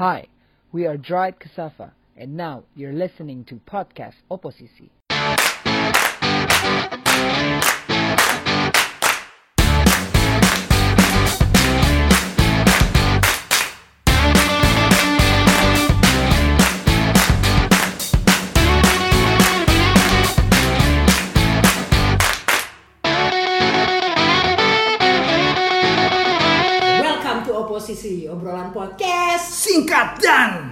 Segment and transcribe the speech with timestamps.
[0.00, 0.28] Hi,
[0.72, 4.88] we are Dried Cassava, and now you're listening to podcast Oposisi.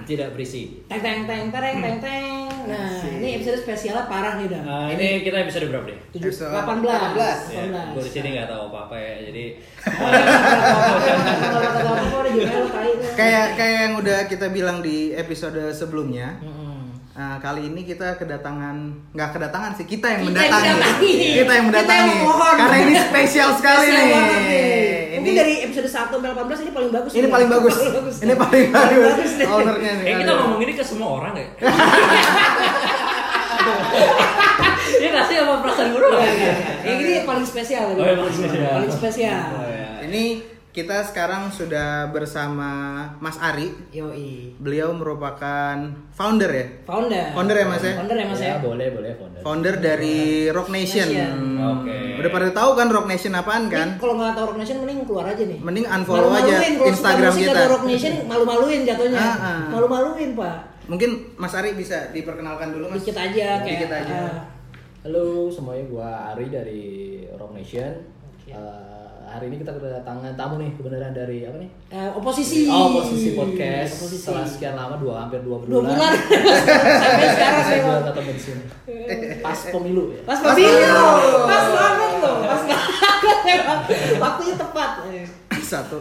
[0.09, 0.81] Tidak berisi.
[0.89, 2.49] Teng teng teng tereng teng teng.
[2.65, 4.61] Nah, ini episode spesialnya parah nih dah.
[4.65, 5.99] Nah, ini kita episode berapa deh?
[6.17, 7.53] Episode 18, 18.
[7.53, 7.93] Ya, 18.
[7.93, 9.43] gue di sini nggak tahu apa apa ya, jadi
[13.13, 16.41] kayak kayak yang udah kita bilang di episode sebelumnya.
[17.19, 18.79] Nah, kali ini kita kedatangan
[19.11, 22.15] nggak kedatangan sih kita yang Kita mendatangi kita yang Kita yang mendatangi
[22.55, 25.19] karena ini spesial sekali Spesial nih.
[25.19, 27.11] Mungkin Ini dari episode 1 sampai 18 ini paling bagus.
[27.11, 27.31] ini nih.
[27.35, 27.75] paling bagus.
[28.23, 29.31] Ini paling bagus.
[29.35, 29.47] deh.
[29.51, 30.05] Ownernya nih.
[30.07, 31.47] eh kita ngomong ini ke semua orang ya.
[34.89, 36.11] Iya nggak sih sama perasaan doang?
[36.17, 36.53] Iya, iya.
[36.83, 37.93] Yang ini paling spesial.
[37.93, 38.71] Oh, iya, paling spesial.
[38.79, 39.43] Paling spesial.
[39.53, 39.87] Oh, ya.
[40.07, 40.23] Ini
[40.79, 42.71] kita sekarang sudah bersama
[43.19, 43.75] Mas Ari.
[43.91, 44.55] Yoi.
[44.63, 45.75] Beliau merupakan
[46.15, 46.65] founder ya.
[46.87, 47.35] Founder.
[47.35, 47.93] Founder ya, Mas, ya?
[47.99, 48.47] Founder ya Mas ya.
[48.47, 49.39] Ya, boleh boleh founder.
[49.43, 51.03] Founder dari Rock Nation.
[51.11, 51.35] Nation.
[51.59, 51.97] Oke.
[52.23, 53.89] Udah pada tahu kan Rock Nation apaan Ini kan?
[53.99, 55.59] Kalau nggak tahu Rock Nation mending keluar aja nih.
[55.59, 57.51] Mending unfollow aja kalau Instagram kita.
[57.51, 59.19] ada Rock Nation malu-maluin jatuhnya.
[59.19, 59.59] Ah, ah.
[59.75, 60.57] Malu-maluin, Pak.
[60.87, 63.03] Mungkin Mas Ari bisa diperkenalkan dulu Mas.
[63.03, 63.67] Dikit aja kayak.
[63.67, 64.15] Dikit aja.
[64.15, 64.35] ah,
[65.03, 66.83] Halo semuanya, gua Ari dari
[67.35, 67.91] Rock Nation.
[68.47, 71.69] Eh, hari ini kita kedatangan tamu nih kebenaran dari apa nih?
[71.89, 72.65] eh, oposisi.
[72.65, 73.93] Oh, posisi podcast.
[73.97, 74.21] Oposisi.
[74.21, 75.93] Setelah sekian lama dua hampir dua Dua bulan.
[75.93, 76.13] bulan.
[77.01, 78.63] Sampai sekarang saya juga ketemu di sini.
[79.39, 80.19] Pas pemilu ya.
[80.23, 80.75] Pas Pas pemilu.
[80.75, 81.39] pemilu.
[81.45, 82.37] Pas banget loh.
[82.41, 82.97] Pas banget.
[84.23, 84.91] Waktunya tepat.
[85.59, 85.97] Satu.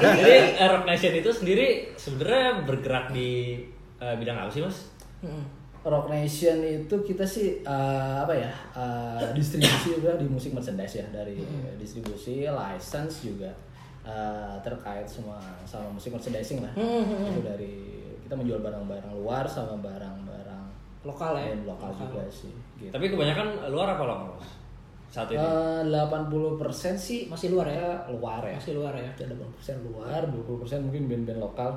[0.00, 3.60] Jadi Rock Nation itu sendiri sebenarnya bergerak di
[3.98, 4.88] eh, bidang apa sih mas?
[5.20, 5.44] Hmm.
[5.84, 11.06] Rock Nation itu kita sih eh, apa ya eh, distribusi juga di musik merchandise ya
[11.12, 11.36] dari
[11.76, 13.52] distribusi license juga
[14.02, 17.74] eh, terkait semua sama musik merchandising lah itu dari
[18.24, 20.64] kita menjual barang-barang luar sama barang-barang
[21.04, 21.52] Lokal ya.
[21.52, 22.48] brand lokal juga sih
[22.80, 22.88] gitu.
[22.88, 24.48] Tapi kebanyakan luar apa lokal mas?
[25.12, 25.36] Saat ini?
[25.36, 28.08] Eh, 80% sih Masih luar ya?
[28.08, 29.04] luar ya Masih luar ya.
[29.12, 31.70] ada 80% luar 20% mungkin band-band lokal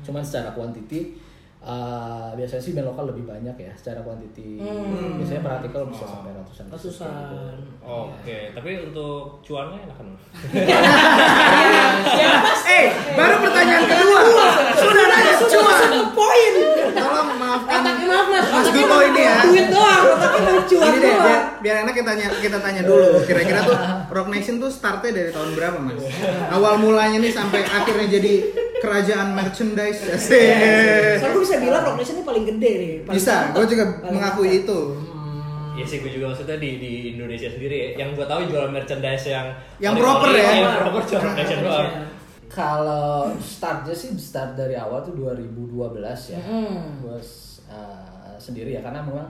[0.00, 1.14] cuman secara kuantiti
[1.64, 4.60] eh, biasanya sih band lokal lebih banyak ya secara kuantiti
[5.16, 6.86] biasanya per artikel bisa sampai ratusan kayak gitu.
[6.92, 7.56] Ratusan.
[7.80, 10.08] Oke, tapi untuk cuannya enak kan?
[12.64, 14.20] Eh, baru pertanyaan kedua.
[14.74, 15.92] Sudah nanya Sudah cuan.
[16.12, 16.52] poin.
[16.92, 18.46] Tolong maafkan maaf mas.
[18.46, 19.34] Mas Duto ini ya.
[19.42, 20.02] Duit doang.
[20.06, 21.44] Otaknya mau cuan Ini deh, biar, doang.
[21.60, 23.10] biar enak kita tanya kita tanya dulu.
[23.24, 23.76] Kira-kira tuh
[24.10, 26.00] Rock Nation tuh startnya dari tahun berapa, Mas?
[26.54, 28.32] Awal mulanya nih sampai akhirnya jadi
[28.84, 30.00] kerajaan merchandise.
[30.12, 31.18] Asik.
[31.18, 32.92] Soalnya gue bisa bilang Rock Nation ini paling gede nih.
[33.08, 34.80] Paling Bisa, gue juga Paling mengakui itu.
[35.74, 37.88] Iya sih, gue juga maksudnya di, di Indonesia sendiri ya.
[38.04, 39.46] Yang gue tahu jual merchandise yang
[39.80, 40.50] Yang proper ya.
[40.60, 41.88] Yang proper jual Rock Nation doang.
[42.54, 45.98] Kalau startnya sih start dari awal tuh 2012
[46.30, 46.40] ya.
[46.44, 47.02] Hmm.
[47.02, 47.18] Gua
[47.66, 49.26] uh, sendiri ya karena memang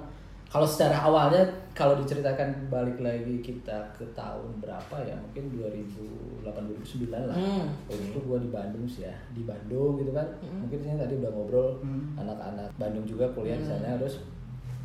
[0.55, 1.43] kalau secara awalnya
[1.75, 7.35] kalau diceritakan balik lagi kita ke tahun berapa ya mungkin 2008 2009 lah.
[7.35, 7.75] Hmm.
[7.91, 10.23] Waktu itu gua di Bandung sih ya, di Bandung gitu kan.
[10.47, 11.83] Mungkin ini tadi udah ngobrol
[12.15, 14.23] anak-anak Bandung juga kuliah di sana terus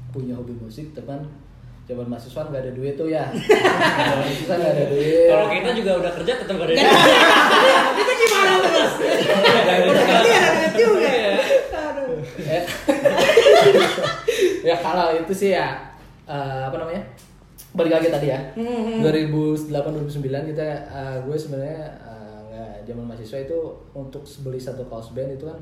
[0.09, 1.21] punya hobi musik teman
[1.85, 3.29] zaman mahasiswa nggak ada duit tuh ya.
[4.17, 5.29] Mahasiswa nggak ada duit.
[5.29, 6.81] Kalau kita juga udah kerja tetap gak ada duit.
[8.01, 8.93] Itu gimana tuh mas?
[9.85, 11.13] Udah kerja ada duit juga.
[11.77, 12.17] Aduh.
[12.41, 12.61] ya.
[14.67, 15.77] ya kalau itu sih ya
[16.27, 17.03] eh, apa namanya?
[17.69, 18.39] Balik lagi tadi ya.
[18.57, 21.81] 2008 2009 kita eh, gue sebenarnya
[22.49, 23.59] nggak zaman mahasiswa itu
[23.93, 25.59] untuk beli satu kaos band itu kan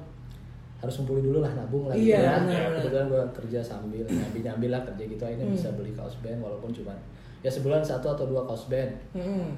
[0.77, 2.45] harus ngumpulin dulu lah nabung lah gitu kan.
[2.77, 6.69] kebetulan gue kerja sambil nyambi nyambi lah kerja gitu akhirnya bisa beli kaos band walaupun
[6.69, 6.93] cuma
[7.41, 8.93] ya sebulan satu atau dua kaos band.
[9.17, 9.57] Hmm.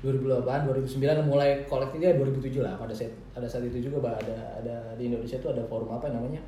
[0.00, 5.12] 2008 2009 mulai kolektifnya 2007 lah pada saat pada saat itu juga ada ada di
[5.12, 6.40] Indonesia itu ada forum apa namanya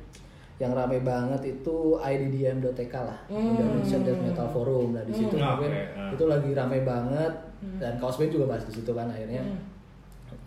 [0.61, 3.19] yang rame banget itu IDDM.tk lah.
[3.27, 4.93] Indonesia Death Metal Forum.
[4.93, 6.09] Nah di situ Hmm, mungkin oke, ah.
[6.13, 7.33] itu lagi rame banget.
[7.79, 9.41] Dan kaos band juga bahas di situ kan akhirnya.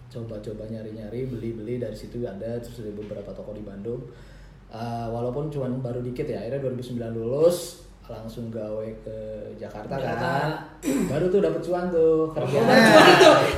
[0.06, 4.00] Coba-coba nyari-nyari beli-beli dari situ ada terus ada beberapa toko di Bandung.
[4.66, 9.16] Uh, walaupun cuman baru dikit ya akhirnya 2009 lulus langsung gawe ke
[9.58, 10.30] Jakarta, Jakarta.
[10.30, 10.50] kan.
[11.10, 12.58] Baru tuh dapet cuan tuh kerja.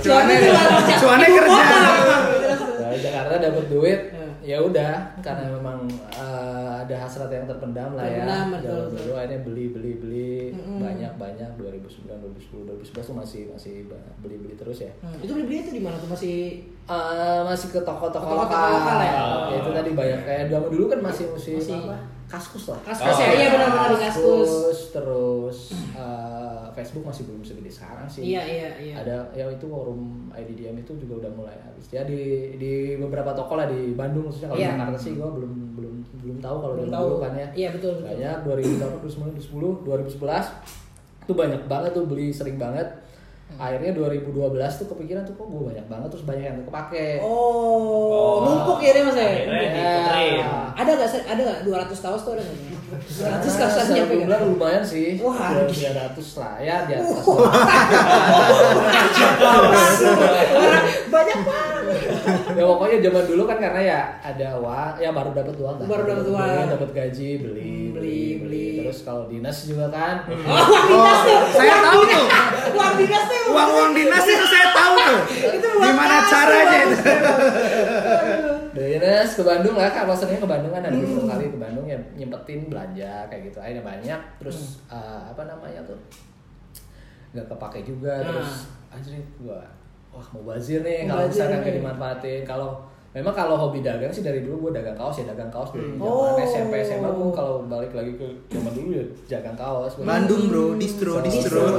[0.00, 0.48] Cuan itu,
[0.96, 1.62] cuan itu kerja.
[2.80, 4.00] Dari Jakarta dapat duit.
[4.08, 4.17] Hmm.
[4.48, 5.84] Ya udah karena memang
[6.16, 8.24] uh, ada hasrat yang terpendam lah ya.
[8.48, 8.96] Betul.
[8.96, 10.32] dulu akhirnya beli beli beli.
[10.56, 13.74] Banyak banyak 2009 2010 2011 tuh masih masih
[14.24, 14.92] beli beli terus ya.
[15.04, 16.08] Hmm, Itu beli-beli itu di mana tuh?
[16.08, 19.12] Masih Uh, masih ke toko-toko lokal, lokal ya?
[19.52, 20.20] Uh, banyak.
[20.24, 21.76] Kayak zaman dulu kan masih musim Masih.
[21.84, 24.52] apa kaskus lah Kaskus ya, iya benar-benar di kaskus.
[24.90, 25.58] terus
[25.92, 28.94] eh, Facebook masih belum segede sekarang sih Iya, iya, iya.
[28.98, 32.20] ada ya itu forum IDDM itu juga udah mulai habis ya di
[32.54, 36.36] di beberapa toko lah di Bandung khususnya kalau di Jakarta sih gua belum belum belum
[36.38, 37.06] tahu kalau Belum tahu.
[37.08, 38.06] dulu kan ya Iya, betul, betul.
[38.06, 42.88] banyak 2008 2009 2010 2011 itu banyak banget tuh beli sering banget
[43.48, 43.56] Hmm.
[43.58, 44.28] akhirnya 2012
[44.76, 49.02] tuh kepikiran tuh kok gue banyak banget terus banyak yang kepake Oh, numpuk ya dia
[49.02, 49.28] mas ya?
[49.40, 50.44] Diputerin.
[50.74, 51.20] Ada nggak sih?
[51.24, 52.56] Ada nggak 200 kaos tuh ada nggak?
[53.40, 57.24] 200 kaos Nah, nyampe jumlah lumayan sih Wah, tiga ratus lah ya di atas
[59.48, 61.84] Orang banyak banget.
[62.50, 65.86] ya pokoknya zaman dulu kan karena ya ada uang ya baru dapat uang dah.
[65.86, 66.48] Baru dapat uang.
[66.48, 68.67] Beli, dapat gaji beli Hmm, beli, beli.
[68.80, 71.38] Terus kalau dinas juga kan Oh, uang dinas tuh.
[71.52, 72.20] saya Uang tahu dinas.
[72.20, 72.26] tuh.
[72.70, 73.42] Uang dinas tuh.
[73.48, 75.19] Uang uang dinas itu saya tahu tuh.
[75.50, 76.84] Itu buat Gimana caranya Bang.
[76.84, 76.96] itu?
[78.70, 81.86] dari dinas ke Bandung lah kan alasannya ke Bandung kan ada beberapa kali ke Bandung
[81.86, 85.98] ya nyempetin belanja kayak gitu akhirnya banyak terus eh, apa namanya tuh
[87.30, 88.26] nggak kepake juga Nah.
[88.28, 88.50] terus
[88.88, 89.60] anjir gua
[90.08, 92.70] wah mau bazir nih kalau misalkan kayak dimanfaatin kalau
[93.18, 95.98] memang kalau hobi dagang sih dari dulu gua dagang kaos ya dagang kaos dari zaman
[96.00, 96.38] Oh.
[96.38, 99.98] SMP SMA pun kalau balik lagi ke zaman dulu ya dagang kaos.
[99.98, 101.62] Bandung bro, distro, So- distro.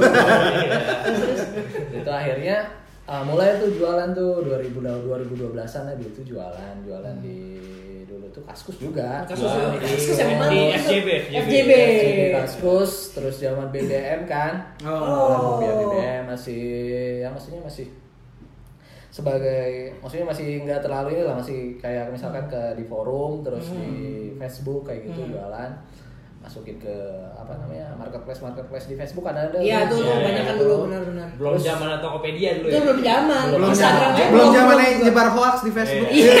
[1.92, 2.56] itu akhirnya
[3.04, 7.38] uh, mulai tuh jualan tuh 2000 2012-an lah dulu tuh jualan jualan di
[8.04, 9.22] dulu tuh kaskus juga.
[9.24, 10.50] Kaskus di- Kaskus yang mana?
[10.50, 11.70] Di FJB, FJB.
[11.70, 14.74] di kaskus terus zaman BBM kan.
[14.82, 15.58] Oh.
[15.58, 16.62] Zaman BBM masih
[17.20, 17.86] ya maksudnya masih
[19.10, 23.90] sebagai maksudnya masih nggak terlalu ini lah masih kayak misalkan ke di forum terus di
[24.38, 25.70] Facebook kayak gitu jualan
[26.40, 26.94] masukin ke
[27.36, 30.62] apa namanya marketplace marketplace di Facebook ada ada Iya tuh, Iya, banyak kan iya.
[30.62, 31.28] dulu benar-benar.
[31.36, 32.80] Belum zaman Tokopedia dulu Itu ya.
[32.80, 33.44] belum zaman.
[33.52, 35.04] Belum zaman, belum zaman juga.
[35.04, 36.08] nyebar hoax di Facebook.
[36.08, 36.34] Iya.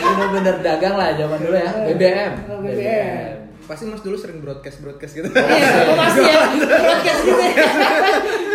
[0.00, 3.34] bener-bener dagang lah zaman dulu ya BBM Oh, BBM.
[3.64, 5.28] Pasti Mas dulu sering broadcast broadcast gitu.
[5.30, 6.38] Iya, oh masih ya.
[6.86, 7.38] Podcast gitu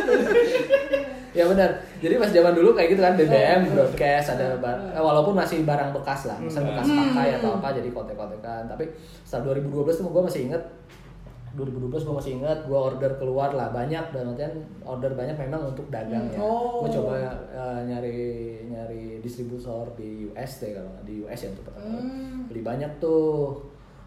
[1.36, 1.46] ya.
[1.46, 1.70] benar.
[1.98, 5.92] Jadi pas zaman dulu kayak gitu kan BBM broadcast ada bar- eh, walaupun masih barang
[5.92, 8.88] bekas lah misalnya bekas pakai atau apa jadi kontek-kontekan tapi
[9.22, 10.64] setelah 2012 tuh gue masih inget
[11.54, 14.52] 2012 gue masih inget gue order keluar lah banyak dan artian
[14.82, 16.36] order banyak memang untuk dagang ya.
[16.38, 16.84] Oh.
[16.84, 17.16] gue coba
[17.48, 18.18] eh, nyari
[18.66, 22.04] nyari distributor di US deh kalau di US ya untuk pertama kali.
[22.48, 23.56] beli banyak tuh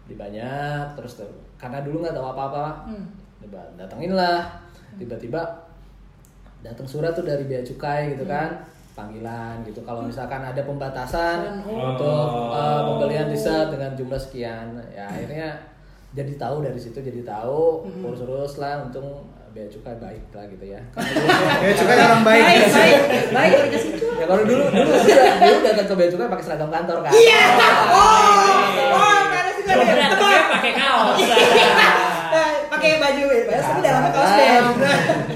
[0.05, 2.65] beli banyak terus tuh karena dulu nggak tahu apa-apa.
[3.39, 4.45] Tiba- datengin lah.
[4.95, 5.41] Tiba-tiba
[6.61, 8.61] datang surat tuh dari bea cukai gitu kan
[8.91, 11.89] panggilan gitu kalau misalkan ada pembatasan Oh.
[11.89, 15.55] untuk uh, pembelian riset dengan jumlah sekian ya akhirnya
[16.09, 20.81] jadi tahu dari situ jadi tahu urus-urus lah untung bea cukai baik lah gitu ya
[21.59, 22.43] Ya cukai orang baik.
[22.43, 22.99] Baik, baik.
[23.29, 23.53] Baik,
[24.13, 27.43] ya kalau dulu dulu dulu, dulu datang ke bea cukai pakai seragam kantor kan Iya.
[27.89, 28.61] Oh,
[28.93, 29.79] oh, ada sih ada.
[29.79, 31.17] Datangnya pakai kaos.
[31.17, 31.29] Eh,
[32.79, 34.67] Pakai baju bebas tapi dalamnya kaos band.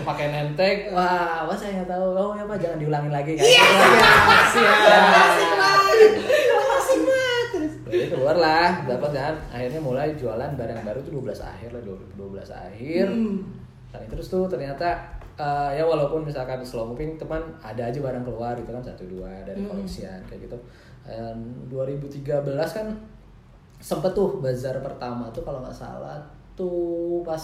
[0.03, 3.65] pakai nentek wah apa saya nggak tahu oh ya pak jangan diulangin lagi kan Iya.
[4.47, 4.79] siap
[5.11, 6.11] Asik banget.
[6.71, 7.45] Asik banget.
[7.51, 7.73] Terus.
[7.83, 9.35] Jadi keluar lah, dapat kan.
[9.49, 13.07] Akhirnya mulai jualan barang baru tuh 12 akhir lah, 2012 akhir.
[13.91, 14.89] Dan terus tuh ternyata
[15.35, 19.29] eh, ya walaupun misalkan slow moving teman ada aja barang keluar gitu kan satu dua
[19.43, 20.57] dari koleksian kayak gitu.
[21.03, 21.35] Dan
[21.67, 22.23] 2013
[22.71, 22.87] kan
[23.77, 26.23] sempet tuh bazar pertama tuh kalau nggak salah
[26.55, 27.43] tuh pas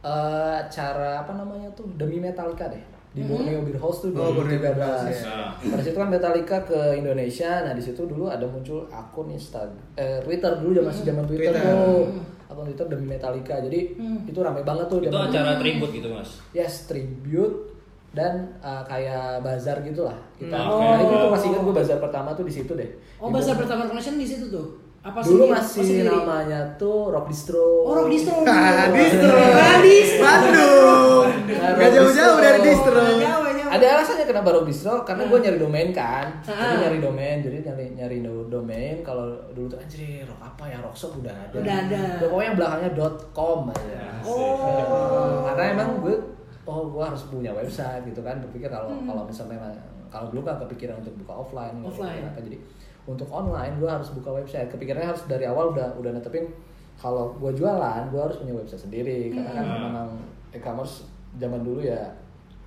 [0.00, 4.58] eh, acara apa namanya tuh demi Metallica deh di Borneo Beer House tuh Oh, Borneo
[4.58, 4.58] 2013.
[4.58, 5.70] Beer House, ya.
[5.70, 7.62] Pada situ kan Metallica ke Indonesia.
[7.62, 11.54] Nah, di situ dulu ada muncul akun Instagram eh, Twitter dulu zaman masih zaman Twitter,
[11.54, 11.62] Twitter.
[11.62, 12.04] tuh.
[12.44, 13.54] Akun Twitter demi Metallica.
[13.56, 13.80] Jadi
[14.26, 15.62] itu rame banget tuh Itu acara dulu.
[15.62, 16.30] tribute gitu, Mas.
[16.50, 17.70] Yes, tribute
[18.10, 20.54] dan uh, kayak bazar gitulah kita.
[20.54, 20.74] Hmm.
[20.74, 21.30] Nah, itu tuh Oh.
[21.30, 22.90] masih ingat gue bazar pertama tuh di situ deh.
[23.18, 24.66] Oh, Di bazar pertama connection di situ tuh.
[25.04, 25.44] Apa Dulu?
[25.44, 26.08] Oh, masih sendiri?
[26.08, 27.84] namanya tuh Rock Distro.
[27.84, 28.40] Oh, Rock Distro.
[28.42, 29.36] Ah, distro.
[29.36, 30.24] Ah, distro.
[30.24, 31.28] Bandung.
[31.44, 32.96] Nah, Gak jauh-jauh dari distro.
[32.96, 33.68] Jauh, jauh.
[33.68, 36.26] Ada alasannya kenapa Rock Distro karena gue nyari domain kan.
[36.40, 36.78] Jadi Ah.
[36.80, 40.94] nyari domain, jadi nyari nyari do- domain kalau dulu tuh anjir rock apa ya rock
[40.94, 41.56] shop udah ada.
[41.58, 42.02] Udah ada.
[42.16, 42.90] Udah pokoknya belakangnya
[43.30, 44.00] .com aja.
[44.22, 45.44] Oh.
[45.44, 46.16] Karena emang gue
[46.64, 49.74] oh gue harus punya website gitu kan berpikir kalau kalau misalnya memang
[50.08, 52.08] kalau dulu kan kepikiran untuk buka offline, Offline.
[52.14, 52.56] kepikiran apa jadi
[53.04, 54.68] untuk online gue harus buka website.
[54.72, 56.48] Kepikirannya harus dari awal udah udah netepin
[56.96, 59.32] kalau gue jualan gue harus punya website sendiri.
[59.32, 60.08] Karena kan memang
[60.54, 62.14] e-commerce zaman dulu ya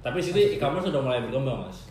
[0.04, 1.90] Tapi situ e-commerce sudah mulai berkembang, Mas.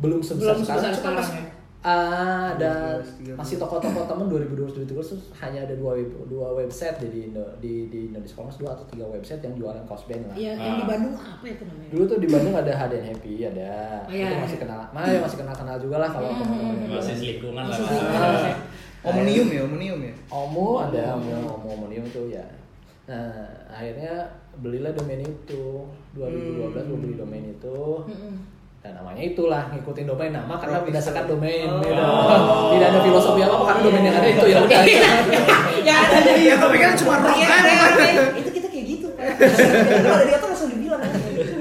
[0.00, 1.40] belum sebesar Belum sekarang, sebesar sekarang masih,
[1.82, 1.90] ya.
[1.90, 3.38] Ah, dan 12, 13.
[3.42, 7.90] masih toko-toko temen 2012 2013 tuh hanya ada dua web, dua website di Indo di
[7.90, 10.36] di Indonesia Commerce dua atau tiga website yang jualan kaos band lah.
[10.38, 11.90] Iya, yang di Bandung apa itu namanya?
[11.90, 13.70] Dulu tuh di Bandung ada Hard and Happy ada.
[14.06, 14.42] Oh, iya, itu iya.
[14.46, 17.18] masih kenal, masih masih kenal kenal juga lah kalau teman-teman Masih jualan.
[17.18, 17.74] selingkungan lah.
[17.74, 17.94] Masih Pak.
[17.98, 18.54] selingkungan.
[19.02, 20.14] Ah, Omnium ya, Omnium ya.
[20.30, 22.46] Omo ada, Omo, Omo Omnium tuh ya.
[23.10, 24.30] Nah, akhirnya
[24.62, 25.82] belilah domain itu
[26.14, 27.78] 2012 gue beli domain itu.
[28.82, 31.70] Dan namanya itulah ngikutin domain nama karena berdasarkan domain.
[31.78, 32.02] gitu.
[32.68, 34.80] Tidak ada filosofi apa karena domain yang ada itu ya udah.
[35.86, 37.62] ya ada dari Ya, tapi kan cuma rock Iya, kan.
[37.62, 38.24] iya, iya.
[38.34, 39.06] Itu kita kayak gitu.
[39.14, 39.38] Kalau
[40.12, 40.98] ada di atas langsung dibilang.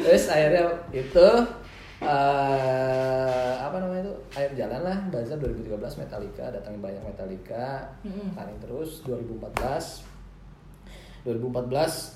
[0.01, 1.27] Terus akhirnya itu
[2.01, 7.93] eh apa namanya itu akhir jalan lah bazar 2013 Metallica datangin banyak Metallica
[8.33, 10.09] tarik terus 2014
[11.23, 11.69] 2014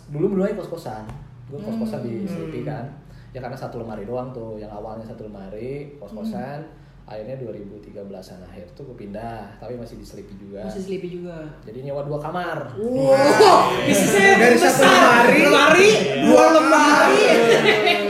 [0.09, 1.05] dulu mulai kos kosan
[1.45, 2.89] gue kos kosan di Sleepy kan
[3.35, 6.63] ya karena satu lemari doang tuh yang awalnya satu lemari kos kosan
[7.05, 8.01] akhirnya 2013an
[8.41, 11.37] akhir tuh gue pindah tapi masih di Sleepy juga Masih sleepy juga.
[11.61, 15.27] jadi nyewa dua kamar Wow, bisnisnya Dari satu besar.
[15.27, 15.37] lemari.
[15.43, 15.89] lemari,
[16.23, 17.21] dua lemari.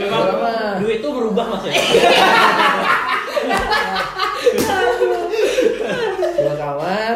[0.00, 0.72] Dua kamar.
[0.78, 1.74] Duit itu berubah mas ya?
[6.36, 7.14] dua kamar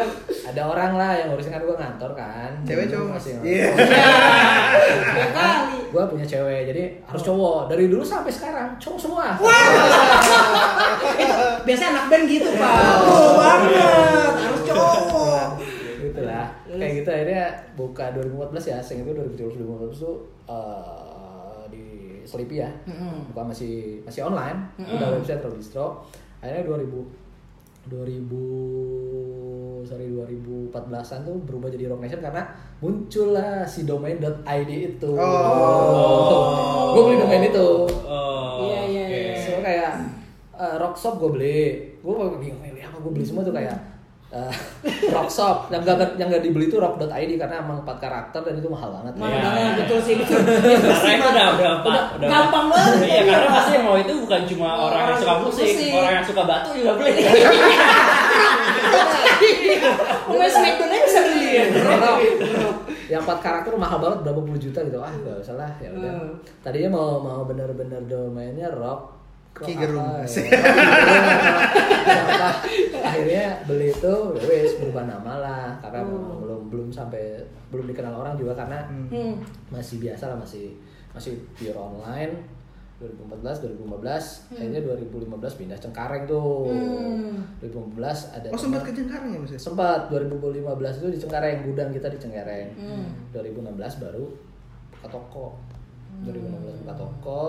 [0.51, 2.51] ada orang lah yang ngurusin kan gue ngantor kan.
[2.67, 3.13] Cewek cowok mas.
[3.15, 3.67] masih Iya.
[3.71, 5.79] Dua kali.
[5.91, 7.71] gue punya cewek jadi harus cowok.
[7.71, 9.39] Dari dulu sampai sekarang cowok semua.
[11.67, 12.75] Biasanya anak band gitu, Pak.
[12.99, 15.45] Bro banget, harus cowok.
[16.01, 16.47] gitu lah.
[16.67, 17.43] Kayak gitu akhirnya
[17.79, 20.15] buka 2014 ya sing itu 2013 2014 tuh
[20.51, 21.83] eh, di
[22.27, 22.67] Sleepy ya.
[23.31, 24.59] Buka masih masih online.
[24.75, 26.03] Udah website terus distro
[26.41, 27.20] akhirnya 2000
[27.87, 32.43] 2000 sorry 2014an tuh berubah jadi Rock Nation karena
[32.79, 35.11] muncullah si domain.id itu.
[35.17, 36.93] Oh.
[36.93, 37.69] gue beli domain itu.
[38.05, 39.17] Oh, Iya, iya, oke.
[39.17, 39.33] iya.
[39.41, 39.91] So kayak
[40.53, 41.61] uh, rock shop gue beli,
[41.97, 43.73] gue bingung milih apa gue beli semua tuh kayak
[44.31, 44.53] uh,
[45.13, 48.67] rock shop yang gak yang gak dibeli itu rock.id karena emang empat karakter dan itu
[48.67, 49.13] mahal banget.
[49.15, 49.41] Mana Iya.
[49.41, 50.39] banget, betul sih, betul.
[50.91, 52.93] Karena itu udah udah udah, udah gampang banget.
[53.03, 55.91] Iya karena pasti yang mau itu bukan cuma Oh, orang yang suka orang musik, musik.
[55.93, 57.13] orang yang suka batu juga beli.
[60.23, 61.49] Pemain Smackdown aja bisa beli.
[61.73, 62.17] Rock.
[63.05, 66.11] yang empat karakter mahal banget berapa puluh juta gitu ah gak usah lah ya udah
[66.13, 66.31] Hmm.
[66.61, 69.20] tadinya mau mau bener-bener domainnya rock
[69.53, 70.07] Ki Gerung.
[70.17, 70.25] ya.
[73.03, 78.13] Akhirnya beli itu ya wes berubah nama lah karena memang belum belum sampai belum dikenal
[78.15, 78.79] orang juga karena
[79.09, 79.35] Hmm.
[79.67, 80.73] masih biasa lah masih
[81.11, 82.31] masih pure online
[82.97, 85.27] 2014 2015 akhirnya 2015
[85.57, 87.43] pindah Cengkareng tuh Hmm.
[87.59, 87.97] 2015
[88.31, 89.51] ada Oh sempat ke Cengkareng ya mas?
[89.57, 90.63] sempat 2015
[90.95, 93.05] itu di Cengkareng gudang kita di Cengkareng Hmm.
[93.31, 94.25] 2016 baru
[94.93, 95.45] buka toko
[96.23, 97.41] 2016 buka toko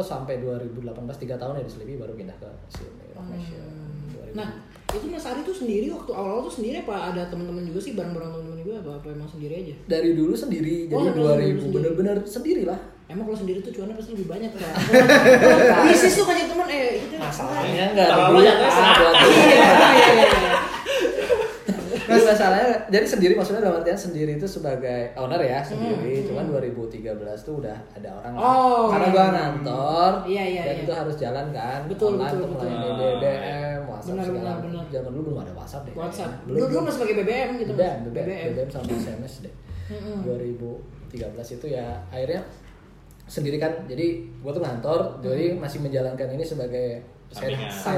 [0.00, 0.86] sampai 2018
[1.18, 3.66] tiga tahun ya di Sleepy baru pindah ke sini Rock Nation
[4.12, 4.34] 2000.
[4.34, 4.48] Nah,
[4.88, 8.30] itu Mas Ari tuh sendiri waktu awal-awal tuh sendiri apa ada teman-teman juga sih bareng-bareng
[8.30, 9.74] teman-teman juga apa apa emang sendiri aja?
[9.86, 11.72] dari dulu sendiri Oh, jadi dari dulu 2000 sendiri.
[11.72, 14.72] bener-bener sendiri lah Emang kalau sendiri tuh cuannya pasti lebih banyak kan?
[15.84, 18.96] Bisnis tuh banyak teman eh itu masalahnya nggak ada Kalau banyak, ah, Mas.
[18.96, 20.52] buat Iya, iya, iya, iya.
[22.02, 26.24] Nah, masalahnya jadi sendiri maksudnya dalam artian sendiri itu sebagai owner ya sendiri.
[26.24, 27.04] Cuman 2013
[27.38, 28.40] tuh udah ada orang lah.
[28.40, 29.12] Hmm, Oh, karena iya.
[29.12, 30.82] gua ngantor Iya, iya, dan iya.
[30.82, 32.66] itu harus jalan kan Betul, online betul, untuk betul.
[32.66, 34.40] melayani Ah, BBM, WhatsApp Benar, segala.
[34.42, 34.84] benar, benar.
[34.88, 35.92] Zaman dulu belum ada WhatsApp deh.
[35.92, 36.30] WhatsApp.
[36.32, 36.48] kayaknya.
[36.48, 37.72] Dulu dulu masih pakai BBM gitu.
[37.72, 37.78] Mas.
[37.78, 39.54] BBM, BBM, BBM sama SMS deh.
[40.24, 41.12] 2013
[41.52, 42.40] itu ya akhirnya
[43.24, 44.06] sendiri kan jadi
[44.40, 47.00] gua tuh ngantor jadi masih menjalankan ini sebagai
[47.32, 47.72] Sampingan.
[47.72, 47.96] Saya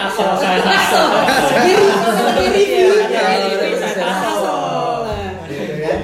[0.00, 0.58] tasol, saya
[1.44, 2.62] Sendiri, sendiri.
[2.64, 4.16] Iya, Iya, iya, itu iya, saya iya.
[4.16, 5.00] tasol.
[5.48, 5.98] gitu kan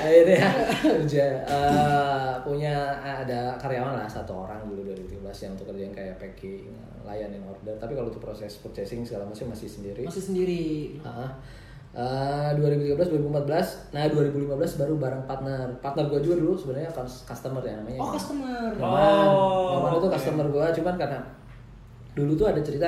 [0.00, 0.42] akhirnya
[0.82, 6.66] kerja eh, punya ada karyawan lah satu orang dulu 2013 yang untuk kerjaan kayak packing
[7.06, 10.98] layanin order tapi kalau untuk proses purchasing segala macam masih sendiri Masih sendiri.
[11.06, 11.38] Ah,
[11.92, 17.58] eh, 2013 2014 nah 2015 baru bareng partner partner gue juga dulu sebenarnya cus- customer
[17.60, 18.70] ya namanya Oh, customer.
[18.72, 21.18] Roman Oh, Roman itu customer gue cuman karena
[22.12, 22.86] dulu tuh ada cerita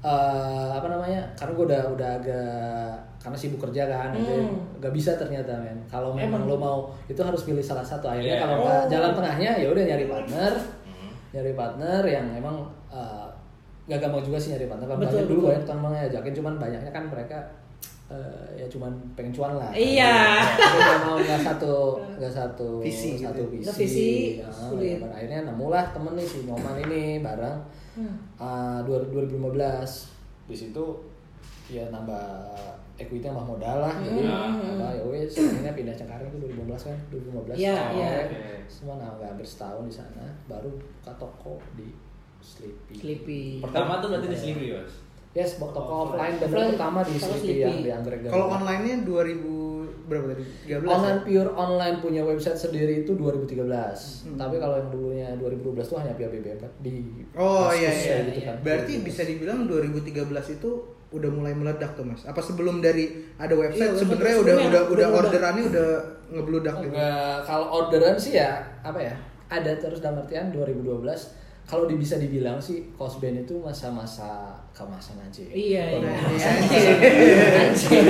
[0.00, 4.58] eh, apa namanya karena gue udah udah agak karena sibuk kerja kan jadi Hmm.
[4.78, 8.42] gak bisa ternyata men kalau memang lo mau itu harus pilih salah satu akhirnya Iya.
[8.42, 8.82] kalau Oh.
[8.88, 10.50] jalan tengahnya ya udah nyari partner
[10.82, 11.10] Hmm.
[11.30, 12.58] nyari partner yang emang
[12.90, 13.26] eh,
[13.84, 15.48] gak gampang juga sih nyari partner kan Betul, banyak dulu betul.
[15.48, 17.38] banyak teman ngajakin cuman banyaknya kan mereka
[18.12, 20.44] eh, ya cuman pengen cuan lah Iya.
[20.52, 21.74] Jadi nggak mau nggak satu
[22.14, 23.48] nggak satu Visi gitu satu ya.
[23.50, 24.98] visi, visi, Ya, sulit.
[24.98, 27.56] ya, akhirnya nemulah temen nih si Nyoman ini bareng
[28.36, 29.48] uh, dua- 2015
[30.44, 30.84] di situ
[31.68, 32.20] ya nambah
[32.94, 37.56] equity nambah modal lah jadi apa ya wes akhirnya pindah Cengkareng itu 2015 kan 2015
[37.56, 38.10] Iya, sampai iya.
[38.20, 38.38] Oke.
[38.68, 41.88] semua nambah hampir setahun di sana baru buka toko di
[42.38, 42.94] Sleepy.
[42.96, 43.42] Sleepy.
[43.60, 44.92] Pertama tuh berarti di Sleepy, Mas.
[45.32, 49.62] Yes, toko offline dan pertama di Sleepy yang di Kalau online-nya 2000
[50.12, 50.44] berapa tadi?
[50.68, 51.24] 13 Online ya?
[51.24, 53.64] pure online punya website sendiri itu 2013.
[53.64, 54.36] Hmm.
[54.36, 56.94] Tapi kalau yang dulunya 2012 itu hanya via BBM di
[57.32, 58.12] Oh iya iya.
[58.20, 58.56] ya, gitu kan.
[58.60, 60.70] Berarti bisa dibilang 2013 itu
[61.12, 62.24] udah mulai meledak tuh Mas.
[62.28, 65.88] Apa sebelum dari ada website Iya, sebenarnya udah udah udah udah orderannya udah
[66.32, 66.92] ngebludak gitu.
[66.92, 69.14] Enggak, kalau orderan sih ya apa ya?
[69.52, 71.41] Ada terus dalam artian 2012
[71.72, 75.40] kalau bisa dibilang sih Cosband itu masa-masa kemasan aja.
[75.40, 76.12] Iya, iya.
[77.64, 78.04] Anjing.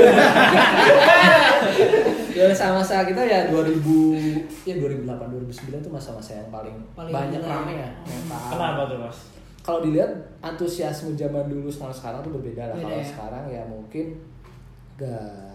[2.35, 7.73] Ya masa-masa kita ya 2000 ya 2008 2009 itu masa-masa yang paling, Paling banyak rame
[7.79, 7.91] ya.
[8.03, 9.19] Paling- Kenapa tuh, Mas?
[9.63, 10.11] Kalau dilihat
[10.43, 12.77] antusiasme zaman dulu sama sekarang tuh berbeda lah.
[12.83, 13.07] Kalau ya.
[13.07, 14.19] sekarang ya mungkin
[14.99, 15.52] gak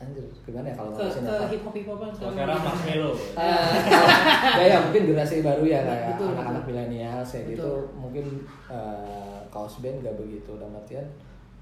[0.00, 1.44] anjir gimana ya kalau ke apa?
[1.46, 3.10] hip hop hip hopan Kalau sekarang Mas Melo.
[3.12, 3.72] Eh,
[4.58, 8.26] ya, ya mungkin generasi baru ya kayak anak-anak milenial kayak gitu mungkin
[8.66, 11.04] eh, kaos band gak begitu dalam artian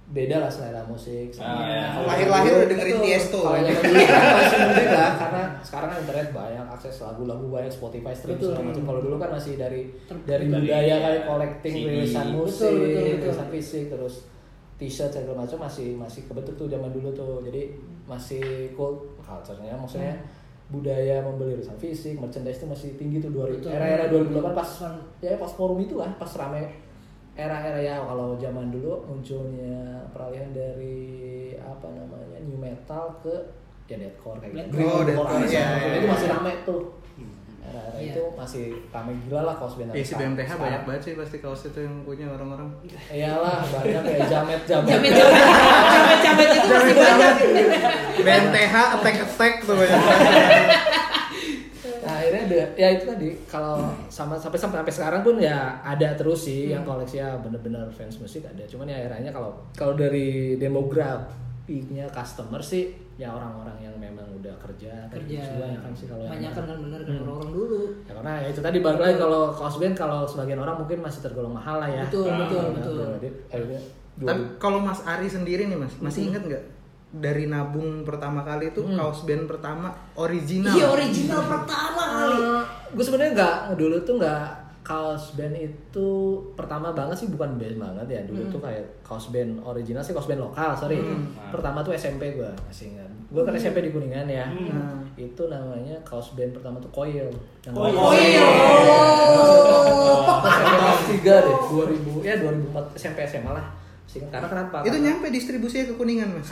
[0.09, 2.97] beda lah selera musik sama- Ah, kalau Lahir-lahir udah dengerin.
[3.02, 3.40] Tiesto.
[3.42, 7.68] kalau zaman dulu kan masih mungkin lah karena sekarang kan internet banyak akses lagu-lagu banyak
[7.68, 8.49] Spotify stream Betul.
[8.49, 9.80] segala macam kalau dulu kan masih dari
[10.25, 11.88] dari budaya ya, kayak collecting CD.
[11.92, 14.14] rilisan musik rilisan fisik terus
[14.78, 17.75] t-shirt segala macam masih masih kebentuk tuh zaman dulu tuh jadi
[18.06, 20.14] masih cool culture-nya maksudnya
[20.68, 23.70] budaya membeli rilisan fisik merchandise itu masih tinggi tuh 2000 Betul.
[23.73, 24.70] era-era 2008 pas
[25.25, 26.68] ya pas forum itu lah pas rame
[27.38, 33.35] era-era ya kalau zaman dulu munculnya peralihan dari apa namanya new metal ke
[33.88, 34.85] ya deathcore kayak gitu.
[34.85, 35.49] Oh, macam.
[35.49, 36.12] iya, itu iya.
[36.12, 36.82] masih rame tuh.
[37.68, 38.12] Era-era Iya.
[38.12, 39.90] itu masih rame gila lah kaos band.
[39.90, 40.14] Iya si.
[40.14, 40.60] BMTH Sekarang.
[40.62, 42.68] banyak banget sih pasti kaos itu yang punya orang-orang.
[43.08, 44.88] Iyalah banyak kayak jamet jamet.
[44.88, 45.44] Jamet jamet
[45.92, 47.34] jamet jamet itu masih banyak.
[48.18, 50.00] BMTH attack attack tuh banyak.
[51.98, 56.16] Nah, akhirnya ada ya itu tadi kalau sama sampai sampai sampai sekarang pun ya ada
[56.16, 58.64] terus sih yang koleksi ya bener-bener fans musik ada.
[58.64, 60.56] Cuman ya akhirnya kalau kalau dari
[61.68, 62.84] demografinya customer sih
[63.14, 65.37] ya orang-orang yang memang udah kerja Kerja.
[65.37, 67.22] terus banyak kan sih kalau yang Banyak kan bener kan Hmm.
[67.22, 67.80] orang-orang dulu.
[68.00, 71.20] Ya, karena ya itu tadi balik lagi kalau kaos band kalau sebagian orang mungkin masih
[71.20, 72.04] tergolong mahal lah ya.
[72.06, 72.96] Betul, Nah, betul, nah, betul.
[73.18, 73.80] jadi akhirnya
[74.16, 76.64] dua- Tapi kalau Mas Ari sendiri nih Mas, masih inget nggak
[77.11, 80.72] dari nabung pertama kali itu kaos band pertama original?
[80.72, 82.38] Iya original pertama kali.
[82.88, 84.58] gue sebenarnya nggak dulu tuh nggak
[84.88, 86.09] kaos band itu
[86.57, 88.20] pertama banget sih bukan band banget ya.
[88.24, 90.96] Dulu tuh kayak kaos band original sih kaos band lokal sorry.
[91.53, 93.05] Pertama tuh SMP gue masih ingat.
[93.29, 94.48] Gue kan SMP di kuningan ya.
[95.14, 97.29] Itu namanya kaos band pertama tuh Coil
[97.61, 98.16] yang Coil.
[100.48, 103.66] SMP kelas tiga deh 2000 ya 2004 SMP SMA lah.
[104.09, 104.33] Masih ingat.
[104.33, 104.77] karena kenapa?
[104.81, 106.48] Itu Karena- nyampe distribusinya ke Kuningan Mas.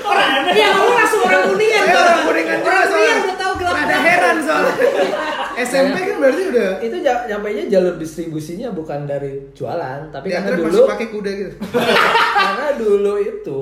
[0.00, 1.84] Orang dia ngomong langsung orang kuningan.
[1.84, 3.76] Orang Kuningan Orang kuningan udah tahu gelap.
[3.76, 4.72] Ada heran soalnya.
[5.58, 10.86] SMP kan berarti udah itu ja- nyampainya jalur distribusinya bukan dari jualan tapi karena dulu
[10.86, 11.52] pakai kuda gitu.
[12.38, 13.60] karena dulu itu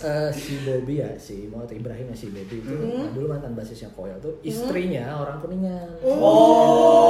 [0.00, 3.92] eh, si Bobby ya si Muhammad Ibrahim ya si Bobby itu nah, dulu mantan basisnya
[3.92, 5.86] Koil tuh istrinya orang kuningan.
[6.00, 7.03] Oh,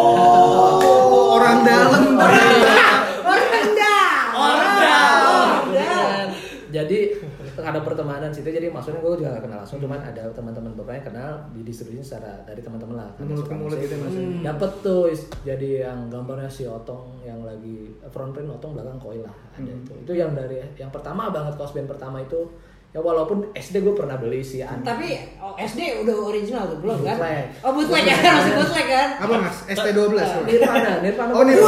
[8.04, 11.30] pertemanan situ jadi maksudnya gue juga gak kenal langsung cuman ada teman-teman beberapa yang kenal
[11.50, 14.14] di distribusi secara dari teman-teman lah karena Mulut ke mulut gitu ya, Mas.
[14.44, 15.04] dapet tuh
[15.40, 19.92] jadi yang gambarnya si Otong yang lagi front print Otong belakang Koil lah ada itu
[19.96, 22.44] itu yang dari yang pertama banget kaos band pertama itu
[22.92, 27.02] ya walaupun SD gue pernah beli si An Tapi oh, SD udah original tuh belum
[27.02, 27.16] kan?
[27.18, 27.46] Bootleg.
[27.58, 29.08] Oh bootleg ya, masih bootleg kan?
[29.18, 29.56] Apa Mas?
[29.66, 30.14] ST12.
[30.46, 31.58] Nirvana Nirvana Oh, nih.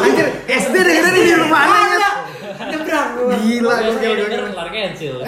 [0.00, 1.32] Anjir, SD dengerin di
[2.92, 3.40] Nyebrang.
[3.40, 5.16] Gila, Gue gokil, denger kelar cancel.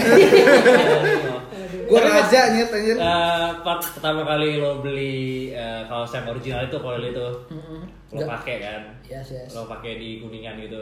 [1.85, 2.97] Gua raja nyet anjir.
[2.97, 7.29] Eh, part pertama kali lo beli eh, kaos yang original itu koil itu
[8.15, 8.83] lo pakai kan?
[9.05, 9.53] Yes yes.
[9.53, 10.81] Lo pakai di kuningan gitu.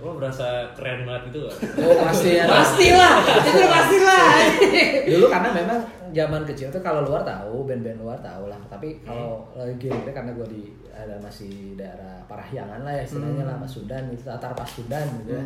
[0.00, 2.48] Lo berasa keren banget gitu oh pasti ya.
[2.52, 4.26] Pastilah, itu udah pastilah.
[5.12, 5.80] dulu karena memang
[6.12, 8.60] zaman kecil tuh kalau luar tahu band-band luar tahu lah.
[8.68, 13.56] Tapi kalau lagi gini karena gue di ada masih daerah Parahyangan lah ya istilahnya lah
[13.56, 15.42] Mas Sundan itu Tatar Pas Sundan gitu ya.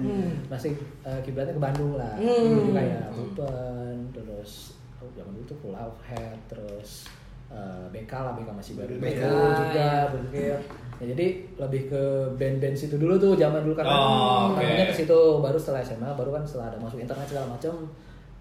[0.50, 0.74] Masih
[1.06, 2.18] eh, kiblatnya ke Bandung lah.
[2.18, 7.06] Jadi kayak Bupen terus oh, zaman dulu tuh Pulau Head terus
[7.46, 10.58] eh, BK lah BK masih baru BK, juga berpikir
[10.96, 11.26] ya, jadi
[11.60, 12.02] lebih ke
[12.40, 16.32] band-band situ dulu tuh zaman dulu karena Oh, namanya ke situ baru setelah SMA baru
[16.32, 17.86] kan setelah ada masuk internet segala macam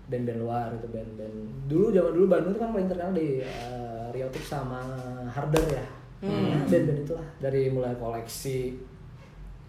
[0.05, 4.41] band-band luar itu band-band dulu zaman dulu Bandung itu kan paling terkenal di uh, Riotic
[4.41, 4.81] sama
[5.27, 5.85] Harder ya
[6.21, 8.73] Nah, band-band itulah dari mulai koleksi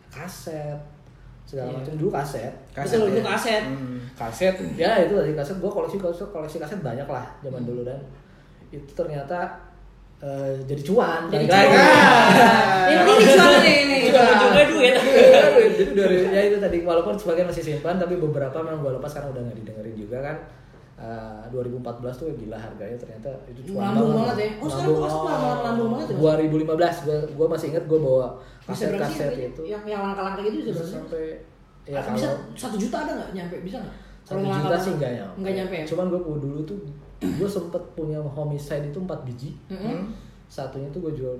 [0.08, 0.78] kaset
[1.44, 1.76] segala Iya.
[1.78, 3.24] macam dulu kaset Kaset itu ya.
[3.24, 3.62] kaset.
[3.66, 4.00] Hmm.
[4.14, 8.00] kaset ya itu tadi kaset gue koleksi koleksi koleksi kaset banyak lah zaman dulu dan
[8.68, 9.52] itu ternyata
[10.18, 11.20] eh, jadi cuan.
[11.28, 11.66] Jadi cuan.
[12.90, 14.00] Yang penting dijual nih nih.
[14.06, 14.94] Ujung-ujungnya duit.
[15.76, 19.28] jadi dari ya itu tadi walaupun sebagian masih simpan tapi beberapa memang gue lepas karena
[19.30, 20.36] udah nggak didengerin juga kan.
[20.96, 21.84] Eh, 2014
[22.16, 24.48] tuh gila harganya ternyata itu cuan Melambung banget ya.
[24.56, 26.16] Oh, sekarang kok malah melambung banget ya?
[26.16, 28.26] 2015 gue gue masih inget gue bawa
[28.64, 31.44] kaset-kaset itu Yang yang langka-langka gitu bisa sampai
[31.84, 33.94] ya bisa satu juta ada nggak nyampe bisa nggak?
[34.26, 34.96] satu juta sih banget?
[34.96, 35.36] enggak nyampe.
[35.38, 35.84] Nggak nyampe ya.
[35.84, 36.78] Cuman gue dulu tuh
[37.18, 39.50] gue sempet punya homicide itu 4 biji.
[39.68, 40.12] Mm-mm.
[40.46, 41.34] Satunya tuh gue jual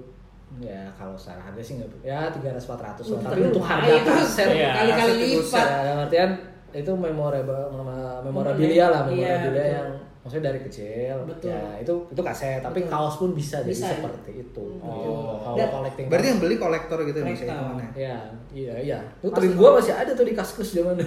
[0.56, 3.22] ya kalau secara harga sih nggak ya 300 400 Uh, lah.
[3.26, 5.66] tapi untuk harga kaset Iya, Kali-kali kaset itu lipat.
[5.66, 6.30] ya, artian
[6.72, 9.74] itu memorable mem- memorabilia lah Iya, memorabilia betul.
[9.74, 9.90] yang
[10.26, 11.48] maksudnya dari kecil Betul.
[11.48, 12.90] ya itu itu kaset tapi Betul.
[12.90, 13.94] kaos pun bisa, jadi Bisa, ya?
[13.96, 14.90] seperti itu Oh.
[14.90, 15.12] gitu.
[15.38, 17.46] kalau Dan- collecting Berarti yang beli kolektor gitu ya Kolektor.
[17.46, 17.88] hitungannya?
[17.94, 18.16] ya
[18.52, 20.98] iya iya itu Pasti trim gua masih ada tuh di kaskus zaman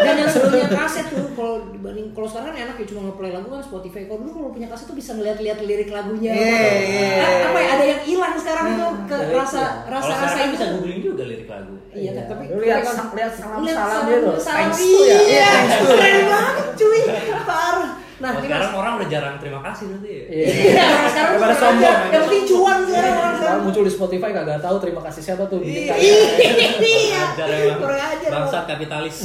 [0.00, 3.46] Dan yang serunya kaset tuh kalau dibanding kalau sekarang kan enak ya cuma ngeplay lagu
[3.46, 4.00] kan Spotify.
[4.02, 6.32] Kalau dulu kalau punya kaset tuh bisa ngeliat-liat lirik lagunya.
[6.32, 7.44] Iya, apa, iya.
[7.44, 9.68] Apa ya ada yang hilang sekarang tuh ke rasa iya.
[9.86, 10.54] rasa Kalau rasa kan itu.
[10.54, 11.74] bisa googling juga lirik lagu.
[11.90, 14.34] Iya, kan, tapi lihat tapi lihat salam salam dia tuh.
[14.38, 15.18] salam Thanks to ya.
[15.20, 15.84] Iya, Thanks to.
[15.90, 17.00] keren banget cuy.
[17.44, 17.92] Parah.
[18.20, 18.76] Nah, Kalau ini sekarang Mas.
[18.76, 20.24] orang udah jarang terima kasih berarti ya.
[20.28, 20.44] Iya.
[20.44, 21.96] Iya, orang sekarang kurang sombong.
[22.12, 23.60] Yang penting cuan sekarang orang sekarang.
[23.64, 25.60] Muncul di Spotify kagak tahu terima kasih siapa tuh.
[25.64, 25.94] Iya.
[27.80, 28.28] Kurang ajar.
[28.28, 29.16] Bangsat kapitalis.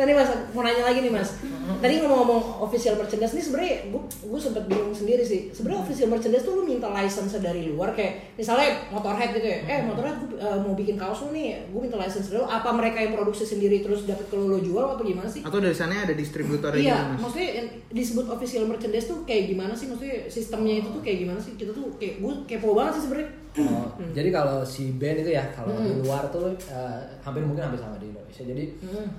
[0.00, 1.36] Tadi mas, mau nanya lagi nih mas.
[1.78, 5.54] Tadi ngomong-ngomong official merchandise nih sebenarnya gue gue sempet bingung sendiri sih.
[5.54, 9.58] Sebenarnya official merchandise tuh lu minta license dari luar kayak misalnya Motorhead gitu ya.
[9.70, 12.46] Eh Motorhead gue uh, mau bikin kaos lu nih, gue minta license dari lu.
[12.50, 15.46] Apa mereka yang produksi sendiri terus dapat ke lu jual apa gimana sih?
[15.46, 17.28] Atau dari sana ada distributor gitu Iya, Mas?
[17.28, 19.86] maksudnya yang disebut official merchandise tuh kayak gimana sih?
[19.86, 21.54] Maksudnya sistemnya itu tuh kayak gimana sih?
[21.54, 23.30] Kita tuh kayak gue kepo banget sih sebenarnya.
[23.58, 27.82] Oh, Jadi kalau si band itu ya kalau di luar tuh eh, hampir mungkin hampir
[27.82, 28.46] sama di Indonesia.
[28.46, 28.64] Jadi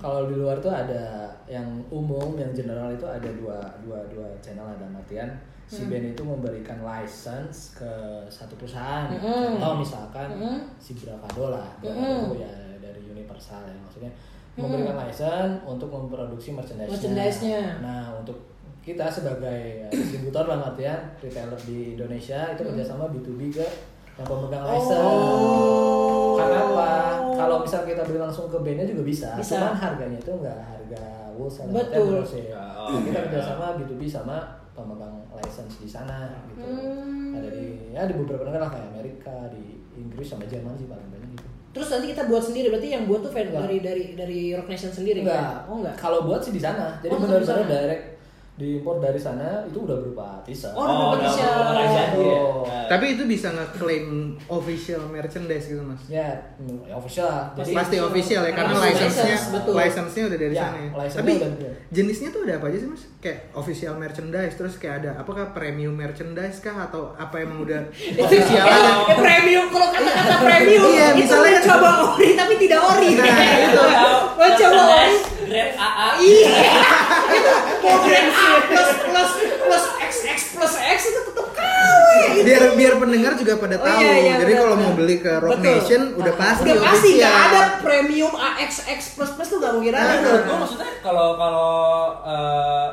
[0.00, 4.64] kalau di luar tuh ada yang umum, yang general itu ada dua dua dua channel
[4.64, 5.28] ada artian
[5.68, 7.92] si band itu memberikan license ke
[8.28, 9.08] satu perusahaan.
[9.08, 9.56] Mm.
[9.56, 10.58] Contoh misalkan Mm.
[10.76, 11.92] si Bravado lah, Mm.
[11.92, 14.12] Bravado ya dari Universal ya maksudnya
[14.52, 16.92] memberikan license untuk memproduksi merchandise-nya.
[16.92, 17.60] Merchandise-nya.
[17.80, 18.36] Nah, untuk
[18.84, 23.66] kita sebagai eh, distributor dalam artian retailer di Indonesia itu kerjasama B2B ke
[24.18, 25.00] yang pemegang license.
[25.00, 26.36] Oh.
[26.36, 26.88] Karena apa?
[27.32, 29.56] Kalau misal kita beli langsung ke bandnya juga bisa, Bisa.
[29.58, 32.22] cuman harganya itu nggak harga wholesale Betul.
[32.44, 32.60] ya.
[32.76, 33.26] Oh, kita oke.
[33.30, 34.36] kerjasama B2B sama
[34.72, 36.60] pemegang license di sana gitu.
[36.62, 37.36] Hmm.
[37.36, 41.30] Ada di ya di beberapa negara kayak Amerika, di Inggris sama Jerman sih paling banyak
[41.36, 41.48] gitu.
[41.72, 43.64] Terus nanti kita buat sendiri, berarti yang buat tuh fan Enggak.
[43.64, 45.40] dari dari dari Rock Nation sendiri Enggak.
[45.40, 45.72] kan?
[45.72, 45.96] Oh enggak.
[45.96, 47.00] Kalau buat sih di sana.
[47.00, 48.04] Jadi Oh, benar-benar direct
[48.62, 50.70] diimpor dari sana itu udah berupa t-shirt.
[50.72, 52.38] Oh, Oh, udah jadi ya.
[52.38, 52.62] Oh.
[52.62, 54.06] Nah, Tapi itu bisa nge-claim
[54.46, 55.98] official merchandise gitu Mas?
[56.06, 57.50] Ya, mm, ya official.
[57.52, 59.72] Jadi Pasti official ya karena license-nya license, betul.
[59.74, 60.90] license-nya udah dari Ya, sana ya.
[61.10, 61.50] Tapi udah
[61.90, 63.02] jenisnya tuh ada apa aja sih Mas?
[63.18, 67.80] Kayak official merchandise terus kayak ada apakah premium merchandise kah atau apa emang udah
[68.22, 68.76] official Ya,
[69.08, 73.10] ya, premium kalau kata-kata premium Iya, itu misalnya kan- coba ori tapi tidak ori.
[73.14, 73.26] Nah,
[73.58, 73.82] itu.
[74.38, 75.16] Mau coba ori.
[75.42, 76.08] grade AA.
[76.18, 76.54] Iya.
[77.98, 82.08] grade A plus plus plus XX plus X itu tetap KW.
[82.42, 83.98] biar biar pendengar juga pada Oh, tahu.
[83.98, 85.74] iya, iya, Jadi kalau mau beli ke Rock Betul.
[85.74, 87.48] Nation udah Ah, pasti udah pasti nggak official.
[87.48, 90.14] ada premium AXX plus plus tuh nggak mungkin ada.
[90.14, 90.40] Nah.
[90.42, 91.72] Gue maksudnya kalau kalau
[92.22, 92.88] eh,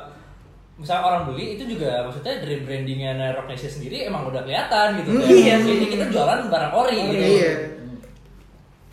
[0.75, 5.09] misalnya orang beli itu juga maksudnya dari brandingnya Rock Nation sendiri emang udah kelihatan gitu.
[5.11, 5.55] Hmm, Kayak, iya.
[5.59, 7.25] Ini kita jualan barang ori gitu.
[7.37, 7.51] Iya.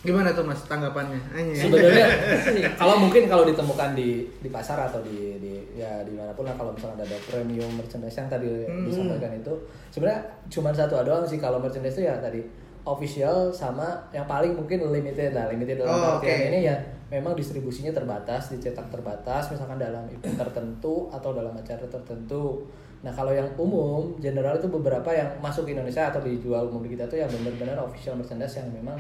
[0.07, 1.19] Gimana tuh Mas tanggapannya?
[1.29, 1.67] Anjir.
[1.67, 2.07] sebenarnya
[2.81, 6.55] kalau mungkin kalau ditemukan di di pasar atau di, di ya di mana pun lah
[6.55, 8.87] kalau misalnya ada premium merchandise yang tadi Hmm.
[8.87, 9.53] disampaikan itu
[9.91, 12.41] sebenarnya cuma satu doang sih kalau merchandise itu ya tadi
[12.83, 16.49] official sama yang paling mungkin limited lah limited dalam Oh, artian oke.
[16.49, 16.77] ini ya
[17.09, 22.63] memang distribusinya terbatas dicetak terbatas misalkan dalam event tertentu atau dalam acara tertentu
[22.97, 26.91] nah kalau yang umum general itu beberapa yang masuk ke Indonesia atau dijual umum di
[26.91, 28.97] kita tuh yang benar-benar official merchandise yang memang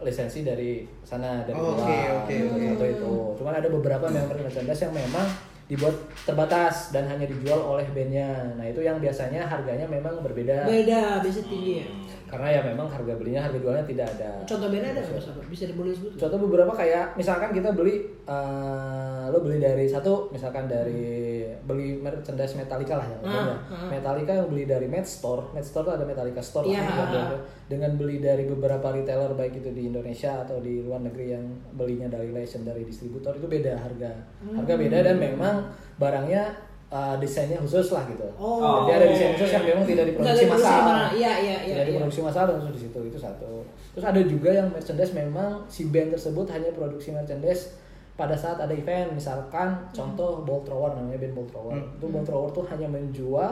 [0.00, 2.66] lisensi dari sana dari Oh, luar oke, oke, gitu, oke.
[2.72, 5.26] atau itu cuman ada beberapa member merchandise yang memang
[5.66, 5.94] dibuat
[6.26, 8.26] terbatas dan hanya dijual oleh bandnya
[8.58, 11.88] nah itu yang biasanya harganya memang berbeda Beda, biasa tinggi ya.
[12.30, 15.50] Karena ya memang harga belinya harga jualnya tidak ada Contoh bandnya ada nggak?
[15.50, 16.10] Bisa boleh disebut?
[16.14, 16.20] nggak?
[16.22, 22.54] contoh beberapa kayak misalkan kita beli eh, lo beli dari satu misalkan dari beli merchandise
[22.54, 23.88] Metallica lah yang Ah, ah.
[23.88, 27.38] Metallica yang beli dari Med Store Med Store tuh ada Metallica Store Iya, lah, ah,
[27.66, 32.06] dengan beli dari beberapa retailer baik itu di Indonesia atau di luar negeri yang belinya
[32.06, 34.10] dari license dari distributor itu beda harga
[34.52, 35.66] harga beda dan memang
[35.96, 38.82] barangnya eh, desainnya khusus lah gitu Oh.
[38.82, 40.82] jadi ada desain khusus yang memang tidak diproduksi massal.
[41.10, 41.90] Iya, iya, iya, tidak iya.
[41.94, 46.10] diproduksi massal langsung di situ itu satu terus ada juga yang merchandise memang si band
[46.10, 47.78] tersebut hanya produksi merchandise
[48.12, 51.94] pada saat ada event misalkan contoh ball thrower namanya band ball thrower Hmm.
[51.94, 53.50] itu ball thrower tuh hanya menjual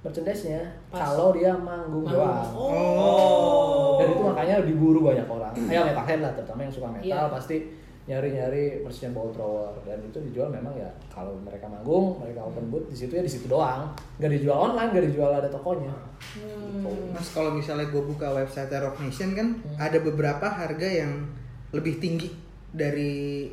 [0.00, 0.60] merchandise-nya
[0.90, 2.20] kalau dia manggung Manggung.
[2.20, 3.96] doang Oh.
[3.96, 7.20] dan itu makanya diburu banyak orang ya metalhead lah terutama yang suka metal Iya.
[7.30, 7.56] pasti
[8.04, 8.84] nyari-nyari
[9.16, 13.16] ball thrower dan itu dijual memang ya kalau mereka manggung mereka open booth di situ
[13.16, 15.94] ya di situ doang nggak dijual online nggak dijual ada tokonya
[16.34, 17.12] Hmm.
[17.12, 19.76] Mas kalau misalnya gue buka website Rock Nation kan Hmm.
[19.76, 21.28] ada beberapa harga yang
[21.70, 22.32] lebih tinggi
[22.72, 23.46] dari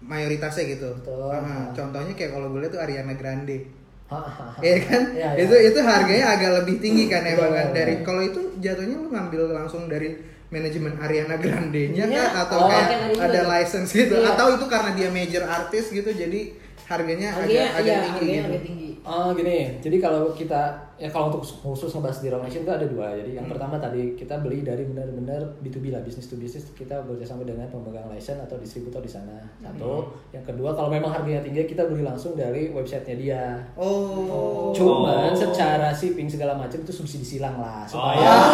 [0.00, 0.88] mayoritasnya gitu.
[1.00, 1.32] Betul.
[1.32, 3.66] Ah, contohnya kayak kalau gue lihat tuh Ariana Grande.
[4.60, 5.02] Iya kan?
[5.14, 5.42] Iya, iya.
[5.46, 7.76] Itu itu harganya agak lebih tinggi kan emang kan Betul.
[7.78, 10.18] dari kalau itu jatuhnya lu ngambil langsung dari
[10.50, 12.22] manajemen Ariana Grande-nya Iya.
[12.26, 14.34] kah atau Oh, kayak ada license gitu Iya.
[14.34, 16.40] atau itu karena dia major artis gitu jadi
[16.84, 18.50] harganya, Harganya agak agak iya, tinggi harganya gitu.
[18.50, 18.89] agak tinggi.
[19.00, 22.84] Oh gini, jadi kalau kita ya kalau untuk khusus ngebahas di Rock Nation itu ada
[22.84, 23.16] dua.
[23.16, 27.48] Jadi yang pertama tadi kita beli dari benar-benar B2B lah, business to business kita bekerjasama
[27.48, 29.40] dengan pemegang license atau distributor di sana.
[29.58, 30.12] Satu.
[30.36, 33.44] Yang kedua kalau memang harganya tinggi kita beli langsung dari websitenya dia.
[33.80, 34.68] Oh.
[34.76, 35.36] Cuman Oh.
[35.36, 38.48] secara shipping segala macam itu subsidi silang lah supaya Oh.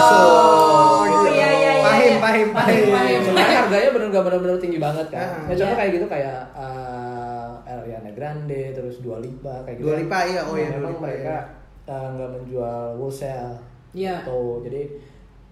[0.00, 0.32] masuk.
[1.12, 1.84] Oh, iya, iya, iya.
[1.84, 2.84] Pahim, pahim, pahim.
[2.88, 3.18] Pahim.
[3.28, 5.28] Cuman harganya bener gak bener-bener tinggi banget kan.
[5.44, 5.78] Ah, ya contoh iya.
[5.84, 6.99] kayak gitu kayak uh,
[7.90, 9.90] Ariana Grande, terus Dua Lipa kayak gitu.
[9.90, 10.40] Dua Lipa, iya.
[10.46, 11.90] Oh, iya, Dua Memang Lipa, mereka iya.
[11.90, 13.54] uh, nggak menjual wholesale.
[13.90, 14.14] Iya.
[14.22, 14.82] Tuh, jadi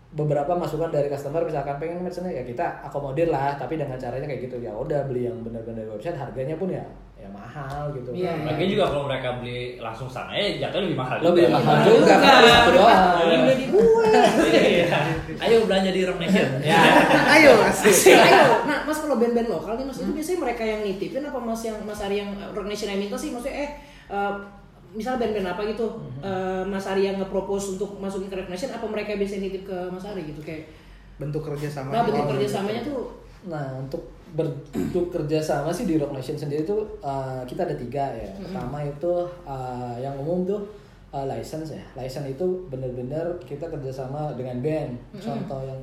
[0.09, 4.49] beberapa masukan dari customer misalkan pengen merchandise ya kita akomodir lah tapi dengan caranya kayak
[4.49, 6.81] gitu ya udah beli yang benar-benar dari website harganya pun ya
[7.29, 8.33] ya mahal gitu Iya.
[8.43, 11.55] Lagian juga kalau mereka beli langsung sana ya jatuhnya lebih mahal lebih juga.
[11.55, 13.01] mahal juga satu doang
[13.39, 14.05] beli di gue.
[14.49, 14.99] Iya.
[15.39, 16.49] Ayo belanja di Rock Nation.
[16.61, 16.81] Ya.
[17.31, 18.17] Ayo asik.
[18.17, 21.61] Ayo, nah mas kalau band-band lokal nih mas itu biasanya mereka yang nitipin apa mas
[21.63, 23.71] yang mas Ari yang Rock Nation yang minta sih maksudnya eh
[24.09, 24.33] eh,
[24.91, 25.87] misal band-band apa gitu
[26.21, 29.77] eh, Mas Ari yang nge-propose untuk masukin ke Rock Nation apa mereka biasanya nitip ke
[29.89, 30.65] Mas Ari gitu kayak
[31.19, 31.91] Bentuk kerjasama.
[31.91, 33.01] nah bentuk Oh, kerjasamanya tuh
[33.41, 34.03] Nah, untuk
[34.35, 38.29] bentuk kerjasama sih di Rock Nation sendiri tuh uh, kita ada tiga ya.
[38.37, 39.13] Pertama itu
[39.47, 40.61] uh, yang umum tuh
[41.13, 41.85] uh, license ya.
[41.97, 44.93] License itu benar-benar kita kerjasama dengan band.
[45.17, 45.81] Contoh yang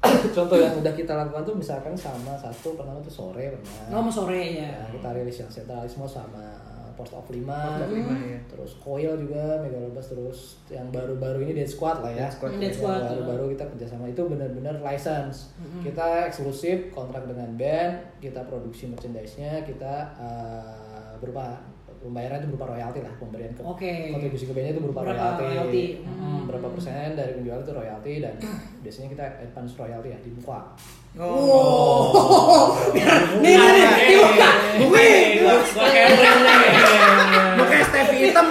[0.36, 4.00] contoh yang udah kita lakukan tuh misalkan sama satu pertama tuh sore pernah.
[4.00, 6.56] oh sore ya Ya, kita rilis yang sentralisme sama
[7.00, 8.38] Post of 5 Post of lima, ya.
[8.44, 12.28] terus Coil juga Megalobus terus yang baru-baru ini Dead Squad lah ya.
[12.28, 14.04] Dead Squad, Dead Yang Squad, baru-baru kita kerjasama.
[14.12, 15.56] Itu benar-benar license.
[15.80, 21.56] Kita eksklusif kontrak dengan band kita produksi merchandise-nya kita uh, berupa
[22.00, 24.08] pembayaran itu berupa royalti lah pemberian ke Oke.
[24.08, 25.84] kontribusi ke bandnya itu berupa Berapa royalti, royalti.
[26.08, 28.34] Hmm, berapa persen dari penjualan itu royalti dan
[28.84, 30.60] biasanya kita advance royalti ya di muka
[31.16, 33.02] oh nih
[33.42, 35.04] nih nih dibuka gua
[35.66, 36.58] gua Cameron nih.
[37.52, 38.46] Mukanya Stevie hitam.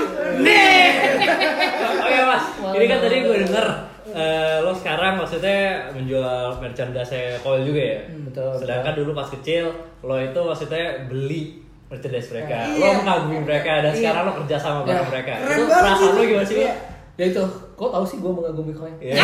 [1.99, 2.43] Oh iya mas,
[2.73, 3.65] ini kan tadi gue denger
[4.09, 5.57] eh, lo sekarang maksudnya
[5.91, 7.99] menjual merchandise Coil juga ya.
[8.25, 9.69] betul, Sedangkan dulu pas kecil
[9.99, 12.81] lo itu maksudnya beli merchandise mereka, Iya.
[12.81, 13.99] lo mengagumi mereka dan Iya.
[13.99, 15.09] sekarang lo kerja sama bareng Ya.
[15.09, 15.33] mereka.
[15.39, 16.57] Keren itu perasaan lo gimana sih?
[16.59, 16.73] Iya.
[17.15, 17.43] ya itu
[17.73, 19.15] kok tahu sih gue mengagumi koin Iya.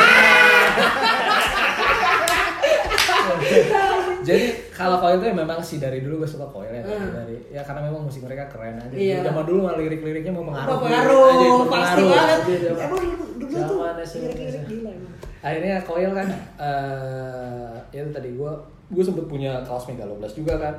[4.25, 7.13] Jadi kalau koil itu memang sih dari dulu gue suka koil ya dari, Hmm.
[7.13, 8.91] dari ya karena memang musik mereka keren aja.
[8.91, 9.17] Iya.
[9.21, 10.81] Zaman dulu mah lirik-liriknya mau mengaruh.
[10.81, 13.77] pengaruh aja, pasti banget Iya, emang dulu dulu tuh
[14.17, 14.91] lirik-lirik gila.
[15.39, 18.51] Akhirnya koil kan eh ya itu tadi gue
[18.87, 20.73] gue sempet punya kaos Megaloblas juga kan.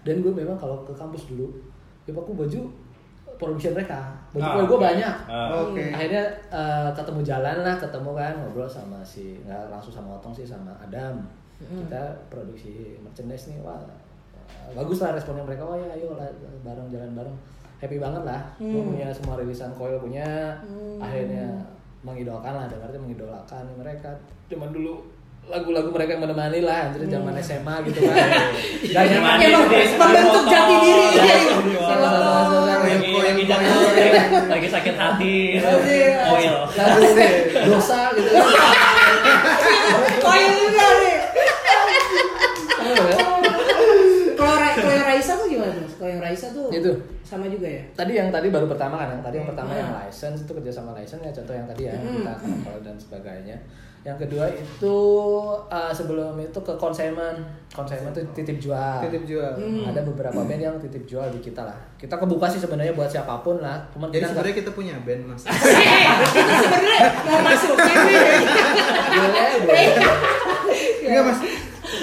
[0.00, 1.50] Dan gue memang kalau ke kampus dulu,
[2.04, 2.60] ya aku baju
[3.36, 4.14] produksi mereka.
[4.30, 4.80] Baju Ah, gue oke.
[4.80, 5.14] banyak.
[5.26, 5.60] Ah.
[5.60, 5.84] Oke.
[5.90, 10.46] Akhirnya eh, ketemu jalan lah, ketemu kan ngobrol sama si nggak langsung sama Otong sih
[10.46, 11.20] sama Adam.
[11.58, 15.62] Kita produksi merchandise nih, wah eh, bagus lah responnya mereka.
[15.62, 16.28] Wah ya ayo lah,
[16.62, 17.36] bareng jalan bareng.
[17.76, 18.40] Happy banget lah.
[18.56, 20.56] Gua punya semua rilisan Coil punya.
[20.98, 21.48] Akhirnya
[22.00, 24.10] mengidolakan lah, dengarnya mengidolakan mereka.
[24.46, 25.04] Cuman dulu
[25.44, 28.28] lagu-lagu mereka yang menemani lah, anjir zaman SMA gitu kan.
[28.82, 29.22] Dan yang
[29.62, 31.06] membentuk jati diri.
[31.14, 31.36] Iya,
[33.06, 33.32] Iya,
[33.96, 34.22] iya.
[34.46, 36.12] Lagi sakit hati, Iya.
[36.28, 36.54] oil.
[36.68, 37.04] lagu
[37.66, 38.44] dosa gitu kan.
[40.18, 41.16] Koil juga nih
[41.66, 41.86] Tahu
[43.02, 43.16] ya?
[44.36, 46.90] kalau Ra- kalau yang Raisa tuh gimana mas kalau yang Raisa tuh Itu.
[47.22, 49.80] sama juga ya Tadi yang tadi baru pertama kan, yang tadi yang pertama Hmm.
[49.80, 52.20] yang license itu kerja sama license ya contoh yang tadi ya Hmm.
[52.20, 53.58] kita kapal dan sebagainya.
[54.02, 54.96] Yang kedua itu
[55.66, 59.02] uh, sebelum itu ke konsumen, konsumen itu titip jual.
[59.02, 59.50] Titip jual.
[59.58, 59.82] Hmm.
[59.82, 61.74] Ada beberapa band yang titip jual di kita lah.
[61.98, 63.82] Kita kebuka sih sebenarnya buat siapa pun lah.
[63.90, 65.42] Cuman Jadi sebenarnya kita punya band mas.
[66.38, 67.74] itu sebenarnya mau masuk
[69.66, 69.86] boleh.
[71.02, 71.38] Enggak mas.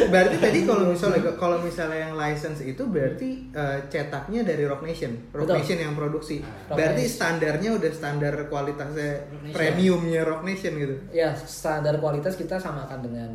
[0.06, 5.12] Berarti tadi kalau misalnya kalau misalnya yang license itu berarti eh, cetaknya dari Rock Nation,
[5.30, 5.56] Rock Betul.
[5.60, 6.38] Nation yang produksi.
[6.40, 7.16] Rock berarti Nation.
[7.16, 10.96] standarnya udah standar kualitasnya Rock premiumnya Rock Nation gitu.
[11.12, 13.32] Ya standar kualitas kita samakan dengan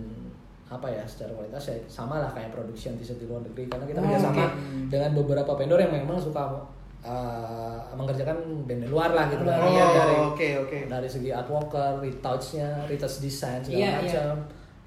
[0.66, 3.98] apa ya secara kualitas ya sama lah kayak produksi anti di luar negeri karena kita
[3.98, 4.46] Oh, kerjasama oke.
[4.88, 6.44] dengan beberapa vendor yang memang suka
[7.02, 10.78] uh, mengerjakan band luar lah gitu lah Oh, Ya, dari oke, oke.
[10.87, 14.32] dari segi artworker, retouchnya, retouch design segala Iya, macam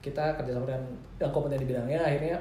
[0.02, 0.84] kita kerjasama dengan
[1.22, 2.38] yang kompeten di bidangnya akhirnya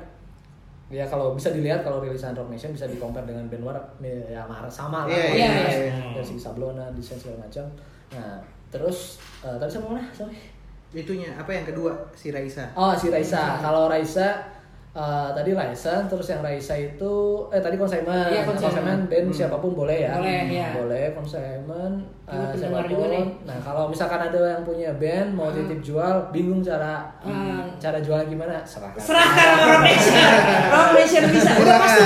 [0.90, 4.42] ya kalau bisa dilihat kalau rilisan Rock Nation bisa di compare dengan band luar ya
[4.66, 5.14] sama lah.
[5.14, 5.94] Iya, iya, kualitas, iya.
[6.18, 7.64] dari segi sablona desain segala macam.
[8.10, 8.42] Nah
[8.74, 10.10] terus uh, tadi sama mana?
[10.10, 10.34] Sorry.
[10.90, 11.94] Itunya apa yang kedua?
[12.18, 12.74] Si Raisa.
[12.74, 13.62] Oh si Raisa.
[13.62, 14.42] Kalau Raisa
[14.92, 17.12] uh, tadi Raisa, terus yang Raisa itu
[17.48, 18.26] eh tadi konsumen.
[18.26, 19.06] Iya, consignment.
[19.06, 20.16] band siapa pun boleh ya.
[20.16, 20.68] Boleh, iya.
[20.74, 22.90] Boleh konsumen uh, pendengar siapa pun.
[22.90, 23.24] juga nih.
[23.44, 27.76] Nah kalau misalkan ada yang punya band mau titip jual, bingung cara Hmm.
[27.76, 28.60] cara jual gimana?
[28.62, 28.98] Serahkan.
[28.98, 30.14] Serahkan sama Rock Nation.
[30.74, 31.50] Rock Nation bisa.
[31.56, 32.00] Udah pasti.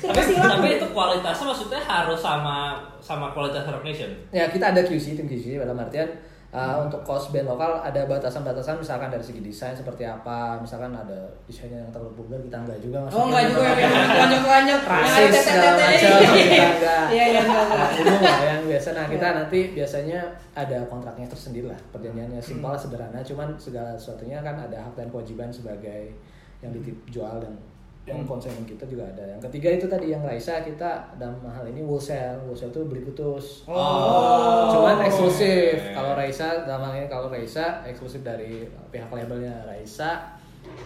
[0.00, 2.56] Sudah tapi, tapi itu kualitasnya maksudnya harus sama
[2.98, 4.10] sama kualitas Rock Nation.
[4.30, 6.08] Ya kita ada QC tim QC dalam artian
[6.52, 11.16] uh, untuk cost band lokal ada batasan-batasan misalkan dari segi desain seperti apa misalkan ada
[11.44, 14.80] desainnya yang terlalu vulgar kita enggak juga Oh enggak juga ya, yang lonjong-lonjong.
[14.84, 17.78] rasis segala macam kita enggak Iya, iya, enggak, enggak.
[17.82, 20.20] Nah, umum lah yang biasa nah kita nanti biasanya
[20.52, 22.82] ada kontraknya tersendiri lah perjanjiannya simpel Hmm.
[22.82, 26.12] sederhana cuman segala sesuatunya kan ada hak dan kewajiban sebagai
[26.58, 27.56] yang ditip jual dan
[28.02, 28.26] yang Hmm.
[28.26, 29.22] konsumen kita juga ada.
[29.22, 32.42] Yang ketiga itu tadi yang Raisa kita dalam hal ini wholesale.
[32.42, 33.62] Wholesale itu beli putus.
[33.64, 34.74] Oh.
[34.74, 35.78] cuman eksklusif.
[35.94, 40.34] Kalau Raisa dalam hal ini kalau Raisa eksklusif dari pihak labelnya Raisa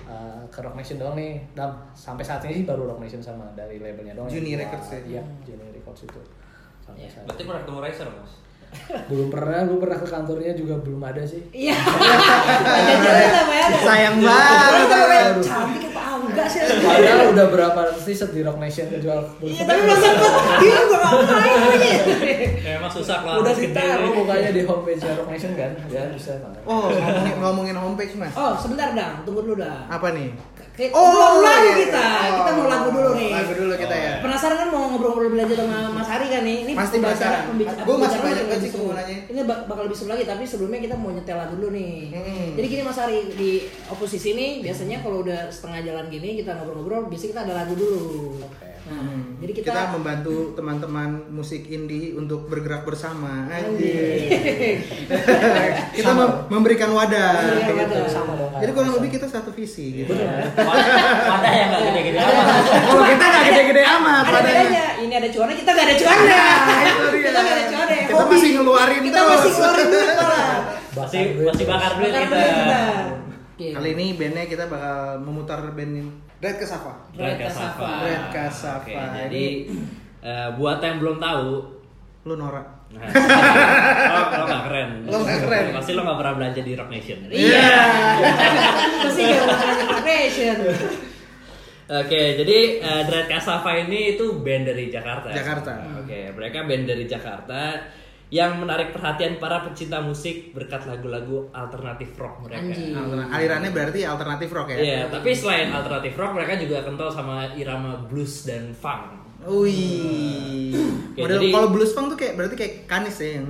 [0.05, 1.41] uh, ke Rock Nation doang nih.
[1.57, 4.93] Dan sampai saat ini sih baru Rock Nation sama dari labelnya doang Juni yang Records
[4.93, 5.01] ya?
[5.09, 6.21] iya Juni Records itu.
[6.85, 8.33] Sampai saat Berarti pernah ketemu Racer mas?
[9.07, 11.39] belum pernah gue pernah ke kantornya juga belum ada sih.
[11.49, 11.79] Iya.
[13.57, 13.67] Ya?
[13.83, 14.85] Sayang banget.
[14.85, 15.86] tuh kayak cantik apa
[16.37, 16.61] enggak sih?
[16.61, 20.33] padahal udah berapa ratus t-shirt di Rock Nation jual Iya, tapi belum sempet.
[20.61, 21.90] Dia gua ngapain ini?
[22.61, 26.92] Ya, emang susah kalau udah ditaruh mukanya di homepage Rock Nation kan ya bisa Oh,
[26.92, 28.35] ngomongin, ngomongin homepage mas.
[28.37, 29.88] Oh, sebentar dang, tunggu dulu dah.
[29.88, 30.37] Apa nih?
[30.93, 32.05] Oh, belum lagu iya, kita.
[32.05, 32.31] iya.
[32.37, 33.31] Kita mau Oh, lagu dulu nih.
[33.33, 34.12] Lagu dulu kita ya.
[34.21, 36.57] Penasaran kan mau ngobrol-ngobrol belajar sama Mas Hari kan nih?
[36.62, 37.47] Ini Pasti pembicaraan-
[37.83, 39.17] Gua masih banyak banget sih nanya.
[39.27, 41.95] Ini bak- bakal lebih seru lagi, tapi sebelumnya kita mau nyetel lagu dulu nih.
[42.12, 42.49] Hmm.
[42.55, 43.51] Jadi gini Mas Hari di
[43.87, 48.01] oposisi nih biasanya kalau udah setengah jalan gini kita ngobrol-ngobrol, biasanya kita ada lagu dulu.
[48.37, 49.35] Nah, Hmm.
[49.42, 53.51] jadi kita, kita, membantu teman-teman musik indie untuk bergerak bersama.
[53.51, 54.79] Anjir.
[55.90, 57.35] Kita mem- memberikan wadah.
[57.37, 57.96] Memberikan gitu.
[58.07, 58.99] Sama dong, Jadi kurang sama.
[59.03, 60.14] lebih kita satu visi gitu.
[60.14, 62.46] Wadah yang nggak gede-gede amat.
[62.87, 64.53] Kalau kita nggak gede-gede amat ada.
[64.96, 66.27] Ini ada cuannya, kita nggak ada cuannya.
[66.27, 67.20] Dia.
[67.27, 67.99] kita nggak ada cuannya.
[68.07, 68.33] Kita Hobi.
[68.33, 69.31] masih ngeluarin Kita terus.
[69.35, 70.09] masih ngeluarin duit.
[70.96, 72.22] Masih masih bakar duit kita.
[72.22, 72.81] kita.
[73.57, 75.92] Kali ini bandnya kita bakal memutar band
[76.37, 76.92] Red Kasava.
[77.16, 77.88] Red Kasava.
[78.05, 78.85] Red Kasava.
[78.85, 79.44] Oke, jadi
[80.20, 81.49] eh, buat yang belum tahu,
[82.27, 82.62] Lu Nora.
[82.87, 83.03] nah,
[84.14, 84.90] lo, lo gak keren.
[85.07, 85.64] Lo nggak keren.
[85.75, 87.18] Pasti lo gak pernah belanja di Rock Nation.
[87.31, 87.70] Iya.
[89.07, 90.57] Pasti gak bakal profession.
[91.87, 95.31] Oke, jadi eh, Dread Kasava ini itu band dari Jakarta.
[95.31, 95.72] Jakarta.
[96.03, 97.79] Oke, mereka band dari Jakarta
[98.29, 102.75] yang menarik perhatian para pecinta musik berkat lagu-lagu alternatif rock mereka.
[103.29, 104.77] Alirannya berarti alternatif rock ya?
[104.77, 109.15] Iya, tapi selain alternatif rock, mereka juga kental sama irama blues dan funk.
[109.47, 110.75] Wih.
[111.15, 113.49] Model jadi- kalau blues funk tuh kayak berarti kayak Kanis ya yang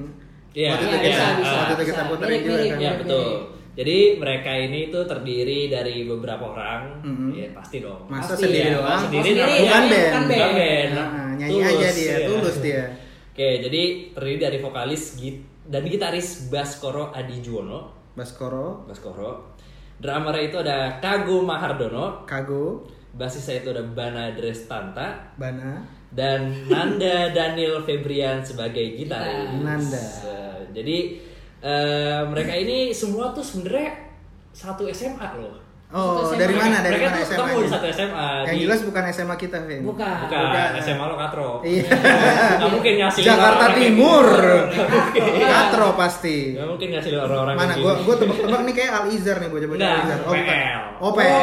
[0.52, 2.78] Iya, waktu itu iya, kita bisa, bisa, waktu itu kita puterin juga Mirip-mirip, kan.
[2.78, 3.00] Ya Mirip-mirip.
[3.02, 3.28] betul.
[3.76, 6.82] Jadi mereka ini tuh terdiri dari beberapa orang.
[7.02, 7.28] Mhm.
[7.30, 8.00] Ya pasti dong.
[8.06, 8.74] Masa Pasti, sendiri ya.
[8.74, 9.00] doang?
[9.02, 9.84] Sendiri, Oh, sendiri, bukan ya, band.
[9.84, 10.40] bukan band.
[10.40, 10.90] Bukan band.
[10.90, 12.26] Nah, nyanyi Tulus, aja dia, ya.
[12.26, 12.82] tulus dia.
[13.36, 17.92] Oke, jadi terdiri dari vokalis git dan gitaris Baskoro Adi Juwono.
[18.16, 19.52] Baskoro, Baskoro.
[20.00, 22.24] Drummer itu ada Kago Mahardono.
[22.24, 29.52] Kago, Basisnya itu ada Bana Drestanta Bana, dan Nanda Daniel Febrian sebagai gitaris.
[29.60, 30.00] Nanda.
[30.00, 30.98] Eh, jadi
[31.60, 34.00] eh, mereka ini semua tuh sebenarnya
[34.56, 35.65] satu SMA loh.
[35.88, 36.82] Oh, dari mana?
[36.82, 37.30] Dari mereka mana SMA?
[37.38, 38.28] ketemu di satu SMA.
[38.42, 39.80] Yang di- jelas bukan SMA kita, Vin.
[39.82, 40.14] Bukan.
[40.20, 40.68] bukan, Bukan.
[40.82, 41.50] SMA lo katro.
[41.62, 41.86] Iya.
[42.60, 44.26] Gak mungkin ngasih Jakarta Timur.
[45.14, 45.30] gitu.
[45.54, 46.38] Katro pasti.
[46.52, 48.02] Gak mungkin ngasih orang-orang Mana gua gini.
[48.02, 50.18] gua tebak-tebak nih kayak Al Izar nih bocah-bocah Enggak, Al Izar.
[50.18, 50.44] Oh, bukan.
[50.44, 50.82] PL.
[50.98, 51.40] Oh, PL.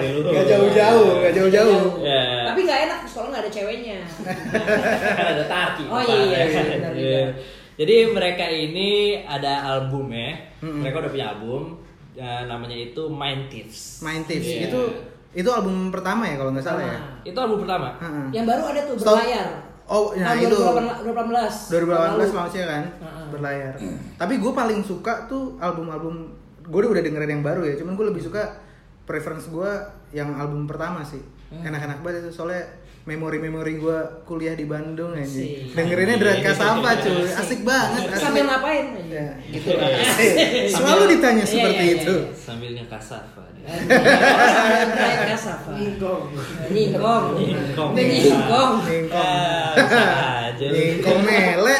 [0.00, 0.28] Dulu.
[0.28, 1.82] Gak jauh-jauh, gak jauh-jauh.
[2.02, 2.22] Ya.
[2.50, 3.98] Tapi gak enak soalnya gak ada ceweknya.
[5.16, 5.84] kan ada Tarki.
[5.86, 7.22] Oh, iya, iya, benar, Iya.
[7.78, 8.90] Jadi mereka ini
[9.22, 10.50] ada albumnya.
[10.60, 10.82] Mm-mm.
[10.82, 11.62] Mereka udah punya album.
[12.20, 14.04] Eh, namanya itu Mind Thieves.
[14.04, 14.44] Mind Thieves.
[14.46, 14.68] Iya.
[14.68, 14.80] Itu
[15.30, 16.98] itu album pertama ya kalau nggak salah ya.
[17.24, 17.96] Itu album pertama.
[17.96, 18.26] Heeh.
[18.36, 19.16] Yang baru ada tuh Stop.
[19.16, 19.48] berlayar.
[19.90, 20.56] Oh, nah Tahun itu
[21.02, 22.30] 2018.
[22.30, 23.26] 2018 maksudnya kan Heeh.
[23.34, 23.72] berlayar.
[24.20, 26.30] Tapi gue paling suka tuh album-album
[26.62, 27.74] gue udah dengerin yang baru ya.
[27.80, 28.54] Cuman gue lebih suka
[29.08, 29.70] preference gue
[30.14, 31.18] yang album pertama sih.
[31.50, 31.66] Hmm.
[31.66, 32.62] Enak-enak banget itu soalnya
[33.10, 35.74] memori-memori gue kuliah di Bandung ya Asik.
[35.74, 38.22] dengerinnya Dread Kasava cuy asik banget asli.
[38.22, 38.86] Sambil ngapain?
[39.10, 40.34] ya gitu lah asik.
[40.70, 42.32] selalu ditanya Iya, seperti iya, iya, itu iya.
[42.36, 43.68] Sambil ngekasafa dia.
[44.90, 45.70] Drive Kasava.
[45.74, 46.22] Nyingkong.
[46.70, 47.24] Nyingkong.
[47.36, 47.90] Nyingkong.
[47.92, 48.72] Nyingkong.
[48.86, 50.02] Ningkong Ah, bisa
[50.48, 50.64] aja.
[50.64, 50.74] lu.
[50.74, 51.76] Ningkong mele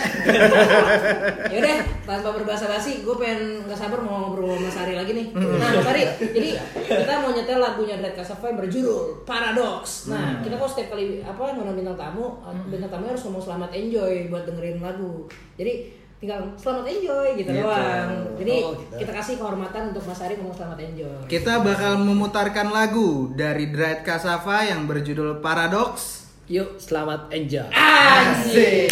[1.50, 1.76] Yaudah,
[2.06, 5.26] tanpa berbahasa basi, gue pengen nggak sabar mau ngobrol sama Mas Ari lagi nih.
[5.34, 6.50] Nah, Mas Ari, jadi
[6.86, 10.06] kita mau nyetel lagunya Dread Kasava yang berjudul Paradox.
[10.06, 14.26] Nah, kita kok setiap kali apa ngundang bintang tamu, bintang tamu harus ngomong selamat enjoy
[14.26, 15.24] buat dengerin lagu.
[15.54, 15.72] Jadi
[16.16, 17.60] tinggal selamat enjoy gitu Gitu.
[17.60, 18.10] doang.
[18.36, 18.94] Jadi Oh, gitu.
[18.98, 21.16] kita kasih kehormatan untuk Mas Ari ngomong selamat enjoy.
[21.26, 27.70] kita bakal memutarkan lagu dari Dread Kasava yang berjudul Paradox Yuk, selamat enjoy.
[27.70, 28.90] Anjir.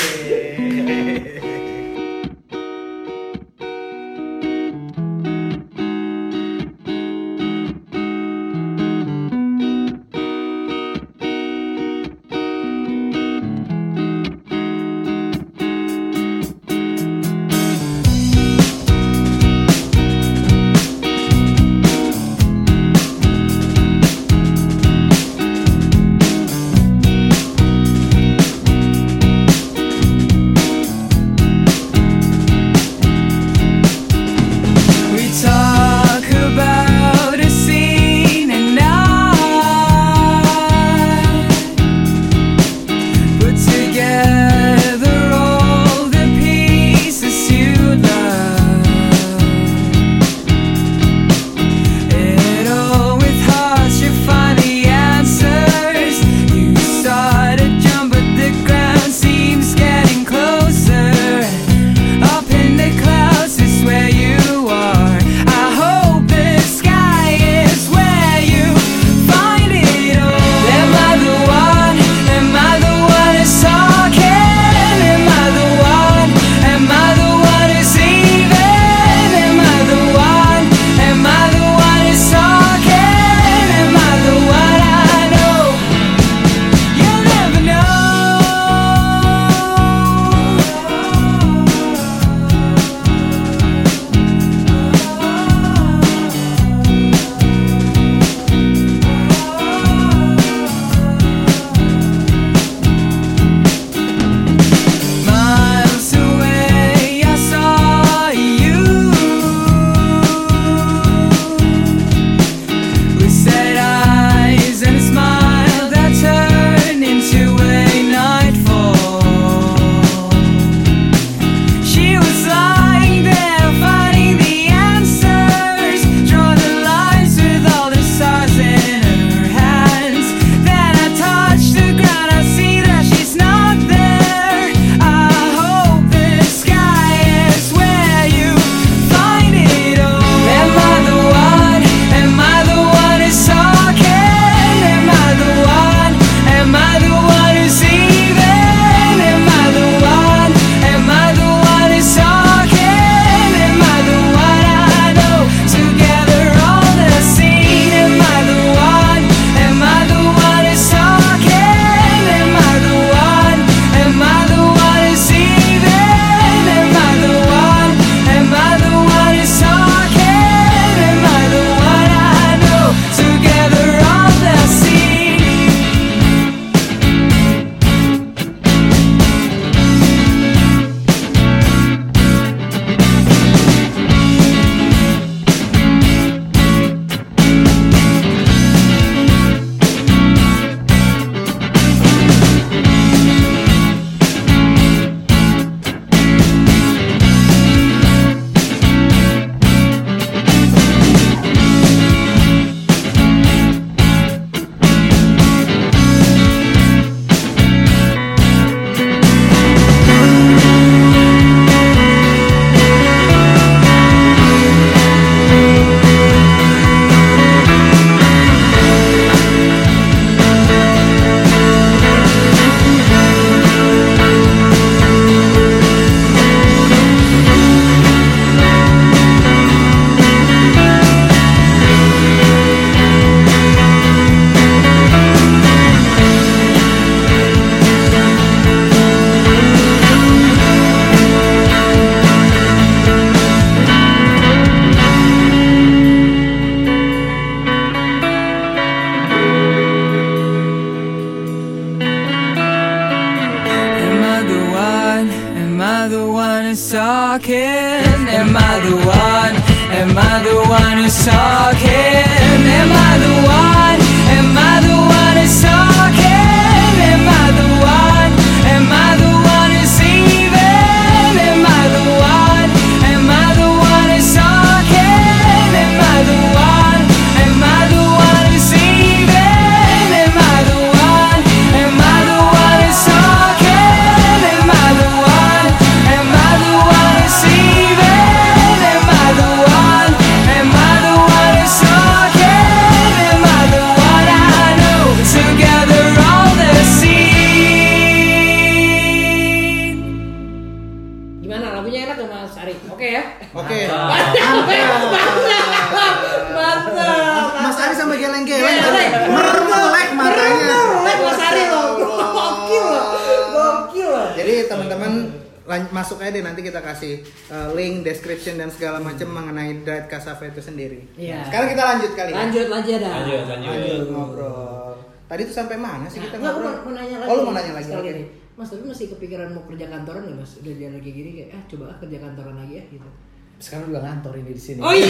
[334.58, 334.82] Di sini.
[334.82, 335.06] Oh iya,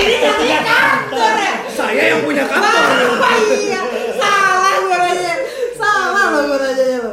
[0.00, 1.52] ini nggak punya kantor ya?
[1.68, 3.20] Saya yang punya kantor.
[3.20, 3.80] Oh iya,
[4.16, 5.34] salah gue nanya,
[5.76, 7.12] salah lo gue nanya lo.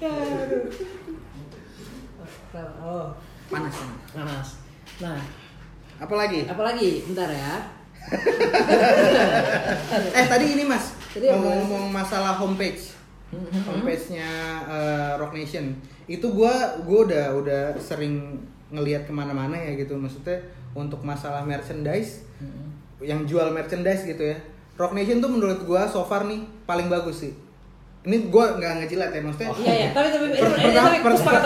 [0.00, 0.64] Aduh.
[2.80, 3.06] Oh,
[3.52, 3.76] Panas,
[4.16, 4.48] panas.
[5.04, 5.20] Nah,
[6.00, 6.48] Apalagi?
[6.48, 7.04] apalagi?
[7.04, 7.76] Bentar ya.
[10.16, 12.94] Eh tadi ini Mas, Tadi apa, ngomong-ngomong masalah homepage.
[13.66, 14.30] Homepage-nya
[14.64, 15.74] eh, Rock Nation.
[16.06, 18.38] Itu gua gua udah udah sering
[18.70, 19.98] ngelihat ke mana-mana ya gitu.
[19.98, 20.38] Maksudnya
[20.76, 22.22] untuk masalah merchandise
[23.00, 24.36] yang jual merchandise gitu ya.
[24.76, 27.32] Rock Nation tuh menurut gua so far nih paling bagus sih.
[28.04, 29.48] Ini gua nggak ngejilat ya maksudnya.
[29.56, 31.42] Iya iya, tapi tapi Per- per- per- sepakat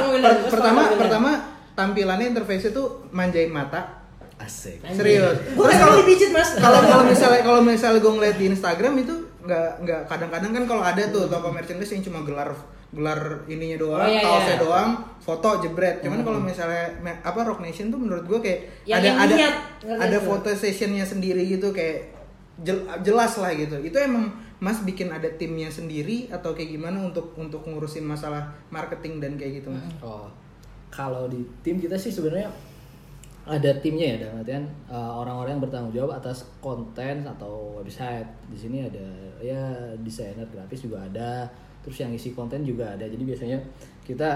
[0.50, 1.30] pertama, pertama
[1.78, 2.82] tampilannya interface itu
[3.14, 4.02] manjain mata.
[4.40, 4.80] Asik.
[4.96, 5.36] Serius.
[5.52, 6.56] Terus kalau dipijit mas.
[6.56, 9.14] kalau kalau misalnya kalau misalnya gue ngeliat di Instagram itu
[9.44, 12.48] nggak nggak kadang-kadang kan kalau ada tuh toko merchandise yang cuma gelar
[12.90, 14.62] gelar ininya doang, Oh, iya, kaosnya iya.
[14.62, 16.02] doang, foto jebret.
[16.02, 16.90] Cuman kalau misalnya
[17.22, 20.22] apa Rock Nation tuh menurut gue kayak Yang- ada ada ngerti ada nggak?
[20.26, 22.10] foto sessionnya sendiri gitu kayak
[22.58, 23.78] jel- jelas lah gitu.
[23.78, 24.26] Itu emang
[24.58, 29.62] Mas bikin ada timnya sendiri atau kayak gimana untuk untuk ngurusin masalah marketing dan kayak
[29.62, 29.86] gitu Mas?
[30.00, 30.26] Oh,
[30.88, 32.50] kalau di tim kita sih sebenarnya
[33.40, 38.28] ada timnya ya dalam artian uh, orang-orang yang bertanggung jawab atas konten atau website.
[38.46, 39.06] Di sini ada
[39.40, 39.62] ya
[39.96, 41.48] desainer grafis juga ada,
[41.80, 43.04] terus yang isi konten juga ada.
[43.08, 43.58] Jadi biasanya
[44.04, 44.30] kita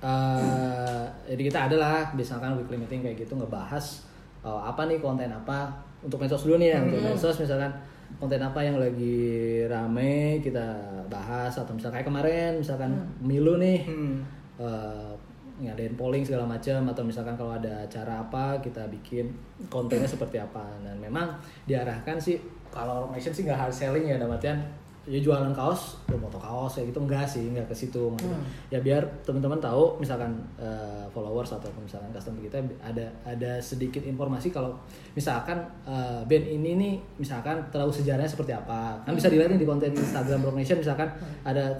[0.00, 2.00] uh, jadi kita ada lah.
[2.16, 4.04] Misalkan weekly meeting kayak gitu ngebahas
[4.44, 5.70] uh, apa nih konten apa.
[6.04, 7.72] Untuk medsos dulu nih ya untuk medsos misalkan
[8.20, 10.76] konten apa yang lagi rame kita
[11.10, 11.52] bahas.
[11.56, 14.22] Atau misalkan kayak kemarin misalkan milu nih Hmm.
[14.56, 15.12] eh,
[15.56, 19.32] ngadain polling segala macam atau misalkan kalau ada acara apa kita bikin
[19.72, 20.64] kontennya seperti apa.
[20.84, 21.32] Dan memang
[21.64, 22.36] diarahkan sih
[22.68, 24.60] kalau Nation sih nggak hard selling ya dalam artian
[25.06, 26.98] ya jualan kaos lo foto kaos kayak gitu.
[26.98, 28.38] Enggak sih enggak ke situ maksudnya.
[28.74, 34.50] Ya biar teman-teman tahu misalkan eh, followers atau misalkan customer kita ada ada sedikit informasi
[34.50, 34.74] kalau
[35.14, 38.98] misalkan eh, band ini nih misalkan terlalu sejarahnya seperti apa.
[39.06, 41.08] Kan bisa dilihat nih di konten Instagram Rock Nation misalkan
[41.46, 41.78] ada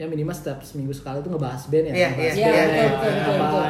[0.00, 2.86] ya minimal setiap seminggu sekali itu ngebahas band ya Iya, ngebahas iya, band, iya, ya,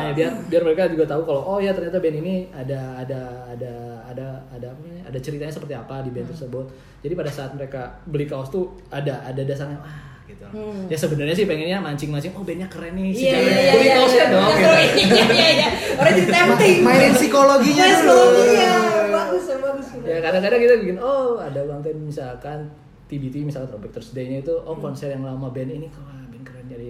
[0.06, 3.20] ya, biar biar mereka juga tahu kalau oh ya ternyata band ini ada ada
[3.52, 3.72] ada
[4.06, 6.16] ada ada apa namanya, ada ceritanya seperti apa di Hmm.
[6.16, 6.66] band tersebut
[6.98, 10.86] jadi pada saat mereka beli kaos tuh ada ada dasarnya ah gitu Hmm.
[10.86, 13.52] ya sebenarnya sih pengennya mancing-mancing oh bandnya keren nih Iya iya sejarahnya.
[13.58, 13.72] iya.
[13.72, 14.32] beli iya, kaosnya iya.
[14.32, 15.14] dong Iya gitu.
[15.14, 15.68] iya iya iya.
[15.92, 16.76] Orang jadi tempting.
[16.80, 18.18] Mainin psikologinya dulu.
[18.48, 18.74] iya,
[19.08, 19.86] bagus ya bagus.
[20.00, 22.58] ya kadang-kadang kita bikin oh ada konten misalkan
[23.04, 24.82] TBT misalkan Throwback Thursday-nya itu oh Hmm.
[24.82, 26.00] konser yang lama band ini kok
[26.62, 26.88] keren jadi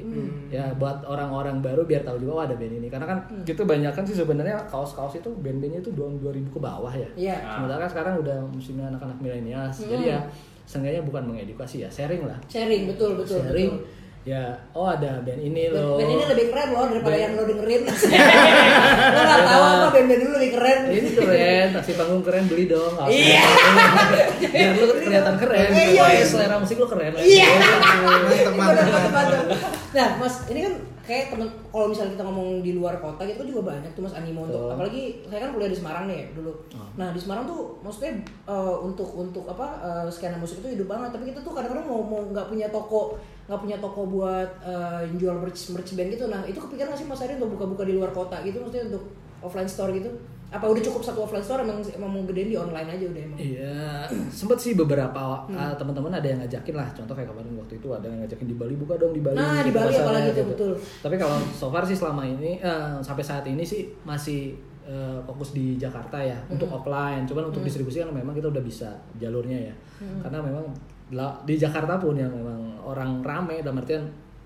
[0.50, 3.40] ya buat orang-orang baru biar tahu juga oh ada band ini karena kan Hmm.
[3.42, 7.36] gitu banyak kan sih sebenarnya kaos-kaos itu band-bandnya itu tahun 2000 ke bawah ya Iya.
[7.50, 10.18] sementara kan sekarang udah musimnya anak-anak milenial jadi ya
[10.64, 13.40] seenggaknya bukan mengedukasi ya sharing lah Sharing betul betul.
[13.40, 13.88] sharing betul.
[14.22, 17.42] Ya oh ada band ini loh band ini lebih keren loh daripada Band- yang lo
[17.42, 17.82] dengerin.
[19.14, 20.78] lo nggak tahu apa band-band dulu lebih keren.
[20.88, 22.94] ini keren taksi panggung keren beli dong.
[23.02, 23.42] Iya.
[24.38, 26.22] biar lu kelihatan keren Iya, iya.
[26.22, 27.46] Selera musik lu keren Iya.
[28.52, 28.86] Mantep.
[29.92, 33.48] Nah, Mas, ini kan kayak temen kalau misalnya kita ngomong di luar kota gitu kan
[33.50, 36.54] juga banyak tuh Mas animo untuk apalagi saya kan kuliah di Semarang nih dulu.
[36.94, 41.10] Nah, di Semarang tuh maksudnya eh, untuk untuk apa eh, skena musik itu hidup banget,
[41.10, 43.18] tapi kita tuh kadang-kadang mau mau nggak punya toko
[43.50, 44.50] nggak punya toko buat
[45.02, 46.30] yang jual merch merch band gitu.
[46.30, 49.04] Nah, itu kepikiran nggak sih Mas Ari untuk buka-buka di luar kota gitu maksudnya untuk
[49.42, 50.10] offline store gitu?
[50.52, 53.38] Apa udah cukup satu offline store emang emang mau gedein di online aja udah emang?
[53.40, 55.56] Iya, sempet sih beberapa Hmm.
[55.56, 56.88] uh, teman-teman ada yang ngajakin lah.
[56.92, 59.34] Contoh kayak kemarin waktu itu ada yang ngajakin di Bali buka dong di Bali.
[59.34, 60.72] Nah, di gitu Bali apalagi tuh, betul.
[61.00, 65.50] Tapi kalau so far sih selama ini eh, sampai saat ini sih masih eh, fokus
[65.50, 66.54] di Jakarta ya Hmm.
[66.54, 67.24] untuk offline.
[67.24, 69.74] Cuman untuk distribusi kan memang kita udah bisa jalurnya ya.
[69.98, 70.20] Hmm.
[70.20, 70.68] Karena memang
[71.44, 74.00] di Jakarta pun yang memang orang rame dalam artian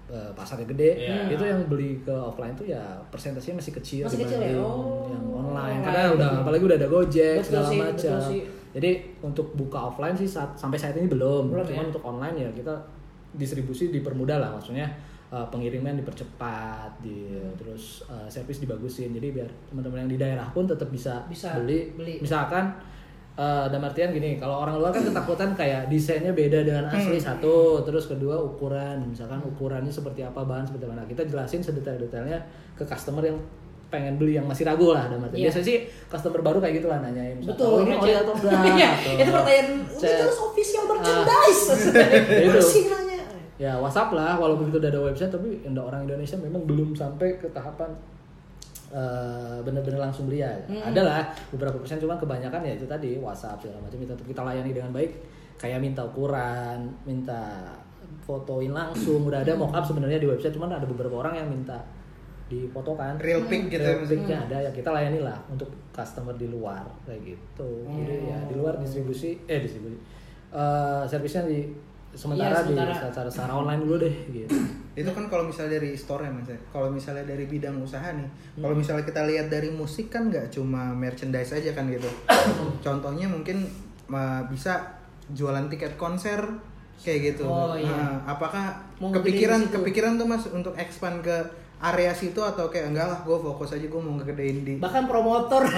[0.07, 1.35] eh, pasarnya gede, Iya.
[1.35, 2.79] itu yang beli ke offline tuh ya
[3.09, 4.55] persentasenya masih kecil Masih kecil ya?
[4.57, 5.11] Oh.
[5.11, 5.47] yang online.
[5.53, 6.43] Online, Karena udah betul.
[6.43, 8.19] apalagi udah ada Gojek Betul segala macam.
[8.23, 8.45] betul.
[8.77, 8.91] Jadi
[9.21, 11.49] untuk buka offline sih saat, sampai saat ini belum.
[11.49, 11.91] Belum, Cuman ya?
[11.91, 12.75] untuk online ya kita
[13.33, 14.85] distribusi dipermudah lah maksudnya
[15.29, 17.27] uh, pengiriman dipercepat, di
[17.57, 19.11] terus uh, servis dibagusin.
[19.11, 21.91] Jadi biar teman-teman yang di daerah pun tetap bisa, Bisa beli.
[21.93, 22.21] beli.
[22.21, 22.77] Misalkan
[23.37, 27.85] uh, dalam artian gini, kalau orang luar kan ketakutan kayak desainnya beda dengan asli satu,
[27.85, 31.05] terus kedua ukuran, misalkan ukurannya seperti apa, bahan seperti mana.
[31.05, 32.41] Kita jelasin sedetail-detailnya
[32.75, 33.39] ke customer yang
[33.87, 35.39] pengen beli yang masih ragu lah dalam artian.
[35.39, 35.47] Iya.
[35.49, 35.77] Biasanya sih
[36.11, 37.39] customer baru kayak gitu lah nanyain.
[37.39, 38.93] Betul, "Oh, ini oli atau enggak?
[39.07, 39.23] Gitu.
[39.23, 41.63] itu pertanyaan, oh, itu harus official merchandise.
[42.51, 42.59] itu.
[42.59, 43.15] Masih nanya.
[43.57, 47.49] ya WhatsApp lah walaupun itu udah ada website tapi orang Indonesia memang belum sampai ke
[47.57, 47.89] tahapan
[48.93, 50.53] eh, bener-bener langsung beli ya.
[50.69, 51.23] Ada lah
[51.55, 55.13] beberapa persen cuman kebanyakan ya itu tadi WhatsApp segala macam itu kita layani dengan baik.
[55.57, 57.73] Kayak minta ukuran, minta
[58.27, 61.79] fotoin langsung udah ada mockup sebenarnya di website cuman ada beberapa orang yang minta
[62.47, 63.19] difotokan.
[63.19, 64.23] Real pic gitu ya, Real maksudnya.
[64.23, 67.71] pic-nya ada ya kita layani lah untuk customer di luar kayak gitu.
[67.87, 69.99] Jadi ya di luar distribusi eh distribusi.
[70.55, 71.67] Eh, servisnya di
[72.17, 72.93] sementara, Iya, sementara.
[72.93, 74.49] di secara, secara online dulu deh gitu.
[75.05, 76.59] Itu kan kalau misalnya dari store ya mas ya.
[76.73, 78.25] Kalau misalnya dari bidang usaha nih
[78.57, 82.09] kalau misalnya kita lihat dari musik kan nggak cuma merchandise aja kan gitu.
[82.87, 83.69] Contohnya mungkin
[84.09, 84.97] uh, bisa
[85.37, 86.41] jualan tiket konser
[86.97, 87.45] kayak gitu.
[87.45, 87.93] Oh, iya.
[87.93, 91.37] Nah, apakah Mau kepikiran kepikiran tuh mas untuk expand ke
[91.79, 95.61] area situ atau kayak enggak lah gue fokus aja gue mau ngegedein di bahkan promotor.
[95.63, 95.77] Ah,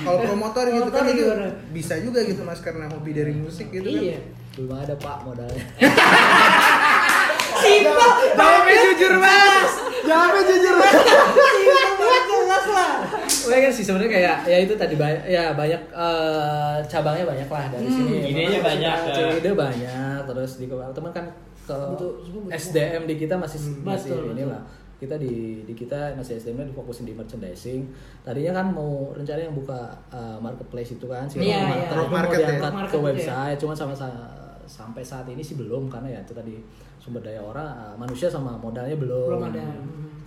[0.00, 1.48] kalau promotor gitu kan Promotor itu gimana?
[1.70, 4.18] bisa juga gitu mas karena hobi dari musik gitu iya.
[4.52, 5.62] Belum ada pak modalnya.
[7.60, 7.94] Simpel.
[8.32, 11.06] Jawabnya jujur mas jawabnya jujur banget.
[12.30, 12.92] Jelas lah.
[13.22, 17.64] Gue kan sih sebenarnya kayak ya itu tadi banyak ya banyak eh, cabangnya banyak lah
[17.68, 18.16] dari Hmm, sini.
[18.26, 19.26] idenya banyak, ya.
[19.32, 21.26] Ide banyak terus di teman kan
[21.62, 22.10] ke Betul,
[22.50, 24.62] SDM di kita masih Hmm, masih betul, inilah.
[25.00, 25.34] Kita di
[25.64, 27.88] di kita masih SDM difokusin di merchandising.
[28.20, 29.80] Tadinya kan mau rencana yang buka
[30.10, 31.40] eh, marketplace itu kan sih.
[31.40, 31.88] Mau- iya.
[31.88, 32.46] terus mau Market ya?
[32.46, 33.08] diangkat Market ke itu ya.
[33.08, 34.28] website, cuman sama sa-
[34.62, 36.60] sampai saat ini sih belum karena ya itu tadi
[36.96, 39.26] sumber daya orang eh, manusia sama modalnya belum.
[39.26, 39.64] Belum ada.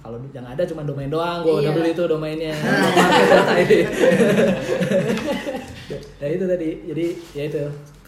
[0.02, 1.72] Kalau yang ada cuma domain doang, gue udah Iya.
[1.72, 2.52] beli tuh domainnya.
[6.18, 7.60] Ya itu tadi, jadi ya itu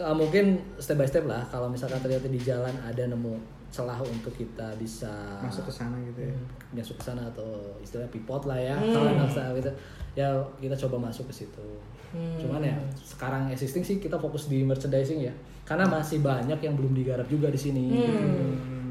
[0.09, 0.45] mungkin
[0.77, 1.43] step by step lah.
[1.45, 3.35] Kalau misalkan ternyata di jalan ada nemu
[3.73, 5.11] celah untuk kita bisa
[5.43, 6.35] masuk ke sana gitu ya.
[6.35, 9.71] Hmm, masuk ke sana atau istilah pivot lah ya kalau anak saya gitu.
[10.15, 10.27] Ya
[10.59, 11.67] kita coba masuk ke situ.
[12.15, 15.33] Cuman ya sekarang existing sih kita fokus di merchandising ya.
[15.65, 18.13] Karena masih banyak yang belum digarap juga di sini gitu.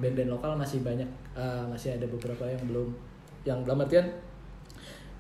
[0.04, 2.88] band-band lokal masih banyak eh, masih ada beberapa yang belum
[3.48, 4.04] yang dalam artian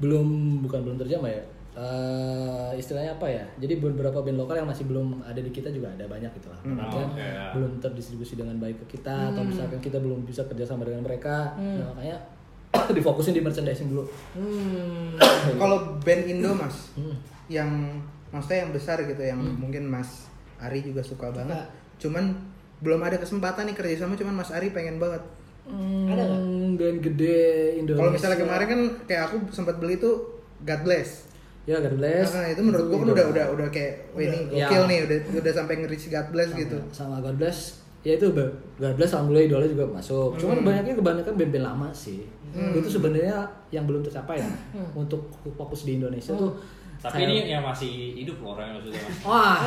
[0.02, 1.42] belum bukan belum terjamah ya
[1.74, 3.42] Eh, istilahnya apa ya?
[3.58, 6.62] Jadi beberapa band lokal yang masih belum ada di kita juga ada banyak gitu lah.
[6.62, 7.50] Artian oke, ya.
[7.50, 11.50] belum terdistribusi dengan baik ke kita atau misalkan kita belum bisa kerjasama dengan mereka.
[11.58, 12.22] Nah, makanya
[12.96, 14.06] difokusin di merchandising dulu.
[14.38, 15.18] Hmm.
[15.60, 17.18] kalau band Indo mas Hmm.
[17.50, 17.98] yang
[18.30, 20.30] maksudnya yang besar gitu yang mungkin Mas
[20.62, 21.66] Ari juga suka banget.
[21.98, 22.38] Cuman
[22.86, 25.26] belum ada kesempatan nih kerjasama cuman Mas Ari pengen banget.
[25.66, 26.38] Ada nggak?
[26.38, 27.42] Hmm, band gede
[27.82, 27.98] Indonesia.
[27.98, 31.33] Kalau misalnya kemarin kan kayak aku sempat beli tuh God Bless
[31.64, 32.28] ya God bless.
[32.30, 35.74] Nah, itu menurut gua kan udah udah udah kayak ini gokil nih udah udah sampai
[35.78, 36.76] nge-reach God Bless gitu.
[36.90, 37.80] sama God bless.
[38.00, 40.36] Ya itu God bless alhamdulillah idola juga masuk.
[40.36, 42.28] Cuman banyaknya kebanyakan band-band lama sih.
[42.54, 44.50] Itu sebenarnya yang belum tercapai ya.
[44.92, 46.52] Untuk fokus di Indonesia tuh
[47.00, 49.00] Tapi kayak- ini yang masih hidup loh orangnya maksudnya.
[49.22, 49.56] Wah.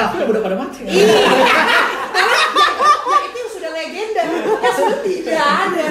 [0.00, 0.12] Ah.
[0.22, 0.80] udah pada mati.
[0.80, 0.92] kan?
[3.02, 5.88] ya itu yang sudah legenda yang sudah tidak ada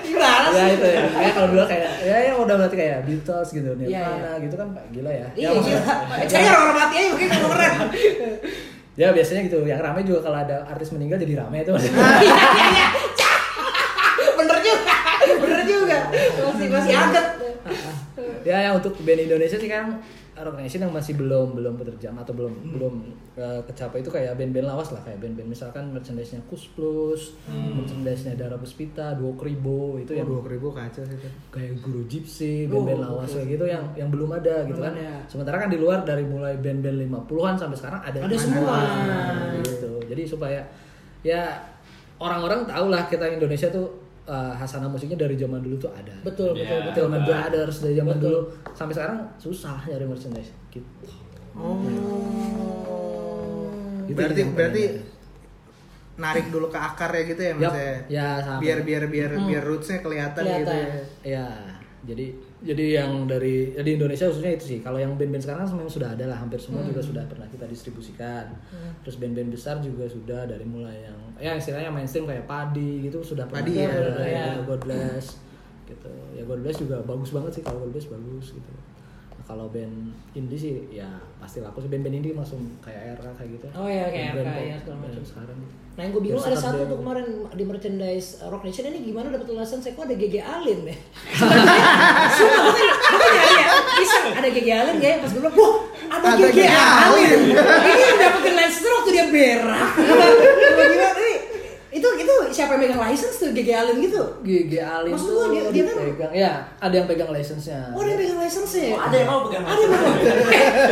[0.00, 1.02] gimana ya itu ya.
[1.08, 4.42] Kayak kalau dulu kayak ya yang udah berarti kayak Beatles gitu Iya, Nirvana iya.
[4.44, 5.26] gitu kan gila ya.
[5.32, 5.82] Iya ya, gila.
[6.28, 7.72] saya orang mati aja mungkin kalau keren
[8.92, 9.58] ya biasanya gitu.
[9.64, 11.88] Yang rame juga kalau ada artis meninggal jadi rame itu iya
[12.28, 12.86] iya iya.
[13.16, 13.38] Cak.
[14.36, 14.94] bener juga.
[15.40, 15.98] Bener juga.
[16.12, 17.26] Masih masih adet
[18.42, 22.32] ya yang untuk band Indonesia sih kan Rock Nation yang masih belum belum terjam atau
[22.32, 22.94] belum belum
[23.36, 28.56] uh, kecapai itu kayak band-band lawas lah kayak band-band misalkan merchandise-nya Kus Plus, merchandise-nya Dara
[28.56, 33.28] Puspita, Duo Kribo itu yang dua ribu kacau sih itu kayak Guru Gypsy, band-band lawas
[33.28, 34.96] kayak gitu yang yang belum ada gitu kan.
[34.96, 35.20] ada.
[35.28, 38.76] Sementara kan di luar dari mulai band-band 50-an sampai sekarang ada Ada semua.
[39.60, 39.92] gitu.
[40.08, 40.60] Jadi supaya
[41.20, 41.60] ya
[42.18, 44.01] orang-orang tahu lah kita Indonesia tuh
[44.32, 46.16] uh, hasanah musiknya dari zaman dulu tuh ada.
[46.22, 46.88] betul betul Iya.
[46.88, 48.24] betul Tillman Brothers dari zaman Betul.
[48.24, 48.40] dulu
[48.72, 50.88] sampai sekarang susah nyari merchandise gitu.
[51.54, 51.76] oh
[54.02, 54.82] Itu berarti berarti
[56.14, 58.58] narik dulu ke akarnya gitu ya mas Yap, ya ya sama.
[58.58, 60.76] biar biar biar biar rootsnya kelihatan, gitu Kelihatan.
[61.24, 61.46] ya Ya,
[62.04, 62.26] jadi
[62.62, 64.78] jadi yang dari di Indonesia khususnya itu sih.
[64.78, 66.90] Kalau yang band-band sekarang memang sudah ada lah, hampir semua Hmm.
[66.90, 68.54] juga sudah pernah kita distribusikan.
[69.02, 73.44] Terus band-band besar juga sudah dari mulai yang ya istilahnya mainstream kayak Padi gitu sudah
[73.44, 74.44] pernah Padi, ya, ada, ya.
[74.54, 75.26] gitu, God Bless
[75.84, 76.10] gitu.
[76.32, 78.72] Ya God Bless juga bagus banget sih kalau God Bless bagus gitu.
[79.42, 81.08] Kalau band indie sih ya
[81.42, 83.66] pasti laku sih band-band indie langsung kayak RK kayak gitu.
[83.74, 85.22] Oh iya, kayak RK, ya, segala macam.
[85.26, 85.58] sekarang.
[85.92, 89.44] Nah yang gue bingung ada satu tuh kemarin di merchandise Rock Nation ini gimana dapat
[89.52, 90.98] ulasan saya kok ada GG Alin deh.
[92.38, 93.68] Sumpah gue nyari ya,
[94.00, 95.20] bisa ada GG Alin ya?
[95.20, 95.76] Pas gue bilang, wah
[96.08, 97.40] ada, GG Alin.
[97.52, 99.90] Ini yang dapetin license waktu dia berak.
[100.00, 101.21] Gimana?
[102.02, 104.22] Itu itu siapa yang megang license tuh GG Alin gitu?
[104.42, 107.94] GG Alin Maksud tuh gua dia- dia kan- dipegang- ya ada yang pegang license-nya.
[107.94, 108.90] Oh ada yang pegang license ya?
[108.90, 110.36] Oh, ada yang mau pegang Ada yang pegang.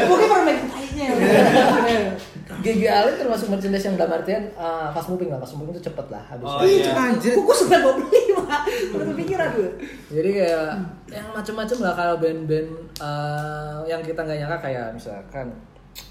[0.06, 1.06] Gue kayak pernah megang tainya.
[1.10, 1.90] GG
[2.60, 6.06] Gigi Alin termasuk merchandise yang dalam artian uh, fast moving lah, fast moving itu cepet
[6.06, 6.44] lah habis.
[6.44, 6.92] Oh, iya.
[6.92, 7.32] anjir.
[7.32, 8.60] Kok gue sempat mau beli pak?
[8.92, 9.70] Udah kepikiran gue.
[10.10, 10.66] Jadi kayak
[11.08, 12.68] yang macem-macem lah kalau band-band
[13.00, 15.46] uh, yang kita nggak nyangka kayak misalkan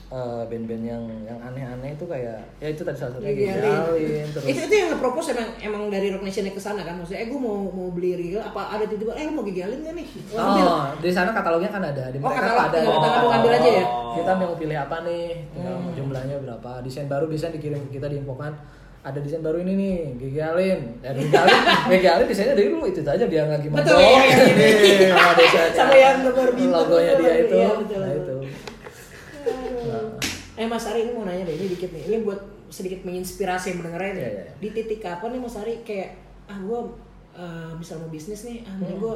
[0.10, 3.78] uh, band-band yang yang aneh-aneh itu kayak ya itu tadi salah satunya Gigi Gigi Alin.
[3.86, 6.98] Alin terus Itu itu yang nge-propose emang emang dari Rock Nation ke sana kan.
[6.98, 9.80] Maksudnya eh gue mau mau beli real apa ada tiba-tiba eh lu mau gigi alin
[9.82, 10.08] gak nih?
[10.34, 10.66] Ambil.
[10.66, 12.04] Oh, di sana katalognya kan ada.
[12.10, 12.66] Di Oh, mereka katalog.
[12.66, 12.78] ada.
[12.80, 13.86] Tinggal kita mau ambil aja ya?
[14.12, 15.28] Kita mau pilih apa nih?
[15.54, 15.94] Hmm.
[15.94, 16.72] jumlahnya berapa.
[16.82, 18.54] Desain baru desain dikirim ke kita diinfokan.
[19.00, 20.80] Ada desain baru ini nih, Gigi Alin.
[21.00, 21.56] Ya, Gigi Alin,
[21.88, 24.68] Gigi Alin desainnya dari dulu itu aja dia lagi mau Betul, iya, iya,
[25.08, 25.72] iya.
[25.80, 26.84] Sama yang bintang.
[26.84, 27.56] Logonya dia itu.
[27.56, 28.34] Iya, betul, Nah, itu.
[30.60, 32.04] Eh Mas Ari ini mau nanya deh, ini dikit nih.
[32.06, 34.20] Ini buat sedikit menginspirasi yang mendengarnya nih.
[34.20, 34.54] Iya, iya, iya.
[34.60, 36.10] Di titik kapan nih Mas Ari kayak
[36.46, 36.80] ah gue
[37.76, 39.00] misal mau bisnis nih, ah Hmm.
[39.00, 39.16] gue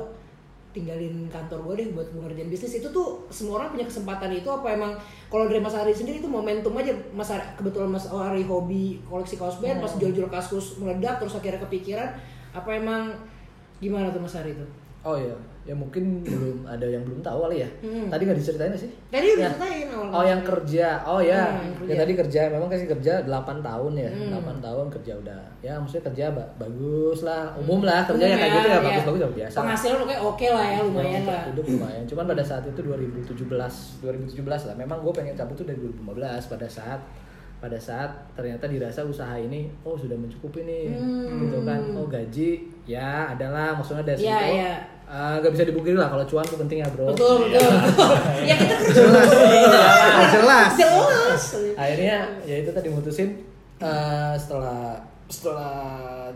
[0.72, 4.74] tinggalin kantor gue deh buat ngerjain bisnis itu tuh semua orang punya kesempatan itu apa
[4.74, 8.98] emang kalau dari Mas Ari sendiri itu momentum aja Mas Ari kebetulan Mas Ari hobi
[9.06, 9.86] koleksi kaos band Hmm.
[9.86, 12.10] pas jual-jual kasus meledak terus akhirnya kepikiran
[12.50, 13.14] apa emang
[13.78, 14.70] gimana tuh Mas Ari tuh?
[15.04, 17.70] Oh iya, ya mungkin belum ada yang belum tahu kali ya.
[17.80, 18.07] Hmm.
[18.07, 18.91] Tadi nggak diceritain sih?
[19.07, 19.49] Tadi udah Ya.
[19.49, 20.11] ceritain awal.
[20.11, 21.88] Oh yang kerja, oh ya, Hmm, yang kerja.
[21.88, 24.30] ya tadi kerja, memang kasih kerja 8 tahun ya, Hmm.
[24.36, 28.39] 8 tahun kerja udah, ya maksudnya kerja ba- bagus lah, umum lah kerja ya Umum
[28.39, 28.84] kayak ya, gitu ya ya.
[28.84, 29.55] bagus-bagus ya biasa.
[29.57, 31.41] Penghasilan oke oke lah ya lumayan Ya, lah.
[31.47, 35.80] Hidup lumayan, cuman pada saat itu 2017, 2017 lah, memang gue pengen cabut tuh dari
[35.80, 36.99] 2015 pada saat
[37.64, 41.39] pada saat ternyata dirasa usaha ini oh sudah mencukupi nih Hmm.
[41.41, 42.49] gitu kan oh gaji
[42.84, 44.74] ya adalah maksudnya dari Iya, situ iya.
[45.05, 47.64] eh, nggak bisa dipungkiri lah kalau cuan tuh penting ya bro Betul betul.
[47.64, 48.11] betul.
[48.51, 49.32] ya kita kerja Jelas.
[50.34, 50.72] Jelas.
[50.76, 51.43] jelas.
[51.74, 53.30] akhirnya ya itu tadi mutusin
[53.80, 56.28] eh, setelah setelah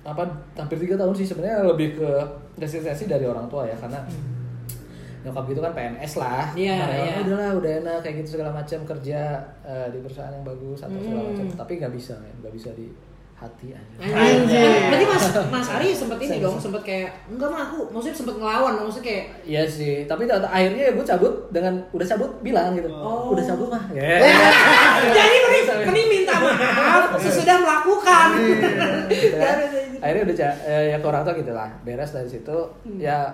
[0.00, 0.22] apa
[0.54, 2.10] hampir tiga tahun sih sebenarnya lebih ke
[2.56, 3.98] resistensi dari orang tua ya karena
[5.28, 7.12] nyokap gitu kan PNS lah Iya, Karena iya.
[7.12, 9.20] "Oh, udahlah udah enak kayak gitu segala macam kerja
[9.62, 11.30] eh, di perusahaan yang bagus atau segala Hmm.
[11.30, 12.88] macam tapi nggak bisa ya nggak bisa di
[13.38, 14.90] hati aja Anjir.
[14.90, 18.82] Berarti Mas Mas Ari sempat ini dong, sempat kayak enggak mah aku, maksudnya sempat ngelawan,
[18.82, 23.30] maksudnya kayak Iya sih, tapi akhirnya gue cabut dengan udah cabut bilang gitu, Oh.
[23.30, 23.84] udah cabut mah.
[25.08, 28.28] jadi mending, mending minta maaf sesudah melakukan.
[29.06, 29.54] gitu kan.
[29.54, 29.70] Ya,
[30.00, 32.98] akhirnya udah eh, ya ke orang tua gitu lah beres dari situ Hmm.
[32.98, 33.30] ya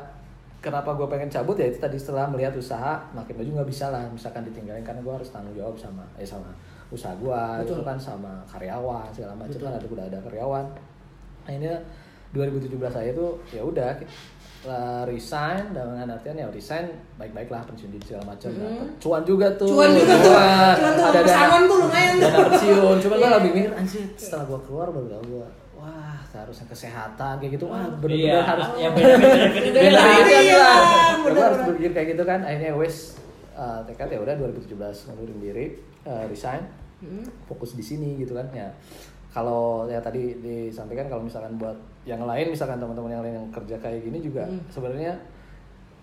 [0.65, 4.01] kenapa gue pengen cabut ya itu tadi setelah melihat usaha makin maju nggak bisa lah
[4.09, 6.49] misalkan ditinggalin karena gue harus tanggung jawab sama eh sama
[6.89, 10.65] usaha gue itu kan sama karyawan segala macam kan ada udah ada karyawan
[11.45, 11.77] akhirnya
[12.33, 13.93] 2017 saya itu ya udah
[15.05, 19.69] resign dengan artian ya resign baik-baik lah pensiun dini segala macam dapet cuan juga tuh
[19.69, 19.77] Hmm.
[19.77, 20.31] Cuan juga tuh.
[20.33, 20.73] Cuan.
[20.75, 22.31] Cuan tuh ada pesangon tuh lumayan tuh.
[22.49, 23.37] pensiun cuman gue Iya.
[23.37, 25.47] lebih mikir anjir setelah gue keluar baru gue
[26.35, 27.71] seharusnya kesehatan kayak gitu.
[27.71, 30.11] Wah bener-bener Iya, harus ya lah.
[31.23, 32.41] bener, gue harus berpikir kayak gitu kan.
[32.43, 33.15] Akhirnya wes
[33.55, 34.75] uh, tekad ya udah 2017
[35.07, 35.65] ngundurin diri
[36.03, 36.67] uh, resign
[36.99, 37.21] Hmm.
[37.45, 38.49] fokus di sini gitu kan.
[38.51, 38.73] Ya
[39.29, 43.77] kalau ya tadi disampaikan kalau misalkan buat yang lain misalkan teman-teman yang lain yang kerja
[43.79, 44.63] kayak gini juga Hmm.
[44.69, 45.13] sebenarnya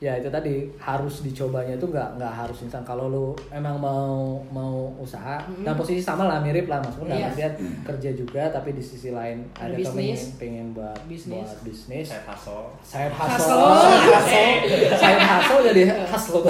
[0.02, 4.10] ya itu tadi harus dicobanya itu nggak nggak harus instan kalau lu emang mau
[4.50, 7.14] mau usaha dan posisi sama lah mirip lah maksudnya Hmm.
[7.14, 7.22] Iya.
[7.22, 10.34] dalam artian kerja juga tapi di sisi lain Ada ada bisnis.
[10.34, 11.38] pengen pengen buat Bisnis.
[11.38, 12.66] buat bisnis Saya hustle.
[12.82, 13.62] saya Hustle.
[13.62, 14.42] hustle
[14.98, 16.42] saya hustle jadi hustle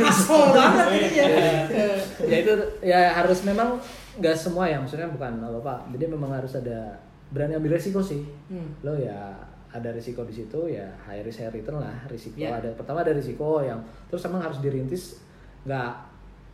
[0.00, 1.26] Asal banget ini ya.
[2.22, 3.74] ya itu ya harus memang
[4.14, 6.94] nggak semua ya maksudnya bukan apa apa jadi memang harus ada
[7.28, 8.78] berani ambil resiko sih Hmm.
[8.80, 9.34] lo ya
[9.78, 12.54] ada risiko di situ ya high risk high return lah risiko Ya.
[12.54, 15.22] ada pertama ada risiko yang terus emang harus dirintis
[15.62, 15.90] nggak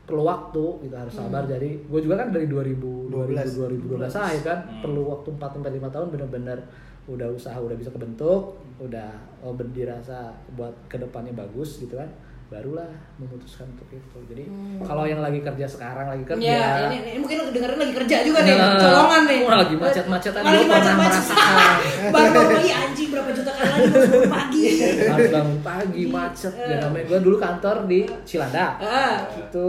[0.05, 1.27] perlu waktu gitu harus Hmm.
[1.27, 4.81] sabar jadi gue juga kan dari 2000 2000 2012 akhir kan Hmm.
[4.81, 6.59] perlu waktu 4 sampai 5 tahun bener-bener
[7.05, 9.09] udah usaha udah bisa kebentuk udah
[9.41, 12.09] oh, dirasa buat ke depannya bagus gitu kan
[12.47, 12.87] barulah
[13.17, 14.45] memutuskan untuk itu jadi
[14.81, 16.55] kalau yang lagi kerja sekarang lagi kerja Hmm.
[16.55, 19.39] Ya, ini, ini mungkin dengerin lagi kerja juga nih, Nah, colongan nih.
[19.45, 21.25] lagi macet-macetan, Lagi gua pernah macet-macet.
[21.25, 21.75] merasakan.
[22.15, 24.65] Baru-baru lagi anjing berapa juta kali lagi bangun pagi.
[25.05, 29.17] harus bangun pagi macet dan namanya gue dulu kantor di Cilanda Ah.
[29.33, 29.65] itu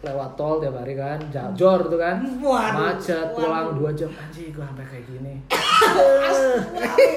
[0.00, 2.72] lewat tol tiap hari kan jajor tuh kan Waduh.
[2.72, 3.36] macet Waduh.
[3.36, 5.34] pulang dua jam anjing gue sampai kayak gini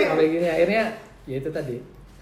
[0.00, 0.82] sampai gini akhirnya
[1.24, 1.76] ya itu tadi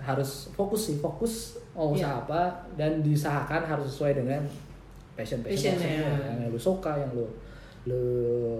[0.06, 2.06] harus fokus sih fokus mau Iya.
[2.06, 2.42] usaha apa
[2.78, 4.40] dan diusahakan harus sesuai dengan
[5.12, 6.38] passion passion, Passion, ya.
[6.38, 7.26] yang lu suka yang lu
[7.84, 8.02] lu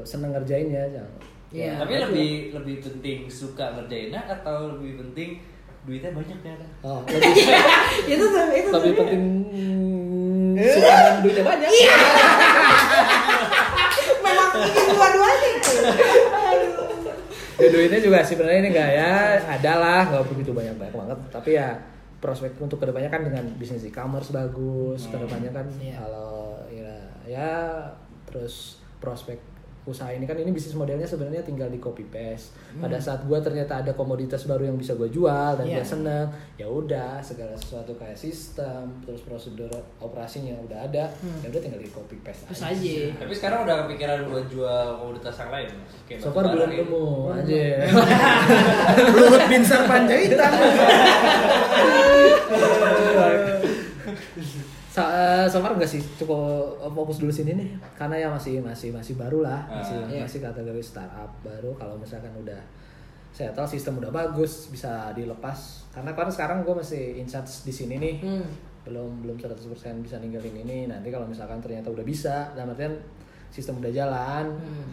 [0.02, 1.14] seneng ngerjainnya jangan
[1.46, 1.78] Iya.
[1.78, 5.38] Tapi lebih lebih penting suka ngerjainnya atau lebih penting
[5.86, 6.70] duitnya banyak ya kan?
[6.82, 7.30] oh, lebih
[8.12, 8.74] itu tuh, itu tuh.
[8.82, 9.22] lebih penting
[10.58, 11.70] suka dan duitnya banyak
[14.26, 15.50] Memang bikin dua-duanya.
[17.56, 21.50] Ya, duitnya juga sebenarnya ini enggak ya ada lah nggak begitu banyak banyak banget tapi
[21.52, 21.68] ya
[22.16, 25.94] prospek untuk ke depannya kan dengan bisnis e-commerce bagus ke depannya kan Iya.
[25.98, 26.34] kalau
[26.66, 26.94] ya
[27.24, 27.52] ya
[28.24, 28.54] terus
[28.98, 29.38] prospek
[29.86, 32.52] usaha ini kan ini bisnis modelnya sebenarnya tinggal di copy paste.
[32.76, 35.78] Pada saat gua ternyata ada komoditas baru yang bisa gue jual dan Iya.
[35.78, 41.04] gua seneng, ya udah segala sesuatu kayak sistem, terus prosedur operasinya udah ada,
[41.40, 42.96] ya udah tinggal di copy paste Terus aja.
[43.16, 45.68] Tapi sekarang udah kepikiran buat jual komoditas yang lain?
[46.04, 46.82] Kayak So far belum bara gitu.
[46.82, 47.62] nemu aja.
[49.14, 50.50] Luhut Binsar Panjaitan.
[54.96, 56.40] Sa- eh, so far enggak sih cukup
[56.88, 60.24] fokus dulu sini nih karena ya masih masih masih baru lah masih Ah, iya.
[60.24, 62.56] masih kategori startup baru kalau misalkan udah
[63.28, 67.94] settle sistem udah bagus bisa dilepas karena kan sekarang gue masih in charge di sini
[67.98, 68.48] nih Hmm.
[68.82, 69.60] belum belum 100%
[70.00, 72.96] bisa ninggalin ini nanti kalau misalkan ternyata udah bisa dalam artian
[73.48, 74.88] sistem udah jalan Hmm.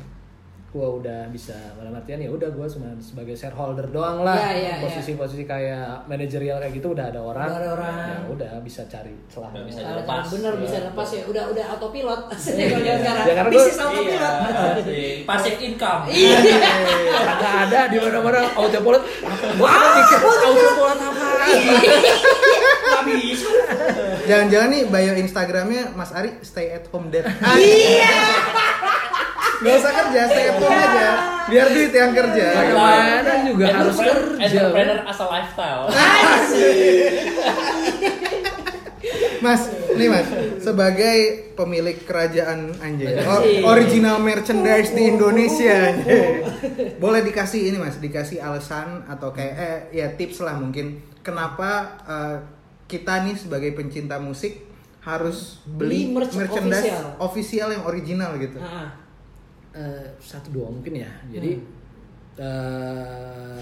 [0.73, 4.73] Gue udah bisa dalam artian ya udah gue cuma sebagai shareholder doang lah Iya, iya,
[4.81, 7.93] posisi-posisi kayak manajerial kayak gitu udah ada orang Udah ada orang.
[8.01, 10.89] ya udah bisa cari celah Udah bisa cara bener bisa Iya.
[10.89, 12.65] lepas ya udah udah autopilot Iya.
[12.65, 15.17] Kalau Ya, sekarang karena gua- bisnis Iya, autopilot asik.
[15.23, 16.01] passive income.
[16.09, 16.37] Iya.
[17.21, 19.03] Kagak ada di mana-mana autopilot.
[19.53, 21.27] Mikir autopilot apa?
[22.83, 23.47] Nggak bisa.
[24.23, 27.29] Jangan-jangan nih bio Instagramnya Mas Ari stay at home dad.
[27.53, 28.09] Iya.
[29.63, 31.09] Gak usah kerja, stay at home aja.
[31.43, 32.47] Biar duit yang kerja.
[32.53, 34.35] Bagaimana juga harus kerja.
[34.37, 35.83] Entrepreneur as a lifestyle.
[39.39, 40.27] Mas, nih Mas,
[40.63, 41.17] sebagai
[41.53, 43.19] pemilik kerajaan anjay,
[43.61, 46.47] original merchandise di Indonesia, anjay.
[46.95, 51.69] boleh dikasih ini Mas, dikasih alasan atau kayak eh ya tips lah mungkin kenapa
[52.07, 52.37] eh,
[52.87, 54.63] kita nih sebagai pencinta musik
[55.03, 57.07] harus beli, Beli merch merchandise official.
[57.19, 58.63] official yang original gitu.
[59.73, 61.09] Eh, satu dua mungkin ya.
[61.33, 61.57] Jadi
[62.37, 63.59] eh,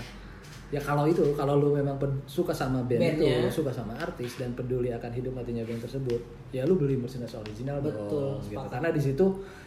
[0.72, 1.96] ya kalau itu kalau lu memang
[2.28, 3.48] suka sama band Bandnya.
[3.48, 6.20] itu, suka sama artis dan peduli akan hidup matinya band tersebut,
[6.52, 8.44] ya lu beli merchandise original Betul, dong.
[8.44, 8.60] Gitu.
[8.60, 9.26] Karena di situ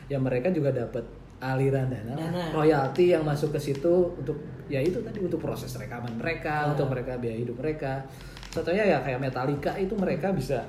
[0.09, 1.05] ya mereka juga dapat
[1.41, 2.45] aliran dana, Dana.
[2.53, 4.37] royalti yang masuk ke situ untuk
[4.69, 8.05] ya itu tadi untuk proses rekaman mereka, untuk mereka biaya hidup mereka.
[8.53, 10.65] Contohnya ya kayak Metallica itu mereka bisa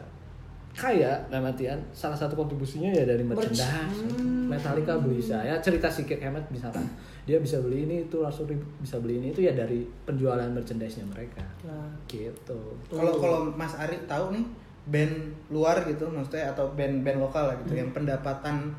[0.75, 3.47] kaya dalam artian salah satu kontribusinya ya dari Merch.
[3.47, 3.99] merchandise.
[4.11, 4.51] Hmm.
[4.51, 6.83] Metallica beli saya cerita si Kirk Hammett misalkan
[7.25, 8.45] dia bisa beli ini itu langsung
[8.83, 11.89] bisa beli ini itu ya dari penjualan merchandise-nya mereka nah.
[12.05, 12.59] gitu
[12.91, 14.45] Kalau kalau Mas Ari tahu nih
[14.85, 15.15] band
[15.49, 18.69] luar gitu maksudnya atau band-band lokal lah gitu yang pendapatan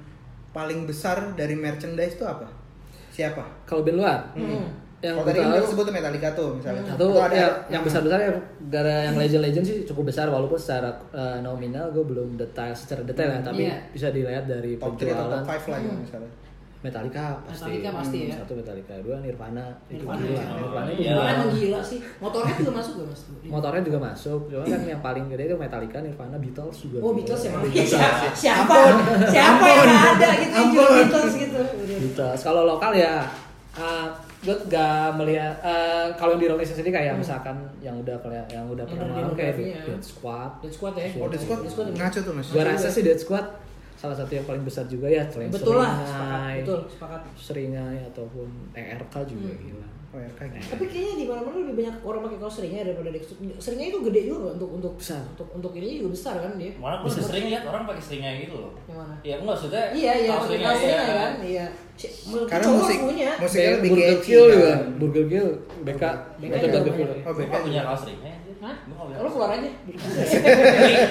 [0.54, 2.46] paling besar dari merchandise itu apa?
[3.10, 3.42] Siapa?
[3.66, 4.68] kalau band luar Hmm.
[4.98, 6.82] Yang Kalau tadi kan kita sebut Metallica tuh misalnya.
[6.86, 8.30] satu Atau ada ya, yang besar besar ya
[8.66, 13.02] gara yang legend legend sih cukup besar walaupun secara eh, nominal gue belum detail secara
[13.02, 13.76] detail ya tapi Iya.
[13.90, 16.32] bisa dilihat dari top 3 atau penjualan top 5 lah gitu misalnya.
[16.78, 18.36] Metallica pasti Metallica pasti Hmm, ya.
[18.38, 20.46] satu Metallica dua Nirvana, itu Nirvana gila ya.
[20.54, 21.10] Nirvana itu Iya.
[21.10, 21.24] gila.
[21.26, 21.98] Emang gila sih.
[22.16, 23.20] Motornya juga masuk gak mas?
[23.54, 27.12] motornya juga masuk cuma kan yang paling gede itu Metallica Nirvana Beatles juga Oh.
[27.12, 28.26] Beatles emang Beatles, siapa?
[28.32, 28.76] Siapa?
[29.26, 31.60] Siapa yang ada gitu yang jual Beatles gitu?
[31.82, 32.40] Beatles.
[32.40, 33.24] Kalau lokal ya,
[33.74, 34.06] uh,
[34.38, 38.14] gue gak melihat uh, kalau yang di Indonesia sendiri kayak misalkan yang udah
[38.46, 39.56] yang udah pernah malam kayak.
[39.58, 40.60] Dead Squad.
[40.60, 41.08] Dead Squad ya?
[41.16, 42.46] Oh, The Squad Dead Squad ngaco tuh Mas.
[42.50, 43.46] Gue rasa sih Dead Squad
[43.96, 46.12] salah satu yang paling besar juga ya selain Betul lah, sepakat.
[46.12, 47.20] Seringai, Betul, sepakat.
[47.34, 49.62] Seringai ataupun ERK juga Hmm.
[49.62, 49.88] gila.
[50.16, 50.64] Oh ya kayak gitu.
[50.72, 53.36] Tapi kayaknya di mana-mana lebih banyak orang pakai kaos seringnya daripada Squad.
[53.60, 55.20] Seringnya itu gede juga untuk untuk Besar.
[55.36, 56.72] untuk untuk ini juga besar kan dia.
[56.80, 58.72] Mana gue sering lihat orang pakai seringnya gitu loh.
[58.88, 59.14] Yang mana?
[59.20, 59.84] Ya enggak maksudnya.
[59.92, 60.96] Iya iya kaos seringnya, iya.
[61.12, 61.32] kan.
[61.44, 61.66] Iya.
[62.32, 63.30] Menurut Karena musik punya.
[63.36, 64.64] musiknya lebih Burger Kill juga.
[64.72, 64.80] kan.
[64.96, 65.48] Burger Kill,
[65.84, 66.02] BK,
[66.40, 66.96] BK atau juga banyak.
[66.96, 67.12] Kill.
[67.28, 67.88] Oh, BK nggak punya juga.
[67.92, 68.34] kaos seringnya.
[68.56, 68.76] Hah?
[68.88, 69.68] Nggak punya kaos keluar aja.
[70.32, 71.04] seringnya.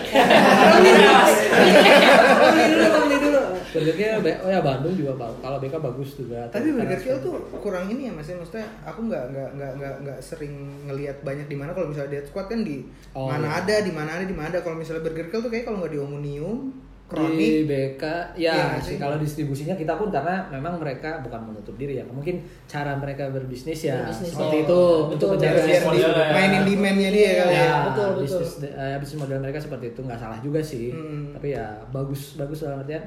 [2.41, 3.34] Beli dulu, beli dulu.
[3.75, 5.29] Burger Kill, oh ya Bandung juga Pak.
[5.39, 6.39] Kalau BK bagus juga.
[6.47, 9.71] Tapi Burger Kill Karena- tuh kurang ini ya Mas ya maksudnya aku nggak nggak nggak
[9.75, 10.53] nggak nggak sering
[10.83, 13.59] ngelihat banyak di mana kalau misalnya Dead Squad kan di Oh, mana iya.
[13.61, 15.91] ada di mana ada di mana ada kalau misalnya Burger Kill tuh kayak kalau nggak
[15.91, 16.59] di Omnium
[17.05, 18.03] di Kronik BK
[18.33, 22.03] Iya ya nggak sih kalau distribusinya kita pun karena memang mereka bukan menutup diri ya
[22.03, 24.33] mungkin cara mereka berbisnis ya Berbisnis.
[24.33, 25.45] seperti Oh, itu betul, untuk betul.
[25.45, 26.27] menjaga di, modelnya.
[26.33, 27.75] mainin demandnya dia kali ya, ya.
[27.85, 28.21] betul, betul.
[28.41, 31.29] bisnis eh, bisnis model mereka seperti itu nggak salah juga sih Hmm.
[31.29, 33.05] tapi ya bagus bagus dalam artian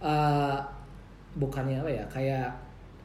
[0.00, 0.58] eh,
[1.36, 2.50] bukannya apa ya kayak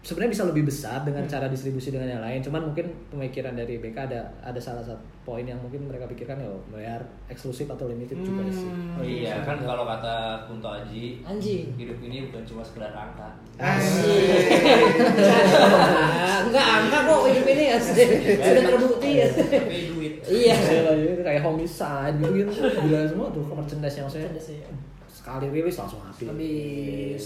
[0.05, 3.97] sebenarnya bisa lebih besar dengan cara distribusi dengan yang lain cuman mungkin pemikiran dari BK
[4.05, 8.45] ada ada salah satu poin yang mungkin mereka pikirkan ya bayar eksklusif atau limited juga
[8.53, 11.73] sih Oh iya kan kalau kata Kunto Aji, Anjing.
[11.73, 13.33] hidup ini bukan cuma sekedar angka.
[16.45, 19.27] Enggak angka kok hidup ini ya sudah terbukti ya.
[19.33, 20.13] Tapi duit.
[20.25, 20.55] Iya.
[20.55, 24.29] Iya, itu kayak homicide gitu gitu gila semua tuh merchandise yang saya
[25.25, 27.25] sekali rilis langsung habis Habis.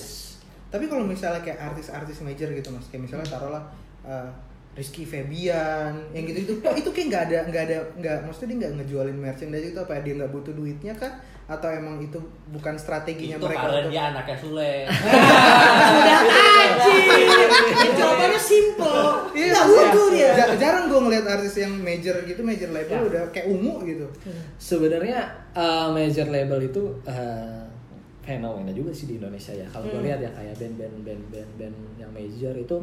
[0.69, 3.63] Tapi kalau misalnya kayak artis-artis major gitu mas, kayak misalnya taruhlah
[4.01, 4.29] uh,
[4.71, 8.73] Rizky Febian, yang gitu itu, itu kayak nggak ada nggak ada nggak, maksudnya dia nggak
[8.79, 11.11] ngejualin merchandise itu apa dia nggak butuh duitnya kah?
[11.49, 12.13] atau emang itu
[12.53, 14.73] bukan strateginya itu mereka karena untuk- dia anaknya Sule
[15.97, 16.19] Udah
[16.61, 17.25] anjing.
[17.97, 19.01] Jawabannya simple.
[19.33, 20.29] Iya, butuh dia.
[20.37, 23.07] ja- jarang gue ngeliat artis yang major gitu, major label Ya.
[23.09, 24.05] udah kayak ungu gitu.
[24.57, 27.65] Sebenarnya uh, major label itu uh,
[28.29, 29.65] fenomena juga sih di Indonesia ya.
[29.65, 32.75] Kalau gue lihat ya kayak band-band band-band band yang major itu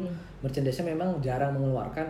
[0.43, 2.03] merchandise-nya memang jarang mengeluarkan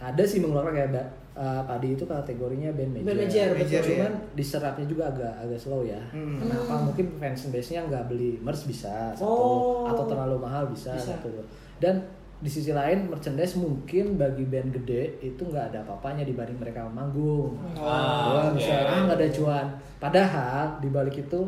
[0.00, 1.06] ada sih mengeluarkan kayak
[1.36, 3.06] uh, Padi itu kategorinya band major.
[3.06, 3.82] Band major, betul.
[3.92, 6.00] Cuman diserapnya juga agak agak slow ya.
[6.10, 6.40] Hmm.
[6.40, 6.74] Kenapa?
[6.88, 9.86] Mungkin fans base-nya nggak beli merch bisa satu Oh.
[9.86, 11.14] atau terlalu mahal bisa, Bisa.
[11.14, 11.30] satu.
[11.78, 12.02] Dan
[12.42, 17.54] di sisi lain merchandise mungkin bagi band gede itu nggak ada apa-apanya dibanding mereka manggung.
[17.78, 18.58] Ah, Wah, oke.
[18.58, 19.66] bisa ah nggak ada cuan.
[20.02, 21.40] Padahal di balik itu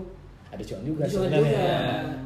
[0.55, 1.51] ada cuan juga Cuan sebenarnya.
[1.51, 1.69] juga.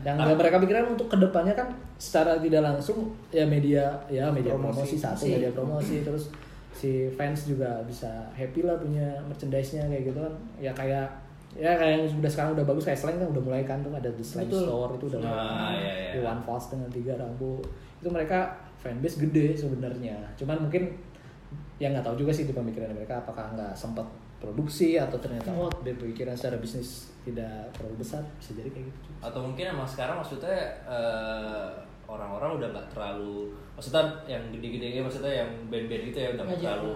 [0.00, 2.98] Yang nggak mereka pikirkan untuk ke depannya kan secara tidak langsung
[3.28, 4.74] ya media ya media Promosi.
[4.78, 5.34] promosi, satu Promosi.
[5.34, 6.24] media promosi terus
[6.70, 10.34] si fans juga bisa happy lah punya merchandise-nya kayak gitu kan.
[10.56, 11.08] Ya kayak
[11.52, 14.06] ya kayak yang sudah sekarang udah bagus kayak slang kan udah mulai kan tuh ada
[14.06, 14.62] the slang Betul.
[14.62, 16.10] store itu udah mulai Ah, iya, iya.
[16.12, 17.56] di one false dengan tiga rambu
[17.98, 20.92] itu mereka fanbase gede sebenarnya cuman mungkin
[21.78, 24.04] yang nggak tahu juga sih di pemikiran mereka apakah nggak sempat
[24.38, 29.08] produksi atau ternyata oh berpikiran secara bisnis tidak terlalu besar bisa jadi kayak gitu.
[29.20, 31.66] Atau mungkin emang sekarang maksudnya eh,
[32.04, 36.92] orang-orang udah nggak terlalu maksudnya yang gede-gede maksudnya yang band-band gitu ya udah nggak terlalu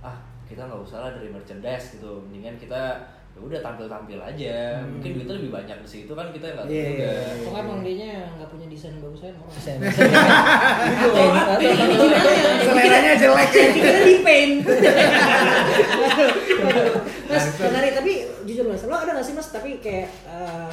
[0.00, 2.10] ah kita nggak usah lah dari merchandise gitu.
[2.26, 2.80] Mendingan kita
[3.30, 4.82] ya udah tampil-tampil aja.
[4.82, 7.06] Mungkin duitnya lebih banyak di situ kan kita nggak tahu Iya, juga.
[7.06, 7.94] iya, Kok kan emang dia
[8.34, 9.54] nggak punya desain yang bagus aja orang.
[9.54, 9.78] Desain-
[12.66, 13.48] Seleranya jelek.
[13.48, 13.66] Ya.
[13.70, 14.66] Kita di paint.
[17.30, 18.12] mas, menarik tapi
[18.44, 20.72] jujur mas, lo ada gak sih mas tapi kayak eh,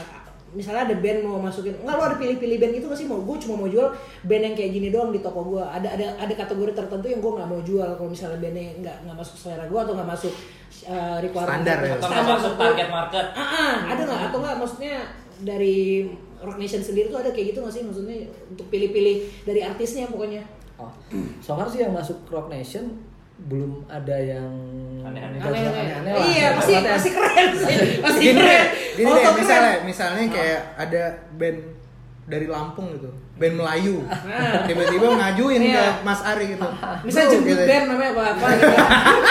[0.56, 3.08] misalnya ada band mau masukin, enggak lo ada pilih-pilih band itu gak sih?
[3.10, 3.92] Mau gue cuma mau jual
[4.24, 5.64] band yang kayak gini doang di toko gue.
[5.64, 7.90] Ada ada ada kategori tertentu yang gue nggak mau jual.
[8.00, 10.34] Kalau misalnya bandnya nggak nggak masuk selera gue atau nggak masuk
[10.88, 11.94] eh, requirement Standar ya.
[12.00, 13.26] atau nggak masuk target market.
[13.36, 14.20] Ah, ah, ada nggak?
[14.32, 14.96] Atau nggak maksudnya
[15.38, 15.78] dari
[16.38, 17.84] Rock Nation sendiri tuh ada kayak gitu nggak sih?
[17.84, 18.18] Maksudnya
[18.48, 20.48] untuk pilih-pilih dari artisnya pokoknya.
[20.80, 20.94] Oh,
[21.44, 23.07] so far sih yang masuk Rock Nation
[23.40, 24.50] belum ada yang
[25.06, 25.40] Aneh-aneh.
[26.28, 27.76] Iya, pasti Maksudnya- pasti keren sih.
[28.02, 28.66] Pasti Gini keren.
[28.98, 29.36] gini deh, keren.
[29.38, 31.60] misalnya, misalnya kayak ada band
[32.28, 34.04] dari Lampung gitu, band Melayu,
[34.68, 36.04] tiba-tiba ngajuin ke Iya.
[36.04, 36.68] Mas Ari gitu.
[37.08, 37.64] Misalnya jemput gitu.
[37.64, 38.68] band namanya apa apa gitu.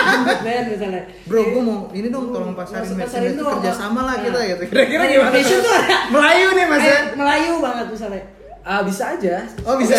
[0.09, 1.03] jemput band misalnya.
[1.29, 2.89] Bro, gue mau ini dong tolong pasarin
[3.37, 3.61] dong.
[3.61, 4.25] kerja sama lah Nah.
[4.25, 4.63] kita gitu.
[4.73, 5.37] Kira-kira Nah, gimana?
[5.37, 5.81] Tuh?
[6.09, 6.99] Melayu nih Mas ya.
[7.13, 8.23] Melayu banget misalnya.
[8.67, 9.47] Ah bisa aja.
[9.63, 9.95] Oh bisa.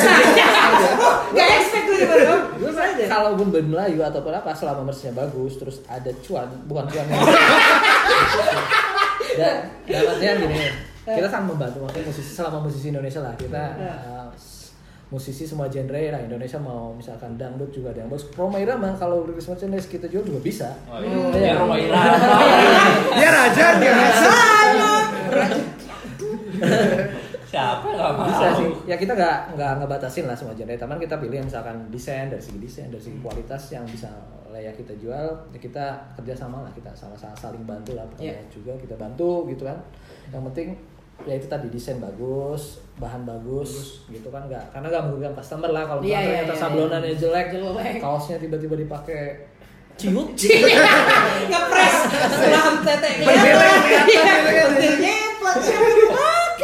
[1.32, 2.44] Gak expect gue gimana dong.
[2.60, 3.06] Gue Bisa aja.
[3.08, 7.08] kalau band Melayu ataupun apa selama merchnya bagus terus ada cuan bukan cuan
[9.40, 9.56] dan
[9.88, 10.60] artinya gini
[11.06, 14.28] kita kan membantu maksudnya musisi selama musisi Indonesia lah kita uh,
[15.08, 19.24] musisi semua genre lah Indonesia mau misalkan dangdut juga ada yang bagus Roma Irama kalau
[19.24, 21.32] rilis merchandise kita jual juga bisa oh, Hmm.
[21.32, 21.40] iya.
[21.40, 21.48] Iya.
[21.48, 22.12] Ya, Roma Irama.
[23.16, 23.96] Dia raja dia.
[27.48, 31.16] Siapa nggak mau bisa sih ya kita nggak nggak ngebatasin lah semua genre teman kita
[31.16, 34.12] pilih yang misalkan desain dari segi desain dari segi kualitas yang bisa
[34.48, 38.36] layak kita jual ya kita kerja sama lah kita sama-sama saling bantu lah Iya.
[38.36, 39.78] pokoknya juga kita bantu gitu kan
[40.28, 40.76] yang penting
[41.24, 45.84] ya itu tadi desain bagus bahan bagus gitu kan nggak karena nggak merugikan customer lah
[45.86, 47.18] kalau Iya, iya, ternyata iya, sablonannya iya.
[47.18, 47.96] jelek Jelek.
[47.98, 49.22] kaosnya tiba-tiba dipakai
[49.98, 50.30] ciut
[51.50, 51.96] Ngepres
[52.30, 54.78] setelah tete Bendera kelihatan,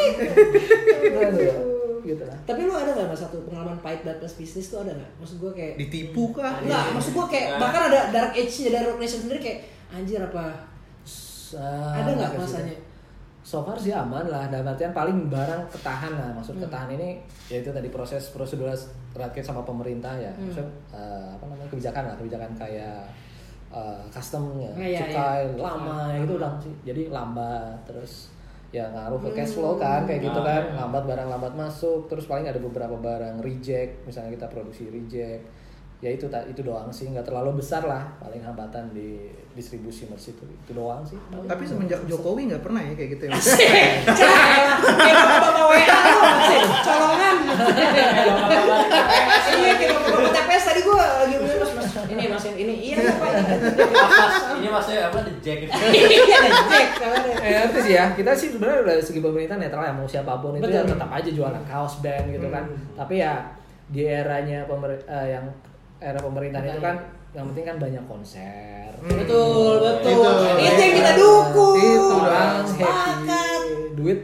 [2.03, 4.91] Gitu lah Tapi lu ada gak mas satu pengalaman pahit banget plus bisnis tuh ada
[4.91, 5.11] gak?
[5.17, 6.59] Maksud gue kayak Ditipu kah?
[6.59, 9.57] Enggak, maksud gue kayak bahkan ada dark age-nya dari Rock Nation sendiri kayak
[9.89, 10.43] anjir apa
[11.93, 12.75] ada nggak masanya?
[13.43, 16.29] So far sih aman lah, dalam artian paling barang ketahan lah.
[16.33, 16.63] Maksud Hmm.
[16.65, 18.65] ketahan ini yaitu tadi proses prosedur
[19.13, 20.31] rakyat sama pemerintah ya.
[20.33, 20.49] Hmm.
[20.49, 23.05] Maksud eh, apa namanya kebijakan lah, kebijakan kayak
[23.69, 25.61] eh, customnya, Ah, iya, cukai iya.
[25.61, 26.73] lama itu udah sih.
[26.81, 28.33] Jadi lambat terus
[28.73, 29.57] ya ngaruh ke cash Hmm.
[29.61, 30.75] flow kan kayak gitu Ah, kan iya.
[30.75, 35.45] lambat barang lambat masuk terus paling ada beberapa barang reject misalnya kita produksi reject
[36.01, 40.43] ya itu itu doang sih nggak terlalu besar lah paling hambatan di distribusi merch itu
[40.43, 41.45] itu doang sih paling.
[41.45, 43.37] Tapi semenjak Jokowi nggak pernah ya kayak gitu ya.
[46.83, 47.35] Colongan.
[49.53, 52.97] Iya kayak bapak-bapak TPS tadi gue lagi ngomong mas mas ini mas yang ini iya
[53.13, 53.31] pak
[54.55, 57.29] ini maksudnya apa the jack iya ada Jack ada.
[57.39, 58.05] Eh, sih ya.
[58.11, 60.75] Kita sih sebenarnya dari segi pemerintah netral ya mau siapa pun itu Betul.
[60.75, 62.63] ya tetap aja jualan kaos band gitu kan.
[62.93, 63.33] Tapi ya
[63.85, 65.45] di eranya pemer eh, yang
[65.97, 66.95] era pemerintahan itu kan
[67.31, 68.89] yang penting kan banyak konser.
[69.01, 70.11] Betul betul.
[70.11, 70.63] Itu.
[70.63, 71.75] Itu yang kita dukung.
[71.75, 73.43] Itu Orang happy,
[73.93, 74.19] duit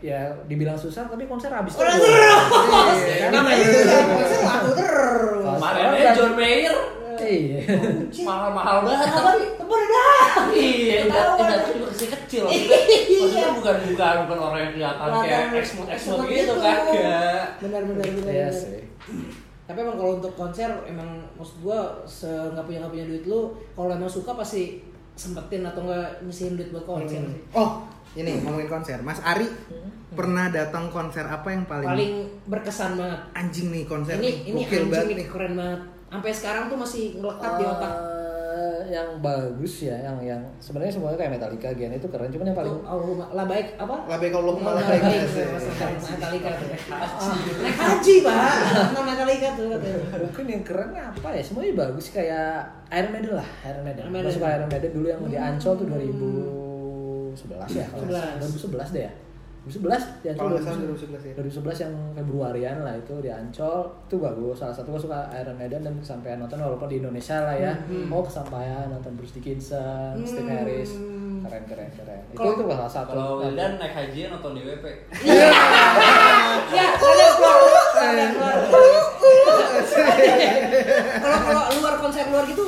[0.00, 1.94] ya dibilang susah tapi konser habis terus.
[1.94, 2.98] terus.
[2.98, 3.30] Iya kan?
[3.32, 5.44] Namanya juga konser laku terus.
[5.52, 6.76] Kemarin udah- John Mayer
[7.22, 7.58] Iya.
[8.20, 10.26] mahal-mahal banget tapi Tebur dah.
[10.50, 11.38] iya udah Ketahuan.
[11.40, 16.18] udah juga kecil kecil maksudnya maksudnya bukan bukan bukan orang yang kelihatan kayak eksmut eksmut
[16.26, 18.28] gitu kagak Benar benar benar.
[18.28, 18.80] Iya sih.
[19.62, 23.40] Tapi emang kalau untuk konser emang maksud gua se nggak punya nggak punya duit lu
[23.72, 27.40] kalau emang suka pasti sempetin atau nggak nyisihin duit buat konser sih.
[27.52, 28.98] Oh, ini ngomongin konser.
[29.00, 29.46] Mas Ari
[30.12, 32.12] pernah datang konser apa yang paling, Paling
[32.44, 33.20] berkesan banget.
[33.32, 34.16] anjing nih konser?
[34.18, 35.80] Ini ini Gokil anjing banget nih keren banget.
[36.12, 37.92] Sampai sekarang tuh masih ngelekat di otak.
[38.52, 42.58] Eh, yang bagus ya, yang yang sebenarnya semuanya kayak Metallica, Gen itu keren, cuman yang
[42.60, 44.04] paling Oh, oh, lah baik apa?
[44.04, 45.24] Lah baik kalau Lah malah baik, baik.
[46.04, 46.68] Metallica tuh.
[47.64, 48.52] Naik haji, Pak.
[48.92, 49.72] Nah, Metallica tuh
[50.20, 52.60] mungkin yang keren apa ya semuanya bagus kayak
[52.92, 57.86] Iron Maiden lah Iron Maiden suka Iron Maiden dulu yang di Ancol tuh 2011 ya
[57.88, 58.84] kalau nggak salah.
[58.92, 59.12] 2011 deh ya
[59.62, 59.78] 2011
[60.18, 61.34] di Ancol Kalau salah 2011 ya.
[61.38, 63.78] 2011 yang Februarian lah itu di Ancol.
[64.02, 64.58] Itu bagus.
[64.58, 67.70] Salah satu gue suka Iron Maiden dan sampai nonton walaupun di Indonesia lah ya.
[68.08, 70.58] Oh kesampaian nonton Bruce Dickinson Steve Hmm.
[70.58, 70.90] Harris.
[71.42, 72.20] Keren keren keren.
[72.24, 73.10] Itu Kalau- itu salah satu.
[73.12, 74.52] Kalau Wildan naik haji nonton
[76.72, 77.58] Ya, ada keluar.
[77.94, 78.54] Ada keluar.
[78.66, 78.90] Kalau
[81.44, 82.66] kalau luar konser luar gitu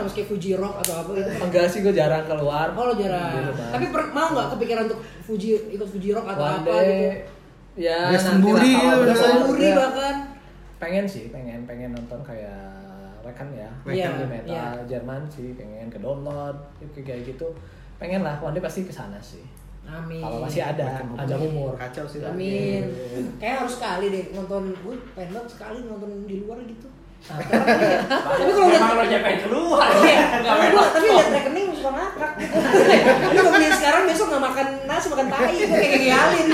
[0.00, 1.30] nggak meski Fuji Rock atau apa gitu?
[1.38, 3.44] enggak sih gue jarang keluar Oh lo jarang.
[3.70, 7.08] Tapi per- mau nggak kepikiran untuk Fuji ikut Fuji Rock atau One apa day, gitu?
[7.78, 10.16] ya nanti semburi lah kalau udah udah Semburi ya, bahkan.
[10.76, 12.66] pengen sih pengen pengen nonton kayak
[13.20, 14.66] rekan ya Iya, di metal iya.
[14.86, 17.46] Jerman sih pengen ke download kayak kayak gitu
[17.96, 19.44] pengen lah one day pasti ke sana sih
[19.82, 20.18] Amin.
[20.18, 22.22] kalau masih ada panjang umur Kacau sih.
[22.22, 22.84] Amin.
[23.36, 26.86] Kayak harus sekali deh nonton gue pengen banget sekali nonton di luar gitu.
[27.20, 29.88] Tapi kalau lihat emang lo nyampe keluar.
[30.00, 32.32] Iya, nggak tapi gua tapi lihat rekening suka ngakak.
[33.36, 36.46] Lu mau beli sekarang besok nggak makan nasi makan tai itu kayak ngiyalin.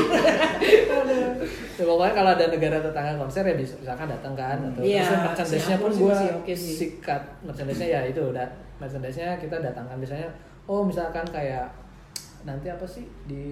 [1.76, 5.22] ya, pokoknya kalau ada negara tetangga konser ya bisa misalkan datang kan atau Iya, terus
[5.22, 6.16] merchandise-nya pun gue
[6.56, 7.22] sikat.
[7.46, 8.48] Merchandise-nya ya itu udah.
[8.82, 9.96] Merchandise-nya kita datangkan.
[10.02, 10.28] Biasanya
[10.66, 11.70] oh misalkan kayak
[12.42, 13.44] nanti apa sih di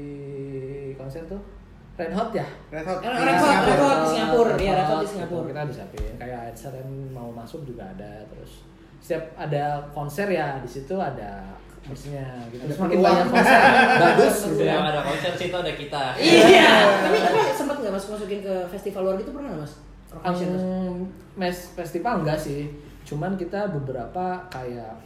[0.95, 1.54] konser tuh
[1.95, 2.99] Red Hot ya Red Hot.
[3.01, 3.71] Red Hot, Singapura.
[3.71, 4.51] Red Hot di Singapura.
[4.51, 5.47] Red Iya, Red Hot di Singapura.
[5.47, 8.67] Kita disiapin kayak Ed Sheeran mau masuk juga ada terus
[8.99, 11.45] setiap ada konser ya di situ ada
[11.85, 12.65] maksudnya gitu.
[12.65, 13.15] Ada Semakin peluang.
[13.15, 13.59] banyak konser
[14.09, 14.91] bagus gitu yang ya.
[14.91, 16.71] ada konser situ ada kita Iya.
[17.05, 19.75] Tapi tapi sempat nggak mas masukin ke festival luar gitu pernah nggak mas?
[20.15, 20.41] Mas?
[20.41, 20.97] Um,
[21.35, 22.73] mes festival enggak sih.
[23.05, 24.97] Cuman kita beberapa kayak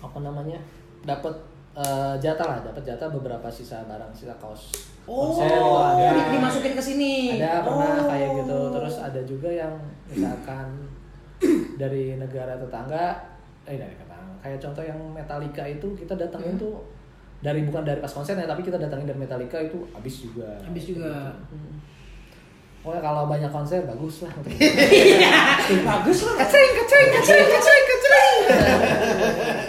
[0.00, 0.58] apa namanya?
[1.00, 1.32] dapat
[1.72, 4.68] eh, jatah lah, dapat jatah beberapa sisa barang, sisa kaos
[5.10, 6.06] Oh, konser itu ada.
[6.08, 7.14] di- dimasukin ke sini.
[7.34, 8.06] Ada pernah Oh.
[8.06, 8.58] kayak gitu.
[8.70, 9.74] Terus ada juga yang
[10.06, 10.66] misalkan
[11.82, 13.18] dari negara tetangga,
[13.64, 14.34] eh dari tetangga.
[14.38, 16.62] Kayak contoh yang Metallica itu kita datangin Hmm.
[16.62, 16.74] tuh
[17.40, 20.46] dari bukan dari pas konsernya tapi kita datangin dari Metallica itu habis juga.
[20.60, 21.34] Habis juga.
[21.44, 21.74] Hmm.
[22.80, 24.32] Pokoknya kalau banyak konser bagus lah.
[25.92, 26.34] Bagus lah.
[26.40, 28.36] Kaceng, kaceng, kaceng, kaceng, kaceng.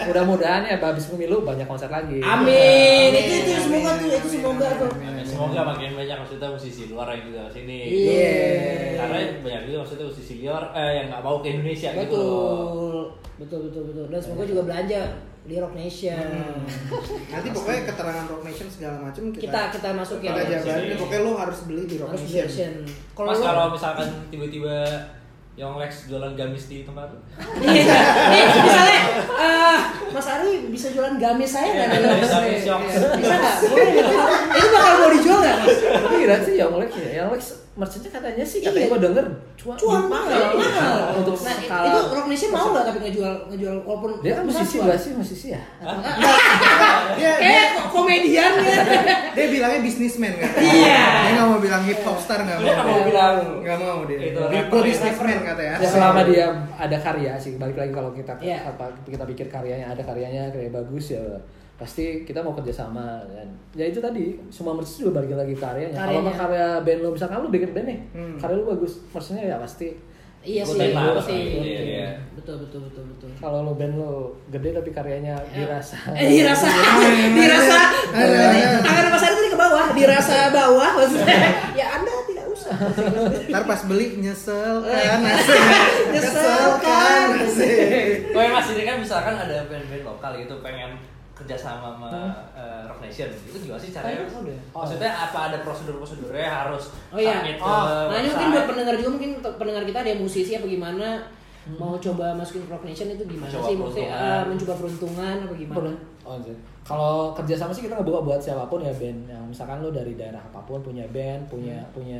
[0.08, 2.24] Mudah-mudahan ya habis pemilu banyak konser lagi.
[2.24, 3.12] Amin.
[3.12, 4.90] Itu itu semoga tuh itu semoga tuh.
[5.28, 8.32] semoga makin banyak maksudnya musisi luar yang juga sini Iya.
[9.00, 12.96] karena banyak juga maksudnya musisi luar eh yang nggak mau ke Indonesia gitu Betul.
[13.40, 14.04] Betul betul betul.
[14.12, 15.00] Dan semoga juga belanja
[15.42, 16.28] di Rock Nation.
[17.26, 20.28] Nanti pokoknya keterangan Rock Nation segala macam kita Kita kita masukin.
[20.28, 20.86] kita jabarin.
[20.86, 20.94] Sini.
[20.96, 22.46] Pokoknya lo harus beli di Rock Harus Nation.
[22.46, 22.74] Nation.
[23.12, 24.76] Kalau Mas kalau misalkan tiba-tiba
[25.52, 27.18] Young Lex jualan gamis di tempat lu
[27.60, 27.98] Iya.
[28.32, 28.98] Nih, misalnya
[29.36, 29.78] eh,
[30.08, 33.06] Mas Ari bisa jualan gamis saya nggak Iya, ada bisa, gamis bisa.
[33.12, 33.54] Bisa nggak?
[33.60, 33.88] Boleh?
[34.48, 35.76] Itu bakal mau dijual nggak Mas?
[35.76, 37.08] Tapi kira sih Young Lex ya.
[37.18, 38.90] Young Lex merchantnya katanya sih katanya Iya.
[38.90, 39.26] gua denger
[39.56, 40.96] cuan, Cuan mahal, mahal.
[41.16, 44.76] Untuk Nah, skala itu Rock Nation mau nggak tapi ngejual ngejual walaupun dia kan musisi
[44.78, 45.62] enggak sih musisi ya?
[45.80, 46.12] Dia,
[47.16, 48.76] dia, Kayak komedian ya.
[49.32, 50.50] dia bilangnya bisnismen kan?
[50.54, 51.00] Iya.
[51.18, 52.62] Dia nggak mau bilang hip hop star nggak mau.
[52.62, 54.18] Dia nggak mau bilang nggak mau dia.
[54.22, 55.74] itu gue bisnismen katanya.
[55.74, 58.68] Ya selama dia ada karya sih balik lagi kalau kita Iya.
[58.68, 61.24] apa kita pikir karyanya ada karyanya kayak bagus ya
[61.82, 65.98] pasti kita mau kerja sama dan ya itu tadi semua merch juga balik lagi karyanya.
[65.98, 68.36] Kalau mah karya band lo misalkan lu bikin band nih, Hmm.
[68.36, 69.90] karya lu bagus, merchnya ya pasti
[70.42, 71.38] Iya sih, lah, pasti.
[71.38, 72.08] iya, iya.
[72.32, 73.30] Betul betul betul betul.
[73.36, 74.12] kalau lo band lo
[74.48, 76.66] gede tapi karyanya dirasa Eh, dirasa,
[77.38, 77.78] dirasa,
[78.80, 81.38] tangan Mas Ari tadi ke bawah, dirasa bawah maksudnya.
[81.78, 82.74] Ya Anda tidak usah.
[83.48, 85.06] Ntar pas beli nyesel Eh.
[85.06, 85.20] kan.
[86.10, 87.26] Nyesel kan.
[87.38, 88.34] asik.
[88.34, 90.98] Oh ya mas ini kan misalkan ada band-band lokal gitu pengen
[91.42, 92.08] kerja sama sama
[92.52, 94.58] eh, Rock Nation itu juga sih caranya Oh, udah.
[94.72, 97.38] maksudnya apa ada prosedur-prosedurnya harus Oh iya.
[97.38, 100.20] submit ke Oh, nah ini mungkin buat pendengar juga mungkin untuk pendengar kita ada yang
[100.20, 101.08] musisi apa gimana.
[101.72, 104.34] mau coba masukin Rock Nation itu gimana Mencoba sih maksudnya peruntungan.
[104.34, 105.90] eh, mencoba peruntungan apa gimana.
[106.22, 106.36] Oh.
[106.82, 109.20] Kalau kerjasama sih kita ngebawa buat siapa pun ya band.
[109.24, 112.18] Yang misalkan lo dari daerah apa pun punya band, punya punya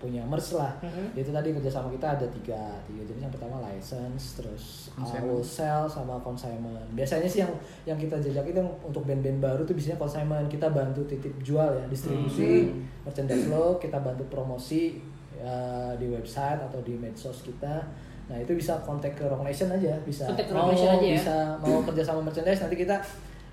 [0.00, 0.72] punya merch lah.
[0.80, 1.12] Mhm.
[1.12, 3.20] Itu tadi kerjasama kita ada tiga tiga jenis.
[3.28, 4.64] Yang pertama license, terus
[4.96, 6.88] wholesale sama consignment.
[6.96, 7.52] Biasanya sih yang
[7.84, 10.48] yang kita jajak itu untuk band-band baru tuh biasanya consignment.
[10.48, 12.72] Kita bantu titip jual ya, distribusi
[13.04, 14.96] merchandise lo, kita bantu promosi
[15.36, 17.84] ya, di website atau di medsos kita.
[18.32, 21.02] Nah itu bisa kontak ke Rock Nation aja, bisa Kontak ke mau Rock Nation aja
[21.04, 21.14] ya?
[21.18, 22.96] bisa mau kerja sama merchandise nanti kita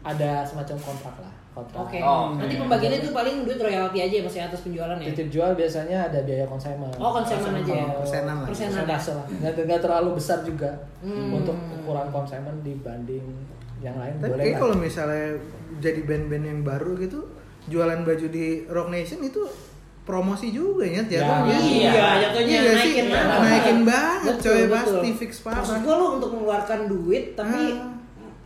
[0.06, 1.78] ada semacam kontrak lah kontrak.
[1.82, 1.98] Oke.
[2.00, 2.62] Oh, Nanti oke.
[2.62, 5.08] pembagiannya itu paling duit royalti aja maksudnya atas penjualan ya.
[5.10, 6.92] Titip jual biasanya ada biaya konsumen.
[6.96, 7.88] Oh, konsumen aja ya.
[7.98, 8.48] Persenan lah.
[8.48, 8.74] Persenan.
[8.80, 9.26] Persentase lah.
[9.28, 11.34] Nggak, nggak terlalu besar juga Hmm.
[11.34, 13.26] untuk ukuran konsumen dibanding
[13.80, 14.14] yang lain.
[14.16, 14.58] Tapi boleh lah.
[14.58, 15.26] kalau misalnya
[15.78, 17.20] jadi band-band yang baru gitu,
[17.68, 19.42] jualan baju di Rock Nation itu
[20.02, 21.58] promosi juga ya jatuhnya.
[21.60, 21.92] Iya,
[22.24, 22.92] jatuhnya Iya nggak sih?
[22.94, 23.38] naikin banget.
[23.44, 25.84] naikin banget coy pasti fix Maksud parah.
[25.84, 27.97] gua lo untuk mengeluarkan duit tapi Ah.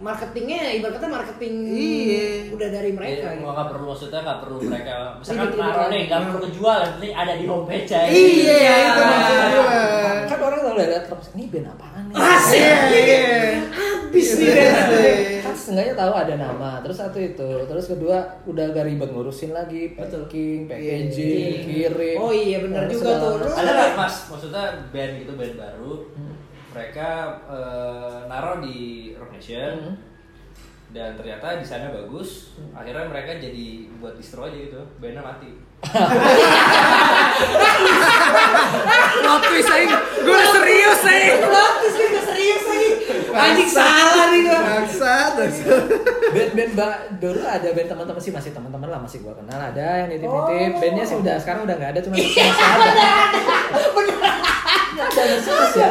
[0.02, 2.26] Marketingnya ibarat kata marketing Iya.
[2.52, 3.28] udah dari mereka.
[3.28, 3.48] Iya, gitu.
[3.48, 7.34] nggak perlu maksudnya nggak perlu mereka misalkan naruh nih nggak perlu kejual yang penting ada
[7.36, 8.10] di homepage aja.
[8.10, 9.38] Iya, itu maksud
[10.24, 12.16] kan orang kalau lihat terus ini band apaan nih?
[12.18, 12.60] Asik.
[12.60, 13.22] Iya, iya.
[14.12, 14.92] Habis nih Iya, Ben.
[14.92, 15.40] iya.
[15.42, 19.94] kan setengahnya tahu ada nama terus satu itu terus kedua udah gak ribet ngurusin lagi
[19.94, 21.88] packing packaging Iya.
[21.88, 23.40] kirim Oh iya, benar dan juga tuh.
[23.48, 25.94] Ada nggak mas maksudnya band gitu band baru
[26.72, 27.08] mereka
[27.46, 28.80] eh, naruh di
[29.14, 29.96] Rock Nation Hmm.
[30.92, 35.52] dan ternyata desainnya bagus akhirnya mereka jadi buat distro aja gitu bandnya mati
[39.18, 39.90] Plot twist aing.
[40.20, 41.38] Gue udah serius aing.
[41.42, 42.90] Gratis gue serius lagi.
[43.32, 44.60] Anjing salah nih gua.
[44.62, 45.84] Bangsat, bangsat.
[46.32, 50.10] band-band ba- baru ada band teman-teman sih masih teman-teman lah masih gua kenal ada yang
[50.10, 50.30] nitip-nitip
[50.70, 50.80] Oh.
[50.80, 53.04] bandnya sih udah sekarang udah nggak ada cuma masih ada
[55.02, 55.82] ada masih masih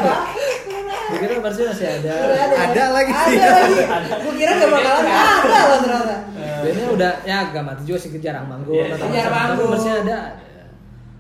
[1.11, 2.13] ada Dikira masih masih ada
[2.55, 3.11] Ada lagi.
[3.11, 3.75] Ada lagi.
[4.23, 6.17] Gue kira gak bakalan ada loh ternyata.
[6.61, 9.71] bandnya udah ya gak mati juga sih jarang manggung Iya, jarang manggung.
[9.75, 10.19] ada ada.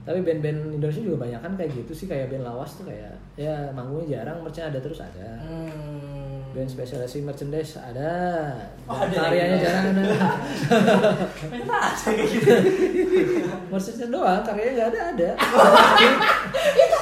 [0.01, 3.69] Tapi band-band Indonesia juga banyak kan kayak gitu sih kayak band lawas tuh kayak ya
[3.77, 5.29] manggungnya jarang merchnya ada terus ada.
[5.45, 6.41] Hmm.
[6.51, 8.11] band spesialisasi merchandise ada.
[8.91, 9.67] Oh, ada karyanya gitu.
[9.71, 10.03] jarang ada.
[12.11, 12.55] Gitu.
[13.71, 15.31] Merchandise doang karyanya nggak ada ada.
[16.75, 16.99] Itu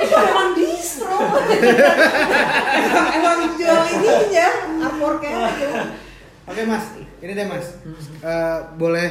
[0.00, 1.16] itu emang distro.
[2.72, 4.48] Emang emang jual ininya
[4.80, 5.30] artworknya.
[5.52, 5.76] Gitu
[6.50, 6.84] Oke mas,
[7.22, 7.66] ini deh mas.
[8.22, 9.08] Eh, boleh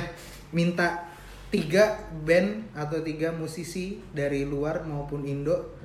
[0.52, 1.10] minta
[1.52, 1.84] tiga
[2.23, 5.76] band atau tiga musisi dari luar maupun Indo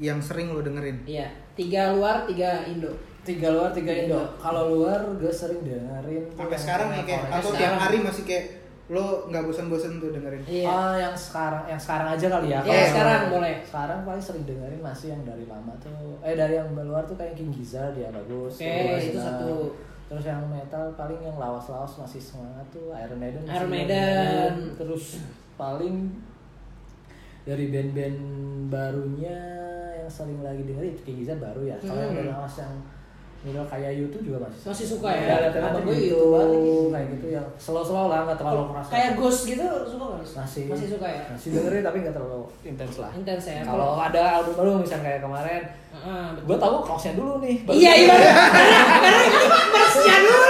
[0.00, 1.04] yang sering lo dengerin.
[1.04, 2.88] iya tiga luar tiga indo
[3.22, 7.50] tiga luar tiga Indo kalau luar gue sering dengerin Sampai sekarang nih kayak Sampai atau
[7.54, 8.44] tiap hari masih kayak
[8.90, 10.42] lo nggak bosan-bosan tuh dengerin.
[10.44, 12.60] iya Oh, yang sekarang yang sekarang aja kali ya.
[12.60, 13.54] Iya, Kalau sekarang boleh.
[13.64, 16.18] Sekarang paling sering dengerin masih yang dari lama tuh.
[16.20, 18.58] Eh dari yang luar tuh kayak King Gizzard dia bagus.
[18.58, 19.52] Oke, Terus, itu satu.
[20.12, 23.48] Terus yang metal paling yang lawas-lawas masih semangat tuh Iron Maiden.
[23.48, 24.52] Iron yang Maiden.
[24.76, 25.24] Terus
[25.56, 26.12] paling
[27.42, 28.18] dari band-band
[28.68, 29.38] barunya
[29.96, 31.76] yang sering lagi dengerin itu King Gizzard baru ya.
[31.80, 32.18] Kalau yang Hmm.
[32.20, 32.74] dari lawas yang
[33.42, 35.18] Middle kayak YouTube juga masih Masih suka ya?
[35.20, 36.62] Iya, Kata temen gue gitu, lagi.
[36.88, 40.32] kayak gitu yang slow-slow lah nggak terlalu keras kayak ghost gitu suka nggak Mas?
[40.38, 40.64] masih.
[40.68, 41.22] Masih suka ya?
[41.28, 43.10] Masih dengerin tapi nggak terlalu intens lah.
[43.12, 43.60] Intens ya?
[43.62, 45.62] Kalau ada album baru misalnya kayak kemarin
[45.92, 46.46] Heeh, betul.
[46.46, 48.42] gue tahu kaosnya dulu nih Iya iya karena
[48.96, 49.20] karena
[49.68, 50.48] merchnya dulu.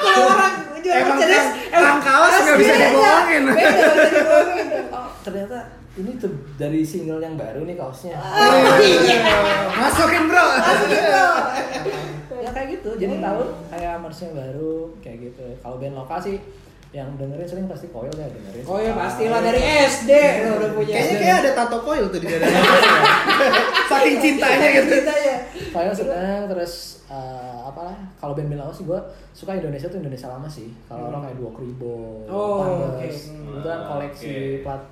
[0.00, 3.42] Kalau orang jual Emang merchandise kan kaos nggak bisa dibohongin.
[3.46, 5.58] beda nggak bisa dibohongin oh ternyata
[5.94, 8.18] ini tuh dari single yang baru nih kaosnya.
[8.18, 9.22] Ah, iya.
[9.70, 10.42] Masukin bro.
[12.44, 12.90] ya kayak gitu.
[12.98, 13.40] Jadi tahu
[13.70, 15.44] kayak merchnya baru kayak gitu.
[15.62, 16.36] Kalau band lokal sih
[16.90, 18.62] yang dengerin sering pasti koil ya dengerin.
[18.66, 20.10] Oh ya pastilah dari SD
[20.46, 20.94] lo udah punya.
[20.94, 22.62] Kayaknya kayak ada tato coil tuh di dadanya.
[23.90, 24.86] Saking cintanya gitu.
[24.90, 25.34] ceritanya
[25.70, 28.98] Koil seneng terus eh, apa lah kalau band-band lama sih gue
[29.30, 30.70] suka Indonesia tuh Indonesia lama sih.
[30.86, 32.62] Kalau orang kayak Dua Kribo, Oh,
[32.94, 33.06] oke.
[33.06, 34.82] itu kan koleksi plat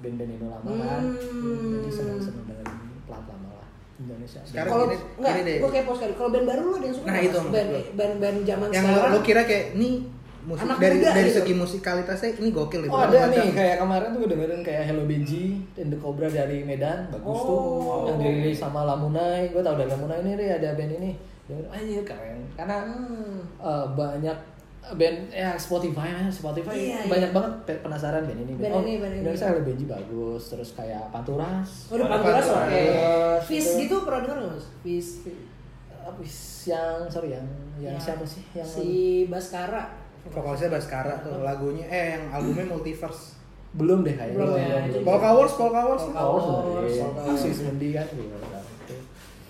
[0.00, 1.72] band-band Indo lama kan Hmm.
[1.76, 6.46] jadi seneng-seneng dengerin plat lama lah Indonesia Sekarang kalau nggak gue kepo sekali kalau band
[6.46, 9.20] baru lo ada yang suka Nah, itu band band band zaman Yang lo, sekarang lo
[9.20, 9.94] kira kayak nih
[10.40, 11.36] musik Anak dari muda dari gitu.
[11.36, 12.88] segi musikalitasnya ini gokil nih.
[12.88, 16.58] Oh ada nih kayak kemarin tuh gue dengerin kayak Hello Benji dan The Cobra dari
[16.62, 17.44] Medan bagus Oh.
[17.44, 17.60] tuh
[18.08, 21.10] yang dirilis sama Lamunai gue tau dari Lamunai ini ada band ini
[21.44, 23.36] dengerin aja keren karena Hmm.
[23.60, 24.36] eh, banyak
[24.80, 27.36] band ya Spotify ya Spotify Iya, banyak iya.
[27.36, 29.24] banget pe- penasaran band ini Band oh, ini, band ini.
[29.28, 32.64] Hello Benji bagus terus kayak Panturas Udah Panturas oke.
[32.64, 33.80] Panturas, Fish gitu.
[33.80, 34.66] gitu pernah denger nggak mas?
[34.80, 35.10] Fish.
[36.00, 36.16] apa
[36.64, 37.46] yang sorry yang
[37.76, 38.88] yang Ya, siapa sih yang si
[39.28, 39.84] Baskara.
[40.26, 43.36] Vokalisnya Baskara tuh lagunya eh yang albumnya Multiverse.
[43.70, 46.02] belum deh kayaknya Belum ya, Polka Wars, Polka Wars.
[46.02, 47.36] Polka Wars, sebenarnya Polka Wars.
[47.38, 48.06] Axis Mendi kan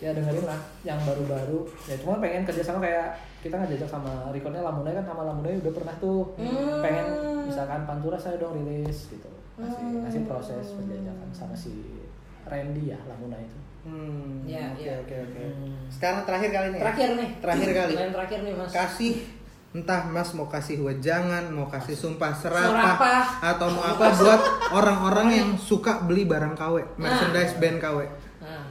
[0.00, 4.92] ya dengerin lah yang baru-baru ya cuma pengen kerjasama kayak kita ngajak sama recordnya Lamunai
[4.92, 6.80] kan sama Lamunai udah pernah tuh Hmm.
[6.80, 7.06] pengen
[7.44, 10.00] misalkan Pantura saya dong rilis gitu ngasih Hmm.
[10.04, 11.72] ngasih proses penjajakan sama si
[12.42, 14.92] Randy ya Lamunai itu Hmm, Iya, oke iya.
[15.00, 15.40] oke oke.
[15.40, 15.72] Hmm.
[15.88, 16.76] Sekarang terakhir kali nih.
[16.76, 16.82] ya?
[16.84, 17.28] Terakhir nih.
[17.40, 17.92] Terakhir kali.
[17.96, 18.70] Yang terakhir nih mas.
[18.70, 19.12] Kasih
[19.70, 23.22] entah Mas mau kasih wejangan, mau kasih sumpah serapah, Serapah.
[23.40, 24.40] atau mau apa buat
[24.74, 27.98] orang-orang yang suka beli barang KW, merchandise band KW.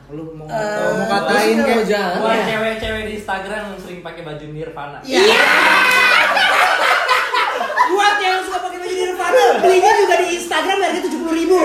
[0.09, 1.85] Lu mau Eh, mau katain kayak.
[2.17, 2.45] Buat Iya.
[2.49, 4.97] cewek-cewek di Instagram yang sering pakai baju Nirvana.
[7.89, 11.57] Buat yang suka pakai baju Nirvana, belinya juga di Instagram harga tujuh puluh ribu.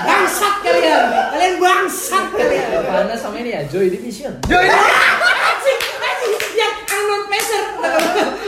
[0.00, 2.66] Bangsat kalian, kalian bangsat kalian.
[2.72, 4.66] Nirvana sama ini ya Joy Division Joy.
[4.66, 7.66] Anjing, anjing, yang unknown pleasure,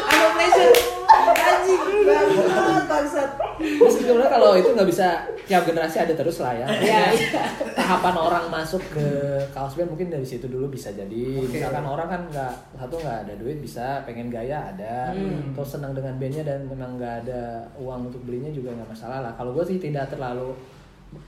[0.03, 0.73] unknown pleasure.
[1.13, 3.31] Anjing, bangsat, bangsat.
[3.59, 5.09] Terus sebenarnya kalau itu nggak bisa
[5.43, 6.67] tiap generasi ada terus lah ya.
[6.69, 7.43] Iya, iya.
[7.73, 9.07] Tahapan orang masuk ke
[9.51, 11.43] kaos band mungkin dari situ dulu bisa jadi.
[11.43, 11.59] Oke.
[11.59, 15.53] Misalkan orang kan nggak satu nggak ada duit bisa pengen gaya ada, Hmm.
[15.53, 17.43] terus senang dengan bandnya dan memang nggak ada
[17.77, 19.33] uang untuk belinya juga nggak masalah lah.
[19.35, 20.55] Kalau gue sih tidak terlalu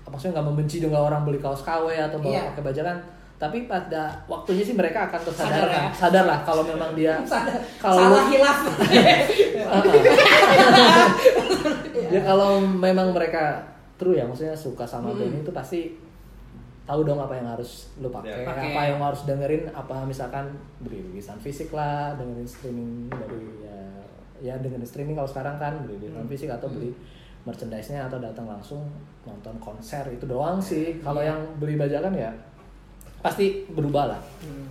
[0.08, 2.42] maksudnya nggak membenci dengan orang beli kaos KW atau bawa Iya.
[2.52, 2.96] pakai bajakan
[3.44, 5.92] tapi pada waktunya sih mereka akan tersadarkan Sadar ya?
[5.92, 7.60] sadar lah kalau memang dia Sadar.
[7.76, 8.58] kalau Salah hilaf.
[12.08, 13.60] ya kalau memang mereka
[13.94, 15.18] true ya maksudnya suka sama Hmm.
[15.20, 15.80] band itu pasti
[16.84, 18.44] tahu dong apa yang harus lu pakai Ya.
[18.44, 23.78] Apa yang harus dengerin apa misalkan beli rilisan fisik lah dengerin streaming dari ya
[24.42, 26.92] ya dengerin streaming kalau sekarang kan beli rilisan fisik atau beli
[27.42, 28.84] merchandise-nya atau datang langsung
[29.22, 32.32] nonton konser itu doang sih kalau yang beli bajakan ya
[33.24, 34.20] pasti berubah lah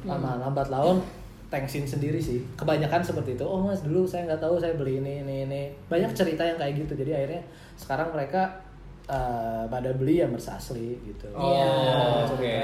[0.03, 1.01] lama lambat laun
[1.49, 5.21] thanksin sendiri sih kebanyakan seperti itu oh mas dulu saya nggak tahu saya beli ini
[5.21, 7.41] ini ini banyak cerita yang kayak gitu jadi akhirnya
[7.75, 8.61] sekarang mereka
[9.03, 12.23] eh, pada beli ya merch asli gitu Oh, Iya.
[12.25, 12.57] oke.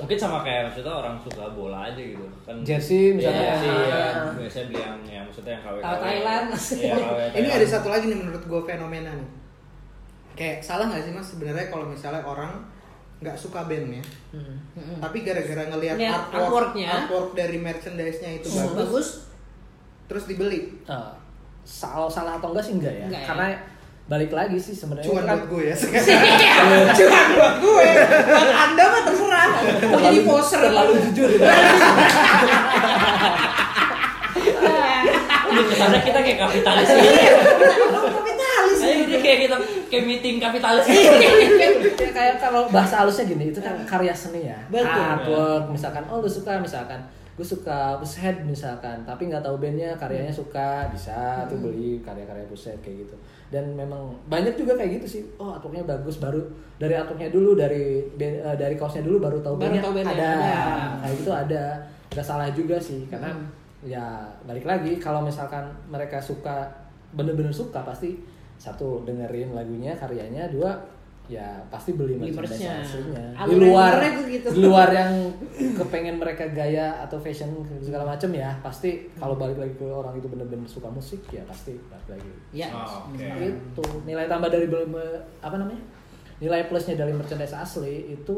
[0.00, 2.24] Mungkin sama kayak maksudnya orang suka bola aja gitu.
[2.42, 3.52] Kan Jersey misalnya.
[3.52, 3.84] Jersey Ah.
[3.84, 4.04] ya.
[4.32, 5.76] Biasanya beli yang ya maksudnya yang KW.
[5.78, 6.46] Tahu Thailand.
[6.56, 7.18] Iya, KW.
[7.38, 9.28] Ini ada satu lagi nih menurut gue fenomena nih.
[10.34, 12.50] Kayak salah nggak sih mas sebenarnya kalau misalnya orang
[13.24, 14.60] nggak suka bandnya, Hmm.
[15.00, 16.36] tapi gara-gara ngelihat Lihat artwork,
[16.76, 16.88] artworknya.
[17.02, 19.08] artwork dari merchandise-nya itu Oh, bagus, bagus.
[20.04, 20.76] terus dibeli.
[20.84, 21.12] Eh,
[21.62, 23.26] salah salah atau enggak sih enggak ya Enggak ya.
[23.26, 23.46] karena
[24.04, 25.76] balik lagi sih sebenarnya Cuan kan buat gue ya.
[27.00, 27.86] Cuma buat gue,
[28.28, 29.48] buat anda mah terserah.
[29.88, 31.44] Mau jadi poser terlalu jujur gitu.
[35.46, 36.88] Lebih ke sana kita kayak kapitalis.
[36.90, 37.32] Iya,
[38.84, 39.56] Ayo ini kayak kita
[39.88, 40.84] kayak meeting kapitalis.
[41.94, 44.58] Ya, kayak kalau bahasa halusnya gini itu kan karya seni ya.
[44.68, 44.84] Betul.
[44.86, 47.00] artwork misalkan oh lu suka misalkan.
[47.34, 49.02] Gue suka Pushead misalkan.
[49.02, 53.16] Tapi nggak tahu bandnya karyanya suka bisa tuh beli karya-karya Pushead kayak gitu.
[53.48, 55.22] Dan memang banyak juga kayak gitu sih.
[55.36, 56.38] Oh artworknya bagus baru
[56.76, 59.82] dari artworknya dulu dari eh, dari kaosnya dulu baru tahu Baru bandnya.
[59.82, 60.30] tahu bandnya, ada.
[60.30, 60.62] ada.
[61.00, 61.64] kayak gitu ada.
[62.12, 63.46] Nggak salah juga sih karena Hmm.
[63.82, 64.06] ya
[64.44, 66.70] balik lagi kalau misalkan mereka suka
[67.12, 68.16] bener-bener suka pasti
[68.64, 70.72] satu dengerin lagunya karyanya dua
[71.24, 73.96] ya pasti beli merchandise aslinya di luar
[74.28, 74.48] gitu.
[74.52, 75.12] di luar yang
[75.72, 77.48] kepengen mereka gaya atau fashion
[77.80, 81.76] segala macam ya pasti kalau balik lagi ke orang itu bener-bener suka musik ya pasti
[81.88, 82.68] balik lagi Ya.
[82.72, 83.24] Oh, oke.
[83.40, 84.68] gitu nilai tambah dari
[85.40, 85.80] apa namanya
[86.40, 88.36] nilai plusnya dari merchandise asli itu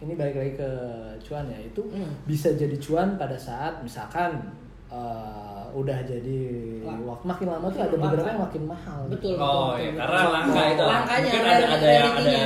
[0.00, 0.70] ini balik lagi ke
[1.24, 2.20] cuan ya itu Hmm.
[2.28, 4.44] bisa jadi cuan pada saat misalkan
[4.90, 6.40] eh, udah jadi
[6.82, 7.14] Wah.
[7.14, 8.02] waktu makin lama tuh ada Langka.
[8.04, 9.34] beberapa yang makin mahal Betul.
[9.34, 10.34] Oh, betul, iya, betul, karena betul.
[10.34, 10.84] langka itu.
[10.84, 12.38] Langkanya, Mungkin ada- ada ada yang ada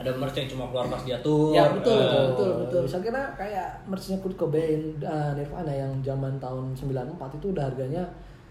[0.00, 1.52] ada merch yang cuma keluar pas jatuh.
[1.52, 2.80] Ya, betul, Eh, betul, betul, betul.
[2.88, 8.02] Bisa kira kayak merchnya Kurt Cobain, uh, Nirvana yang zaman tahun 94 itu udah harganya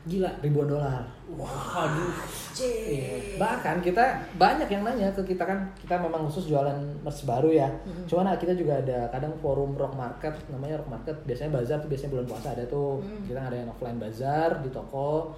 [0.08, 0.32] Gila.
[0.40, 1.04] ribuan dolar.
[1.28, 2.16] Waduh.
[2.56, 3.36] Iya.
[3.36, 7.68] Bahkan kita banyak yang nanya ke kita kan kita memang khusus jualan merch baru ya.
[8.08, 11.92] Cuman nah, kita juga ada kadang forum rock market namanya rock market biasanya bazar tuh
[11.92, 13.04] biasanya bulan puasa ada tuh.
[13.28, 15.36] Kita ngadain offline bazar di toko.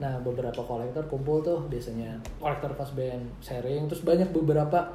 [0.00, 4.88] Nah, beberapa kolektor kumpul tuh biasanya kolektor kaos band sharing terus banyak beberapa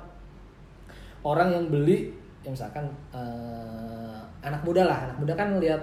[1.21, 2.11] orang yang beli
[2.43, 2.83] ya misalkan
[3.15, 5.79] eh, anak muda lah anak muda kan lihat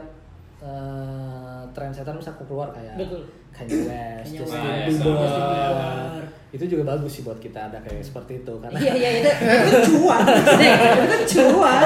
[0.61, 3.23] uh, trendsetter misalkan keluar kayak Betul.
[3.51, 6.25] Kanye West, Justin Bieber.
[6.51, 9.31] Itu juga bagus sih buat kita ada kayak seperti itu karena Iya iya itu
[9.71, 11.81] itu cuan, itu kan cuan,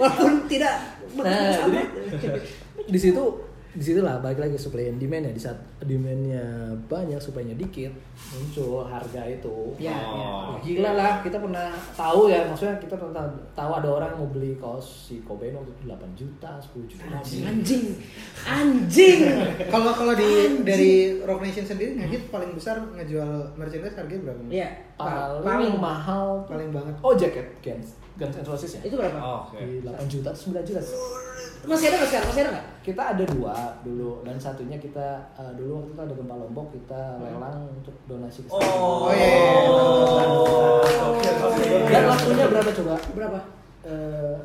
[0.00, 1.48] walaupun tidak Nah,
[2.20, 2.40] jadi
[2.86, 3.24] di situ
[3.76, 6.40] di situ lah balik lagi supply and demand ya di saat demandnya
[6.84, 7.92] banyak supply-nya dikit
[8.30, 10.64] muncul harga itu Ya, Oh, ya.
[10.64, 15.04] gila lah kita pernah tahu ya maksudnya kita pernah tahu, ada orang mau beli kaos
[15.06, 17.84] si Cobain waktu itu 8 juta 10 juta Anjing.
[18.42, 19.20] Anjing.
[19.72, 20.24] Kalau kalau di
[20.62, 24.40] dari Rock Nation sendiri ngajit paling besar ngejual merchandise harganya berapa?
[24.48, 24.68] Iya.
[24.96, 26.94] paling, Paling mahal Paling banget.
[26.98, 29.20] oh jaket Guns Guns N' Roses ya Itu berapa?
[29.20, 29.60] Oke.
[29.60, 30.80] di 8 juta atau 9 juta
[31.64, 32.28] Masih ada nggak sekarang?
[32.28, 32.66] Masih ada nggak?
[32.86, 37.18] kita ada dua dulu dan satunya kita eh, dulu waktu itu ada gempa lombok kita
[37.18, 38.62] lelang untuk donasi ke sana.
[38.62, 39.26] Oh, Oh, iya,
[41.66, 43.38] iya, dan waktunya berapa coba Berapa?
[43.82, 44.36] Eh,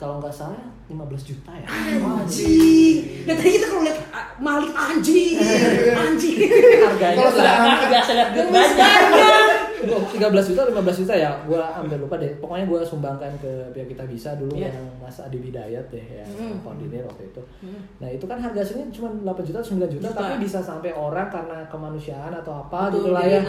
[0.00, 3.28] kalau nggak salah 15 juta ya Anjing.
[3.28, 5.36] Nah tadi kita kalau lihat ah, Malik anjing.
[6.08, 6.36] Anjing.
[6.80, 9.53] harganya Kalau Nggak biasa lihat duit banyak.
[9.86, 10.10] Banget.
[10.14, 13.88] Gua 13 juta 15 juta ya gua ambil lupa deh pokoknya gua sumbangkan ke pihak
[13.88, 14.68] kita bisa dulu Iya.
[14.68, 16.56] yang Mas Adi Bidayat deh yang Hmm.
[16.60, 17.80] koordinir waktu itu Hmm.
[17.98, 20.18] nah itu kan harga aslinya cuma 8 juta 9 juta, Juta.
[20.18, 23.40] tapi bisa sampai orang karena kemanusiaan atau apa Betul, gitu lah ya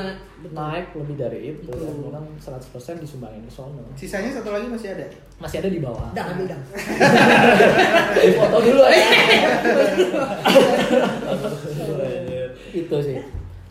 [0.45, 1.87] naik lebih dari itu Betul.
[2.05, 5.05] dan memang 100% disumbangin ke sono Sisanya satu lagi masih ada.
[5.37, 6.61] masih ada di bawah Dang, ambil dang.
[8.15, 8.99] di foto dulu ya
[12.75, 13.17] itu sih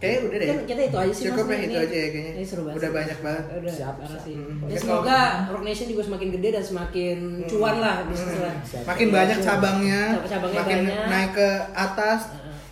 [0.04, 0.46] Kayaknya udah deh.
[0.46, 1.50] Kan kita itu aja sih Cukup Mas.
[1.50, 2.32] ya itu Ini- aja ya kayaknya.
[2.34, 2.76] Ini seru banget.
[2.76, 2.94] Udah sih.
[2.94, 3.44] banyak banget.
[3.46, 4.20] Udah, Siap, siap.
[4.20, 4.34] sih.
[4.34, 4.56] Hmm.
[4.60, 5.18] Ya, Oke, semoga
[5.48, 7.16] Rock Nation juga semakin gede dan semakin
[7.46, 8.54] cuan lah bisnis lah.
[8.84, 11.08] Makin banyak cabangnya, Cabang-cabangnya makin banyak.
[11.08, 12.20] naik ke atas,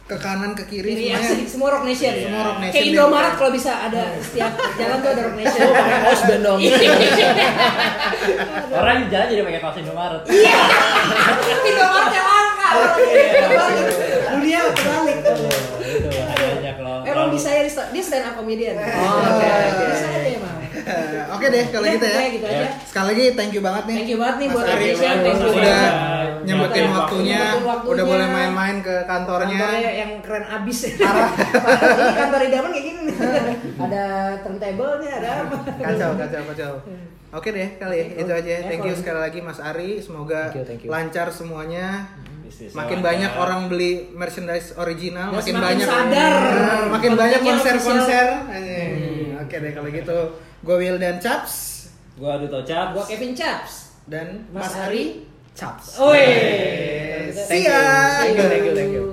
[0.03, 1.25] ke kanan, ke kiri, semuanya.
[1.25, 2.13] asli, semua Rock Nation.
[2.13, 2.91] Semua Rock Nation Kayak.
[2.91, 5.67] Indomaret kalau bisa ada setiap jalan tuh ada Rock Nation.
[5.73, 6.59] pakai kaos band dong
[8.75, 10.23] Orang di jalan jadi pakai kaos Indomaret.
[11.63, 12.69] Indomaret yang langka.
[14.33, 15.19] Dunia terbalik.
[17.33, 17.63] Itu banyak loh.
[17.63, 18.75] Emang bisa ya dia stand up comedian.
[18.77, 19.85] Oh, oke, oke.
[19.89, 20.57] Bisa aja emang.
[21.33, 22.17] Oke deh kalau Ya, gitu ya.
[22.17, 22.67] oke, gitu aja.
[22.83, 23.97] Sekali lagi thank you banget nih.
[23.97, 24.87] Thank you banget nih Mas buat Ari.
[24.93, 25.83] Thank you udah
[26.43, 27.93] nyempetin Nyempetin waktunya, waktunya.
[27.93, 29.63] Udah boleh main-main ke kantornya.
[29.63, 30.91] Kantornya yang keren abis ya.
[30.93, 33.17] Ini kantor idaman kayak gini nih.
[33.85, 34.05] Ada
[34.43, 35.57] turntable nya, ada apa?
[35.71, 36.73] Kacau, kacau, kacau.
[37.33, 38.51] Oke deh kali ya, itu aja.
[38.51, 40.03] Ya, Thank you sekali lagi Mas Ari.
[40.03, 40.91] Semoga Thank you, thank you.
[40.91, 42.11] lancar semuanya.
[42.53, 43.09] Bisnis Makin lancar.
[43.09, 46.33] banyak orang beli merchandise original, Dan makin banyak sadar.
[46.93, 48.27] Makin banyak konser-konser.
[48.47, 48.93] Anjing.
[49.41, 50.19] Oke deh kalau gitu,
[50.61, 52.93] gue Will dan Chaps Gua Duto Cap.
[52.93, 53.97] Gua Kevin Chaps.
[54.05, 55.25] dan Mas Mas, Ari.
[55.53, 55.97] Chaps.
[55.97, 56.25] Oi.
[57.33, 57.81] See ya.
[58.21, 59.05] Thank you, thank you, thank you.